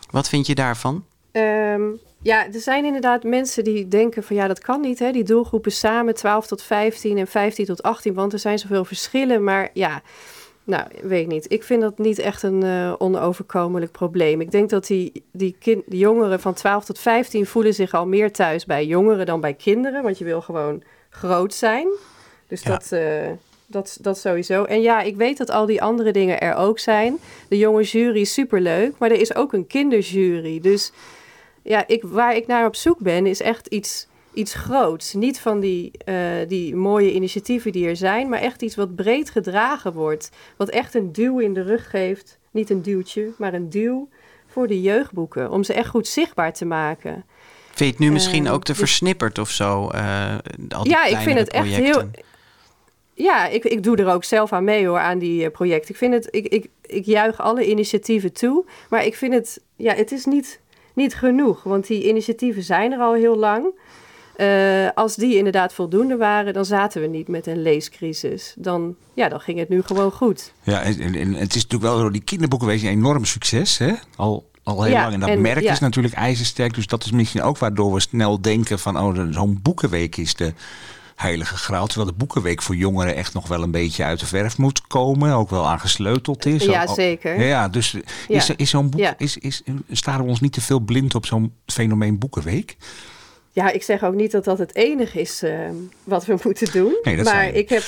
Wat 0.10 0.30
vind 0.30 0.48
je 0.48 0.56
daarvan? 0.56 1.04
Ehm, 1.32 1.82
ja, 2.22 2.46
er 2.46 2.60
zijn 2.60 2.86
inderdaad 2.86 3.24
mensen 3.24 3.64
die 3.64 3.88
denken 3.88 4.24
van 4.24 4.36
ja, 4.36 4.48
dat 4.48 4.60
kan 4.60 4.82
niet. 4.82 5.00
Hè? 5.00 5.12
Die 5.12 5.24
doelgroepen 5.24 5.72
samen 5.72 6.16
12 6.16 6.48
tot 6.48 6.62
15 6.62 7.18
en 7.18 7.28
15 7.28 7.66
tot 7.66 7.84
18, 7.84 8.14
want 8.14 8.34
er 8.34 8.40
zijn 8.40 8.60
zoveel 8.60 8.86
verschillen. 8.86 9.44
Maar 9.44 9.70
ja, 9.74 10.02
nou, 10.64 10.88
weet 11.02 11.22
ik 11.22 11.28
niet. 11.28 11.46
Ik 11.52 11.64
vind 11.64 11.82
dat 11.82 11.98
niet 11.98 12.20
echt 12.20 12.44
een 12.44 12.64
eh, 12.64 12.94
onoverkomelijk 12.98 13.92
probleem. 13.92 14.42
Ik 14.42 14.52
denk 14.52 14.70
dat 14.70 14.88
die, 14.88 15.24
die, 15.32 15.56
kind, 15.60 15.84
die 15.86 16.00
jongeren 16.00 16.40
van 16.40 16.54
12 16.54 16.86
tot 16.86 17.00
15 17.00 17.46
voelen 17.46 17.74
zich 17.74 17.94
al 17.94 18.08
meer 18.08 18.32
thuis 18.32 18.66
bij 18.66 18.86
jongeren 18.86 19.26
dan 19.26 19.42
bij 19.42 19.54
kinderen. 19.54 20.04
Want 20.04 20.18
je 20.18 20.26
wil 20.26 20.42
gewoon 20.42 20.84
groot 21.10 21.54
zijn. 21.54 21.88
Dus 22.48 22.62
Ja. 22.64 22.70
dat, 22.70 22.92
eh, 22.92 23.30
dat, 23.66 23.98
dat 24.02 24.18
sowieso. 24.18 24.64
En 24.64 24.82
ja, 24.82 25.02
ik 25.02 25.16
weet 25.16 25.38
dat 25.38 25.50
al 25.50 25.66
die 25.66 25.82
andere 25.82 26.12
dingen 26.12 26.42
er 26.42 26.56
ook 26.56 26.80
zijn. 26.80 27.18
De 27.50 27.58
jonge 27.58 27.84
jury 27.84 28.20
is 28.22 28.34
superleuk, 28.34 28.94
maar 28.98 29.12
er 29.12 29.20
is 29.20 29.36
ook 29.36 29.54
een 29.54 29.68
kinderjury. 29.68 30.60
Dus 30.60 30.92
ja, 31.62 31.88
ik, 31.88 32.04
waar 32.04 32.36
ik 32.36 32.48
naar 32.48 32.66
op 32.66 32.76
zoek 32.76 33.00
ben, 33.00 33.26
is 33.26 33.42
echt 33.42 33.68
iets, 33.68 34.08
iets 34.34 34.54
groots. 34.54 35.14
Niet 35.14 35.40
van 35.40 35.60
die, 35.60 35.92
eh, 36.06 36.16
die 36.48 36.76
mooie 36.76 37.14
initiatieven 37.14 37.72
die 37.72 37.88
er 37.88 37.96
zijn, 37.96 38.30
maar 38.30 38.40
echt 38.40 38.62
iets 38.62 38.76
wat 38.76 38.96
breed 38.96 39.30
gedragen 39.30 39.94
wordt. 39.94 40.30
Wat 40.58 40.70
echt 40.70 40.94
een 40.96 41.12
duw 41.12 41.40
in 41.40 41.54
de 41.54 41.62
rug 41.62 41.90
geeft. 41.90 42.38
Niet 42.52 42.70
een 42.70 42.82
duwtje, 42.82 43.32
maar 43.38 43.54
een 43.54 43.70
duw 43.70 44.10
voor 44.48 44.68
de 44.68 44.82
jeugdboeken. 44.82 45.52
Om 45.52 45.64
ze 45.64 45.74
echt 45.74 45.90
goed 45.90 46.08
zichtbaar 46.08 46.54
te 46.54 46.66
maken. 46.66 47.24
Vind 47.66 47.80
je 47.80 47.86
het 47.86 48.00
nu 48.00 48.12
misschien 48.12 48.46
Eh, 48.46 48.54
ook 48.54 48.64
te 48.64 48.76
versnipperd 48.76 49.38
of 49.40 49.50
zo? 49.50 49.90
eh, 49.90 50.36
al 50.70 50.84
die 50.84 50.92
Ja, 50.92 51.06
ik 51.06 51.18
vind 51.18 51.40
het 51.40 51.50
echt 51.50 51.68
heel. 51.68 52.10
Ja, 53.16 53.48
ik, 53.48 53.64
ik 53.64 53.84
doe 53.84 53.98
er 53.98 54.14
ook 54.14 54.24
zelf 54.24 54.54
aan 54.54 54.64
mee 54.64 54.88
hoor, 54.88 55.00
aan 55.00 55.20
die 55.20 55.50
projecten. 55.50 55.90
Ik 55.90 55.98
vind 55.98 56.14
het, 56.14 56.28
ik, 56.32 56.46
ik, 56.48 56.70
ik 56.82 57.06
juich 57.06 57.40
alle 57.40 57.66
initiatieven 57.70 58.34
toe. 58.34 58.66
Maar 58.90 59.06
ik 59.06 59.16
vind 59.16 59.34
het, 59.34 59.62
ja, 59.76 59.94
het 59.94 60.12
is 60.12 60.26
niet, 60.26 60.60
niet 60.94 61.16
genoeg. 61.16 61.64
Want 61.64 61.88
die 61.88 62.08
initiatieven 62.08 62.64
zijn 62.64 62.92
er 62.92 63.00
al 63.00 63.14
heel 63.14 63.38
lang. 63.38 63.66
Eh, 64.36 64.88
als 64.96 65.16
die 65.16 65.38
inderdaad 65.38 65.74
voldoende 65.74 66.18
waren, 66.18 66.54
dan 66.54 66.66
zaten 66.66 67.02
we 67.02 67.08
niet 67.08 67.28
met 67.28 67.48
een 67.48 67.62
leescrisis. 67.62 68.54
Dan, 68.58 68.96
ja, 69.14 69.30
dan 69.30 69.40
ging 69.40 69.60
het 69.60 69.70
nu 69.70 69.82
gewoon 69.82 70.12
goed. 70.12 70.54
Ja, 70.64 70.82
en, 70.82 71.34
het 71.34 71.56
is 71.56 71.62
natuurlijk 71.64 71.82
wel 71.94 71.98
zo, 71.98 72.10
die 72.10 72.24
kinderboekenweek 72.24 72.78
is 72.78 72.84
een 72.84 72.90
enorm 72.90 73.26
succes, 73.26 73.78
hè? 73.78 73.94
Al, 74.16 74.50
al 74.64 74.84
heel 74.84 74.94
Ja, 74.94 75.02
lang. 75.02 75.14
En 75.14 75.20
dat 75.20 75.30
en- 75.30 75.42
merk 75.42 75.62
ja. 75.64 75.72
is 75.72 75.80
natuurlijk 75.80 76.14
ijzersterk. 76.14 76.74
Dus 76.74 76.88
dat 76.88 77.04
is 77.06 77.12
misschien 77.12 77.42
ook 77.42 77.58
waardoor 77.58 77.94
we 77.94 78.00
snel 78.00 78.42
denken 78.42 78.80
van, 78.80 79.00
oh, 79.00 79.28
zo'n 79.32 79.60
boekenweek 79.62 80.18
is 80.18 80.36
de 80.36 80.54
heilige 81.16 81.56
graal. 81.58 81.88
Terwijl 81.88 82.10
de 82.10 82.18
boekenweek 82.18 82.62
voor 82.62 82.76
jongeren 82.76 83.16
echt 83.16 83.34
nog 83.34 83.48
wel 83.48 83.64
een 83.64 83.72
beetje 83.72 84.04
uit 84.04 84.20
de 84.20 84.26
verf 84.26 84.58
moet 84.58 84.88
komen. 84.88 85.34
Ook 85.34 85.50
wel 85.50 85.68
aangesleuteld 85.68 86.46
is. 86.46 86.64
Ja, 86.64 86.88
zeker. 86.94 87.42
Ja, 87.42 87.68
dus 87.70 87.94
is, 88.28 88.48
Ja. 88.48 88.54
is 88.58 88.70
zo'n 88.70 88.90
boek, 88.90 89.14
is, 89.18 89.38
is, 89.38 89.62
staren 89.92 90.24
we 90.24 90.30
ons 90.30 90.40
niet 90.42 90.54
te 90.54 90.62
veel 90.62 90.80
blind 90.80 91.16
op 91.16 91.26
zo'n 91.26 91.54
fenomeen 91.66 92.20
boekenweek? 92.20 92.78
Ja, 93.54 93.72
ik 93.72 93.84
zeg 93.84 94.04
ook 94.04 94.14
niet 94.14 94.32
dat 94.32 94.44
dat 94.44 94.58
het 94.58 94.76
enige 94.76 95.20
is 95.20 95.44
eh, 95.44 95.70
wat 96.04 96.26
we 96.26 96.36
moeten 96.44 96.72
doen. 96.72 96.98
Nee, 97.04 97.16
dat 97.16 97.26
maar 97.26 97.54
ik 97.54 97.70
heb. 97.70 97.84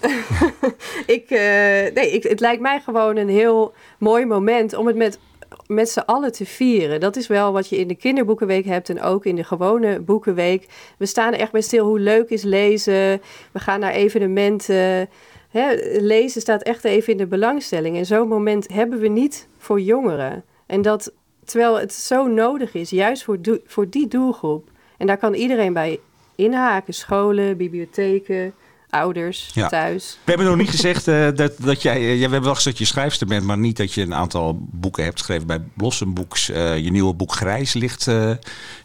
ik, 1.16 1.30
eh, 1.30 1.94
nee, 1.94 2.10
ik, 2.10 2.22
het 2.22 2.40
lijkt 2.40 2.62
mij 2.62 2.80
gewoon 2.80 3.16
een 3.16 3.28
heel 3.28 3.72
mooi 3.98 4.26
moment 4.26 4.74
om 4.74 4.86
het 4.86 4.96
met 4.96 5.18
met 5.66 5.90
z'n 5.90 5.98
allen 5.98 6.32
te 6.32 6.46
vieren. 6.46 7.00
Dat 7.00 7.16
is 7.16 7.26
wel 7.26 7.52
wat 7.52 7.68
je 7.68 7.76
in 7.76 7.88
de 7.88 7.94
kinderboekenweek 7.94 8.64
hebt 8.64 8.88
en 8.88 9.02
ook 9.02 9.24
in 9.24 9.36
de 9.36 9.44
gewone 9.44 10.00
boekenweek. 10.00 10.66
We 10.98 11.06
staan 11.06 11.32
er 11.32 11.38
echt 11.38 11.52
bij 11.52 11.60
stil 11.60 11.86
hoe 11.86 11.98
leuk 11.98 12.28
is 12.28 12.42
lezen. 12.42 13.20
We 13.52 13.58
gaan 13.58 13.80
naar 13.80 13.92
evenementen. 13.92 15.08
Hè, 15.48 15.74
lezen 16.00 16.40
staat 16.40 16.62
echt 16.62 16.84
even 16.84 17.12
in 17.12 17.18
de 17.18 17.26
belangstelling. 17.26 17.96
En 17.96 18.06
zo'n 18.06 18.28
moment 18.28 18.72
hebben 18.72 18.98
we 18.98 19.08
niet 19.08 19.48
voor 19.58 19.80
jongeren. 19.80 20.44
En 20.66 20.82
dat 20.82 21.12
terwijl 21.44 21.78
het 21.78 21.92
zo 21.92 22.26
nodig 22.26 22.74
is, 22.74 22.90
juist 22.90 23.24
voor, 23.24 23.38
voor 23.66 23.90
die 23.90 24.08
doelgroep. 24.08 24.70
En 25.04 25.10
daar 25.10 25.18
kan 25.18 25.34
iedereen 25.34 25.72
bij 25.72 26.00
inhaken. 26.34 26.94
Scholen, 26.94 27.56
bibliotheken, 27.56 28.54
ouders 28.90 29.52
thuis. 29.68 30.18
We 30.24 30.30
hebben 30.30 30.46
nog 30.46 30.56
niet 30.56 30.70
gezegd 30.70 31.08
uh, 31.08 31.28
dat, 31.34 31.52
dat 31.58 31.82
jij... 31.82 32.00
Uh, 32.00 32.14
we 32.14 32.20
hebben 32.20 32.42
wel 32.42 32.54
gezegd 32.54 32.76
dat 32.76 32.86
je 32.86 32.92
schrijfster 32.92 33.26
bent... 33.26 33.44
maar 33.44 33.58
niet 33.58 33.76
dat 33.76 33.92
je 33.92 34.02
een 34.02 34.14
aantal 34.14 34.58
boeken 34.70 35.04
hebt 35.04 35.18
geschreven 35.18 35.46
bij 35.46 35.62
Blossomboeks. 35.76 36.50
Uh, 36.50 36.78
je 36.78 36.90
nieuwe 36.90 37.14
boek 37.14 37.32
Grijs 37.32 37.72
ligt 37.72 38.06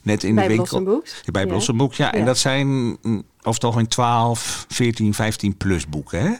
net 0.01 0.23
in 0.23 0.35
bij 0.35 0.47
de 0.47 0.49
winkel. 0.55 0.55
Blossomboeks? 0.55 1.21
Bij 1.25 1.41
ja. 1.41 1.47
Blossomboeks, 1.47 1.97
ja. 1.97 2.13
En 2.13 2.25
dat 2.25 2.37
zijn 2.37 2.67
mm, 2.67 3.23
over 3.37 3.53
het 3.53 3.63
algemeen 3.63 3.87
12, 3.87 4.65
14, 4.69 5.13
15 5.13 5.57
plus 5.57 5.87
boeken, 5.87 6.21
hè? 6.21 6.31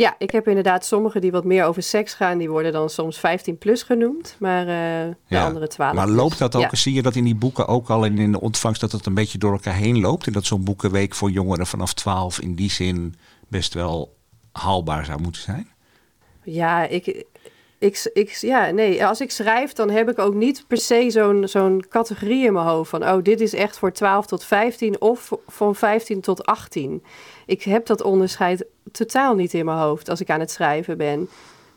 Ja, 0.00 0.14
ik 0.18 0.30
heb 0.30 0.48
inderdaad 0.48 0.84
sommige 0.84 1.20
die 1.20 1.30
wat 1.30 1.44
meer 1.44 1.64
over 1.64 1.82
seks 1.82 2.14
gaan. 2.14 2.38
Die 2.38 2.50
worden 2.50 2.72
dan 2.72 2.90
soms 2.90 3.18
15 3.18 3.58
plus 3.58 3.82
genoemd, 3.82 4.36
maar 4.38 4.60
uh, 4.60 5.14
de 5.28 5.40
andere 5.40 5.66
12 5.66 5.94
Maar 5.94 6.08
loopt 6.08 6.38
dat 6.38 6.54
ook? 6.54 6.62
Ja. 6.62 6.74
Zie 6.74 6.94
je 6.94 7.02
dat 7.02 7.14
in 7.14 7.24
die 7.24 7.34
boeken 7.34 7.66
ook 7.66 7.90
al 7.90 8.04
in, 8.04 8.18
in 8.18 8.32
de 8.32 8.40
ontvangst 8.40 8.80
dat 8.80 8.92
het 8.92 9.06
een 9.06 9.14
beetje 9.14 9.38
door 9.38 9.52
elkaar 9.52 9.74
heen 9.74 10.00
loopt? 10.00 10.26
En 10.26 10.32
dat 10.32 10.44
zo'n 10.44 10.64
boekenweek 10.64 11.14
voor 11.14 11.30
jongeren 11.30 11.66
vanaf 11.66 11.94
12 11.94 12.40
in 12.40 12.54
die 12.54 12.70
zin 12.70 13.14
best 13.48 13.74
wel 13.74 14.16
haalbaar 14.52 15.04
zou 15.04 15.20
moeten 15.20 15.42
zijn? 15.42 15.68
Ja, 16.42 16.86
ik, 16.86 17.24
ik, 17.80 18.10
ik, 18.12 18.30
ja, 18.30 18.70
nee, 18.70 19.06
als 19.06 19.20
ik 19.20 19.30
schrijf, 19.30 19.72
dan 19.72 19.90
heb 19.90 20.10
ik 20.10 20.18
ook 20.18 20.34
niet 20.34 20.64
per 20.66 20.76
se 20.76 21.10
zo'n 21.10 21.48
zo'n 21.48 21.84
categorie 21.88 22.44
in 22.44 22.52
mijn 22.52 22.66
hoofd 22.66 22.90
van, 22.90 23.08
oh, 23.08 23.22
dit 23.22 23.40
is 23.40 23.54
echt 23.54 23.78
voor 23.78 23.92
12 23.92 24.26
tot 24.26 24.44
15 24.44 25.00
of 25.00 25.30
van 25.46 25.74
15 25.74 26.20
tot 26.20 26.46
18. 26.46 27.02
Ik 27.46 27.62
heb 27.62 27.86
dat 27.86 28.02
onderscheid 28.02 28.64
totaal 28.92 29.34
niet 29.34 29.54
in 29.54 29.64
mijn 29.64 29.78
hoofd 29.78 30.08
als 30.08 30.20
ik 30.20 30.30
aan 30.30 30.40
het 30.40 30.50
schrijven 30.50 30.96
ben. 30.96 31.28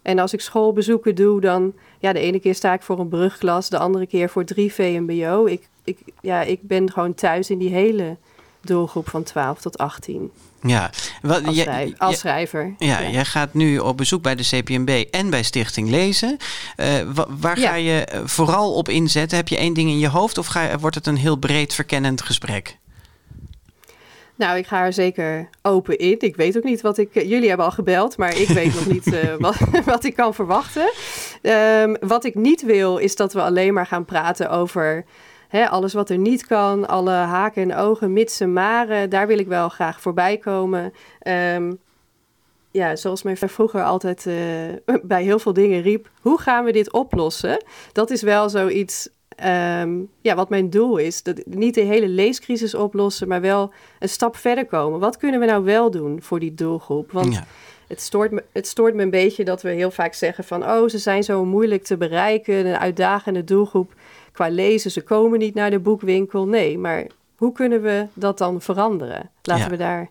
En 0.01 0.19
als 0.19 0.33
ik 0.33 0.41
schoolbezoeken 0.41 1.15
doe, 1.15 1.41
dan, 1.41 1.73
ja, 1.99 2.13
de 2.13 2.19
ene 2.19 2.39
keer 2.39 2.55
sta 2.55 2.73
ik 2.73 2.81
voor 2.81 2.99
een 2.99 3.09
brugklas, 3.09 3.69
de 3.69 3.77
andere 3.77 4.07
keer 4.07 4.29
voor 4.29 4.43
3 4.43 4.73
VMBO. 4.73 5.45
Ik, 5.45 5.69
ik, 5.83 5.97
ja, 6.21 6.41
ik 6.41 6.61
ben 6.61 6.91
gewoon 6.91 7.13
thuis 7.13 7.49
in 7.49 7.57
die 7.57 7.69
hele 7.69 8.17
doelgroep 8.61 9.09
van 9.09 9.23
12 9.23 9.61
tot 9.61 9.77
18. 9.77 10.31
Ja, 10.65 10.89
wat, 11.21 11.45
als, 11.45 11.57
schrijver, 11.57 11.97
als 11.97 12.19
schrijver. 12.19 12.73
Ja, 12.77 12.99
ja, 12.99 13.09
jij 13.09 13.25
gaat 13.25 13.53
nu 13.53 13.77
op 13.77 13.97
bezoek 13.97 14.21
bij 14.21 14.35
de 14.35 14.43
CPMB 14.43 15.03
en 15.11 15.29
bij 15.29 15.43
Stichting 15.43 15.89
Lezen. 15.89 16.37
Uh, 16.77 16.87
waar 17.39 17.59
ja. 17.59 17.69
ga 17.69 17.75
je 17.75 18.21
vooral 18.25 18.73
op 18.73 18.89
inzetten? 18.89 19.37
Heb 19.37 19.47
je 19.47 19.57
één 19.57 19.73
ding 19.73 19.89
in 19.89 19.99
je 19.99 20.07
hoofd 20.07 20.37
of 20.37 20.45
ga, 20.45 20.79
wordt 20.79 20.95
het 20.95 21.07
een 21.07 21.17
heel 21.17 21.35
breed 21.35 21.73
verkennend 21.73 22.21
gesprek? 22.21 22.77
Nou, 24.35 24.57
ik 24.57 24.67
ga 24.67 24.85
er 24.85 24.93
zeker 24.93 25.49
open 25.61 25.97
in. 25.97 26.15
Ik 26.19 26.35
weet 26.35 26.57
ook 26.57 26.63
niet 26.63 26.81
wat 26.81 26.97
ik. 26.97 27.13
Jullie 27.13 27.47
hebben 27.47 27.65
al 27.65 27.71
gebeld, 27.71 28.17
maar 28.17 28.37
ik 28.37 28.47
weet 28.47 28.73
nog 28.73 28.85
niet 28.85 29.07
uh, 29.07 29.33
wat, 29.39 29.55
wat, 29.85 30.03
ik 30.03 30.15
kan 30.15 30.33
verwachten. 30.33 30.91
Um, 31.41 31.97
wat 31.99 32.25
ik 32.25 32.35
niet 32.35 32.63
wil, 32.63 32.97
is 32.97 33.15
dat 33.15 33.33
we 33.33 33.41
alleen 33.41 33.73
maar 33.73 33.87
gaan 33.87 34.05
praten 34.05 34.49
over 34.49 35.05
Alles 35.61 35.93
wat 35.93 36.09
er 36.09 36.17
niet 36.17 36.47
kan, 36.47 36.87
alle 36.87 37.11
haken 37.11 37.71
en 37.71 37.77
ogen, 37.77 38.13
mitsen, 38.13 38.53
maren, 38.53 39.09
daar 39.09 39.27
wil 39.27 39.37
ik 39.37 39.47
wel 39.47 39.69
graag 39.69 40.01
voorbij 40.01 40.37
komen. 40.37 40.93
Um, 41.27 41.79
ja, 42.71 42.95
zoals 42.95 43.23
mijn 43.23 43.37
vroeger 43.37 43.83
altijd 43.83 44.25
uh, 44.25 44.35
bij 45.03 45.23
heel 45.23 45.39
veel 45.39 45.53
dingen 45.53 45.81
riep, 45.81 46.09
hoe 46.21 46.39
gaan 46.39 46.65
we 46.65 46.71
dit 46.71 46.91
oplossen? 46.91 47.63
Dat 47.91 48.11
is 48.11 48.21
wel 48.21 48.49
zoiets 48.49 49.09
um, 49.45 50.09
ja, 50.21 50.35
wat 50.35 50.49
mijn 50.49 50.69
doel 50.69 50.97
is. 50.97 51.23
Dat, 51.23 51.41
niet 51.45 51.75
de 51.75 51.81
hele 51.81 52.07
leescrisis 52.07 52.75
oplossen, 52.75 53.27
maar 53.27 53.41
wel 53.41 53.71
een 53.99 54.09
stap 54.09 54.35
verder 54.35 54.65
komen. 54.65 54.99
Wat 54.99 55.17
kunnen 55.17 55.39
we 55.39 55.45
nou 55.45 55.63
wel 55.63 55.91
doen 55.91 56.21
voor 56.21 56.39
die 56.39 56.53
doelgroep? 56.53 57.11
Want 57.11 57.33
ja. 57.33 57.45
het, 57.87 58.01
stoort 58.01 58.31
me, 58.31 58.43
het 58.51 58.67
stoort 58.67 58.93
me 58.93 59.01
een 59.01 59.09
beetje 59.09 59.43
dat 59.43 59.61
we 59.61 59.69
heel 59.69 59.91
vaak 59.91 60.13
zeggen 60.13 60.43
van... 60.43 60.63
oh, 60.63 60.87
ze 60.89 60.97
zijn 60.97 61.23
zo 61.23 61.45
moeilijk 61.45 61.83
te 61.83 61.97
bereiken, 61.97 62.65
een 62.65 62.77
uitdagende 62.77 63.43
doelgroep 63.43 63.93
qua 64.33 64.49
lezen, 64.49 64.91
ze 64.91 65.01
komen 65.01 65.39
niet 65.39 65.53
naar 65.53 65.69
de 65.69 65.79
boekwinkel. 65.79 66.47
Nee, 66.47 66.77
maar 66.77 67.07
hoe 67.35 67.51
kunnen 67.51 67.81
we 67.81 68.07
dat 68.13 68.37
dan 68.37 68.61
veranderen? 68.61 69.29
Laten 69.41 69.63
ja. 69.63 69.69
we 69.69 69.77
daar 69.77 70.09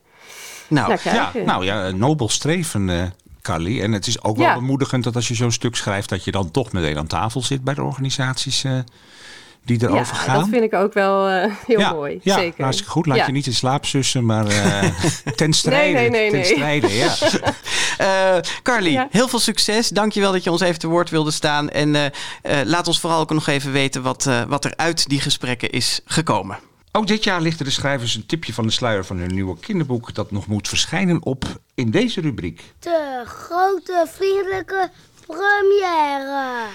nou, 0.69 0.89
naar 0.89 0.99
kijken. 0.99 1.41
Ja, 1.41 1.47
nou 1.47 1.65
ja, 1.65 1.91
nobel 1.91 2.29
streven, 2.29 2.89
uh, 2.89 3.03
Carly. 3.43 3.81
En 3.81 3.93
het 3.93 4.07
is 4.07 4.23
ook 4.23 4.37
wel 4.37 4.55
bemoedigend 4.55 5.05
dat 5.05 5.15
als 5.15 5.29
je 5.29 5.35
zo'n 5.35 5.53
stuk 5.53 5.77
schrijft... 5.77 6.09
dat 6.09 6.25
je 6.25 6.31
dan 6.31 6.51
toch 6.51 6.73
meteen 6.73 6.99
aan 6.99 7.07
tafel 7.07 7.43
zit 7.43 7.65
bij 7.65 7.75
de 7.75 7.83
organisaties 7.83 8.65
uh, 8.65 8.79
die 9.65 9.83
erover 9.83 10.17
ja, 10.17 10.21
gaan. 10.21 10.39
dat 10.39 10.49
vind 10.49 10.63
ik 10.63 10.75
ook 10.75 10.93
wel 10.93 11.31
uh, 11.31 11.45
heel 11.67 11.79
ja, 11.79 11.93
mooi. 11.93 12.19
Ja, 12.23 12.39
Zeker. 12.39 12.63
hartstikke 12.63 12.93
goed. 12.93 13.07
Laat 13.07 13.17
Ja. 13.17 13.27
je 13.27 13.33
niet 13.33 13.47
in 13.47 13.55
slaap 13.55 13.87
sussen, 13.87 14.25
maar 14.25 14.47
uh, 14.47 14.83
ten 15.37 15.53
strijde. 15.53 15.99
Nee, 15.99 16.11
nee, 16.11 16.21
nee, 16.21 16.31
ten 16.31 16.41
nee. 16.41 16.49
strijde, 16.55 16.89
ja. 16.95 17.15
Uh, 18.01 18.37
Carly, 18.63 18.93
Ja. 18.93 19.09
heel 19.11 19.29
veel 19.29 19.39
succes. 19.39 19.89
Dankjewel 19.89 20.33
dat 20.33 20.45
je 20.45 20.51
ons 20.51 20.61
even 20.61 20.79
te 20.79 20.87
woord 20.87 21.11
wilde 21.11 21.31
staan. 21.31 21.71
En 21.71 21.95
uh, 21.95 22.05
uh, 22.05 22.11
laat 22.65 22.87
ons 22.87 23.01
vooral 23.01 23.21
ook 23.21 23.31
nog 23.33 23.47
even 23.47 23.73
weten 23.73 24.03
wat, 24.03 24.27
uh, 24.27 24.43
wat 24.43 24.65
er 24.65 24.73
uit 24.77 25.09
die 25.09 25.21
gesprekken 25.21 25.71
is 25.71 26.01
gekomen. 26.05 26.59
Ook 26.93 27.07
dit 27.07 27.25
jaar 27.25 27.41
lichten 27.41 27.65
de 27.65 27.71
schrijvers 27.71 28.15
een 28.15 28.27
tipje 28.27 28.53
van 28.53 28.67
de 28.67 28.73
sluier 28.73 29.05
van 29.05 29.17
hun 29.19 29.35
nieuwe 29.35 29.59
kinderboek... 29.59 30.15
dat 30.15 30.31
nog 30.31 30.47
moet 30.47 30.69
verschijnen 30.69 31.23
op 31.23 31.45
in 31.75 31.91
deze 31.91 32.21
rubriek. 32.21 32.63
De 32.79 33.23
grote 33.27 34.07
vriendelijke 34.15 34.91
première. 35.27 36.67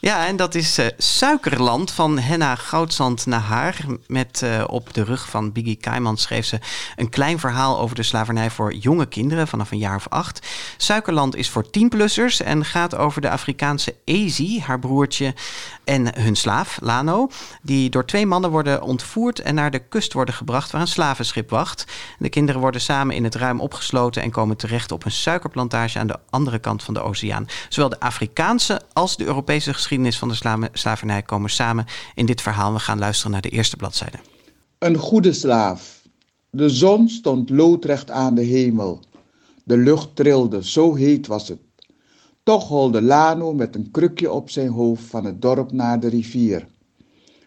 Ja, 0.00 0.26
en 0.26 0.36
dat 0.36 0.54
is 0.54 0.78
uh, 0.78 0.86
Suikerland 0.96 1.90
van 1.90 2.18
Henna 2.18 2.54
Goudzand 2.54 3.26
Nahar. 3.26 3.74
Met 4.06 4.40
uh, 4.44 4.64
op 4.66 4.94
de 4.94 5.04
rug 5.04 5.28
van 5.28 5.52
Biggie 5.52 5.76
Kaiman 5.76 6.16
schreef 6.16 6.46
ze 6.46 6.58
een 6.96 7.08
klein 7.08 7.38
verhaal 7.38 7.78
over 7.78 7.96
de 7.96 8.02
slavernij 8.02 8.50
voor 8.50 8.74
jonge 8.74 9.06
kinderen 9.06 9.48
vanaf 9.48 9.70
een 9.70 9.78
jaar 9.78 9.96
of 9.96 10.08
acht. 10.08 10.46
Suikerland 10.76 11.36
is 11.36 11.48
voor 11.48 11.70
tienplussers 11.70 12.40
en 12.40 12.64
gaat 12.64 12.96
over 12.96 13.20
de 13.20 13.30
Afrikaanse 13.30 13.94
Ezi, 14.04 14.60
haar 14.60 14.78
broertje 14.78 15.34
en 15.84 16.20
hun 16.20 16.36
slaaf, 16.36 16.78
Lano. 16.82 17.28
Die 17.62 17.90
door 17.90 18.06
twee 18.06 18.26
mannen 18.26 18.50
worden 18.50 18.82
ontvoerd 18.82 19.40
en 19.40 19.54
naar 19.54 19.70
de 19.70 19.88
kust 19.88 20.12
worden 20.12 20.34
gebracht 20.34 20.70
waar 20.70 20.80
een 20.80 20.86
slavenschip 20.86 21.50
wacht. 21.50 21.84
De 22.18 22.28
kinderen 22.28 22.60
worden 22.60 22.80
samen 22.80 23.14
in 23.14 23.24
het 23.24 23.34
ruim 23.34 23.60
opgesloten 23.60 24.22
en 24.22 24.30
komen 24.30 24.56
terecht 24.56 24.92
op 24.92 25.04
een 25.04 25.10
suikerplantage 25.10 25.98
aan 25.98 26.06
de 26.06 26.18
andere 26.30 26.58
kant 26.58 26.82
van 26.82 26.94
de 26.94 27.02
oceaan. 27.02 27.46
Zowel 27.68 27.88
de 27.88 28.00
Afrikaanse 28.00 28.80
als 28.92 29.16
de 29.16 29.24
Europese 29.24 29.72
geschiedenis 29.72 29.88
van 29.98 30.28
de 30.28 30.34
sla 30.34 30.58
slavernij 30.72 31.22
komen 31.22 31.50
samen 31.50 31.86
in 32.14 32.26
dit 32.26 32.42
verhaal. 32.42 32.72
We 32.72 32.78
gaan 32.78 32.98
luisteren 32.98 33.32
naar 33.32 33.40
de 33.40 33.48
eerste 33.48 33.76
bladzijde. 33.76 34.18
Een 34.78 34.96
goede 34.96 35.32
slaaf. 35.32 36.02
De 36.50 36.68
zon 36.68 37.08
stond 37.08 37.50
loodrecht 37.50 38.10
aan 38.10 38.34
de 38.34 38.42
hemel. 38.42 39.00
De 39.64 39.76
lucht 39.76 40.16
trilde, 40.16 40.64
zo 40.64 40.94
heet 40.94 41.26
was 41.26 41.48
het. 41.48 41.58
Toch 42.42 42.68
holde 42.68 43.02
Lano 43.02 43.54
met 43.54 43.74
een 43.74 43.90
krukje 43.90 44.32
op 44.32 44.50
zijn 44.50 44.68
hoofd 44.68 45.04
van 45.04 45.24
het 45.24 45.42
dorp 45.42 45.72
naar 45.72 46.00
de 46.00 46.08
rivier. 46.08 46.68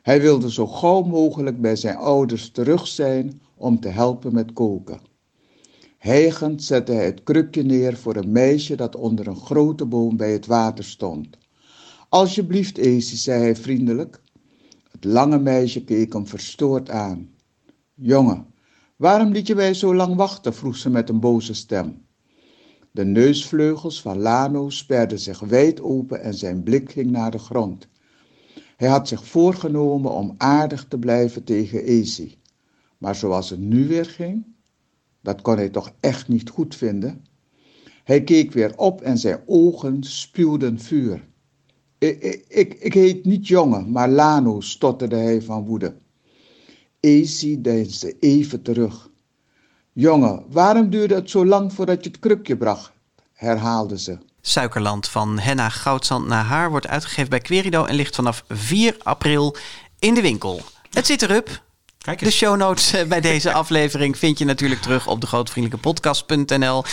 Hij 0.01 0.21
wilde 0.21 0.51
zo 0.51 0.67
gauw 0.67 1.01
mogelijk 1.01 1.61
bij 1.61 1.75
zijn 1.75 1.95
ouders 1.95 2.51
terug 2.51 2.87
zijn 2.87 3.41
om 3.55 3.79
te 3.79 3.87
helpen 3.87 4.33
met 4.33 4.53
koken. 4.53 4.99
Hijgend 5.97 6.63
zette 6.63 6.91
hij 6.91 7.05
het 7.05 7.23
krukje 7.23 7.63
neer 7.63 7.97
voor 7.97 8.15
een 8.15 8.31
meisje 8.31 8.75
dat 8.75 8.95
onder 8.95 9.27
een 9.27 9.39
grote 9.39 9.85
boom 9.85 10.17
bij 10.17 10.31
het 10.31 10.45
water 10.45 10.83
stond. 10.83 11.37
Alsjeblieft, 12.13 12.77
Esi, 12.77 13.15
zei 13.15 13.41
hij 13.41 13.55
vriendelijk. 13.55 14.21
Het 14.91 15.03
lange 15.03 15.39
meisje 15.39 15.83
keek 15.83 16.13
hem 16.13 16.27
verstoord 16.27 16.89
aan. 16.89 17.29
Jongen, 17.93 18.45
waarom 18.95 19.31
liet 19.31 19.47
je 19.47 19.55
mij 19.55 19.73
zo 19.73 19.95
lang 19.95 20.15
wachten? 20.15 20.53
vroeg 20.53 20.77
ze 20.77 20.89
met 20.89 21.09
een 21.09 21.19
boze 21.19 21.53
stem. 21.53 22.05
De 22.91 23.05
neusvleugels 23.05 24.01
van 24.01 24.17
Lano 24.17 24.69
sperden 24.69 25.19
zich 25.19 25.39
wijd 25.39 25.81
open 25.81 26.21
en 26.21 26.33
zijn 26.33 26.63
blik 26.63 26.91
ging 26.91 27.11
naar 27.11 27.31
de 27.31 27.37
grond. 27.37 27.87
Hij 28.77 28.89
had 28.89 29.07
zich 29.07 29.25
voorgenomen 29.25 30.11
om 30.11 30.35
aardig 30.37 30.85
te 30.87 30.99
blijven 30.99 31.43
tegen 31.43 31.83
Ezi. 31.83 32.37
Maar 32.97 33.15
zoals 33.15 33.49
het 33.49 33.59
nu 33.59 33.87
weer 33.87 34.05
ging, 34.05 34.45
dat 35.21 35.41
kon 35.41 35.55
hij 35.55 35.69
toch 35.69 35.93
echt 35.99 36.27
niet 36.27 36.49
goed 36.49 36.75
vinden. 36.75 37.25
Hij 38.03 38.23
keek 38.23 38.51
weer 38.51 38.77
op 38.77 39.01
en 39.01 39.17
zijn 39.17 39.41
ogen 39.45 40.03
spuwden 40.03 40.79
vuur. 40.79 41.31
Ik, 42.07 42.73
ik, 42.73 42.93
heet 42.93 43.25
niet 43.25 43.47
jongen, 43.47 43.91
maar 43.91 44.09
Lano, 44.09 44.61
stotterde 44.61 45.15
hij 45.15 45.41
van 45.41 45.65
woede. 45.65 45.95
Ezi 46.99 47.61
deinsde 47.61 48.19
even 48.19 48.61
terug. 48.61 49.09
Jongen, 49.93 50.43
waarom 50.49 50.89
duurde 50.89 51.15
het 51.15 51.29
zo 51.29 51.45
lang 51.45 51.73
voordat 51.73 52.03
je 52.03 52.09
het 52.09 52.19
krukje 52.19 52.57
bracht? 52.57 52.91
herhaalde 53.33 53.99
ze. 53.99 54.17
Suikerland 54.41 55.07
van 55.07 55.39
Henna 55.39 55.69
Goudzand 55.69 56.27
naar 56.27 56.43
haar 56.43 56.69
wordt 56.69 56.87
uitgegeven 56.87 57.29
bij 57.29 57.39
Querido 57.39 57.85
en 57.85 57.95
ligt 57.95 58.15
vanaf 58.15 58.43
4 58.47 58.95
april 59.03 59.55
in 59.99 60.13
de 60.13 60.21
winkel. 60.21 60.61
Het 60.89 61.05
zit 61.05 61.21
erop. 61.21 61.61
Kijk 62.03 62.19
De 62.19 62.31
show 62.31 62.57
notes 62.57 62.93
eh, 62.93 63.05
bij 63.05 63.21
deze 63.21 63.53
aflevering 63.61 64.17
vind 64.17 64.37
je 64.37 64.45
natuurlijk 64.45 64.81
terug 64.81 65.07
op 65.07 65.21
de 65.21 65.27
grootvriendelijkepodcast.nl. 65.27 66.83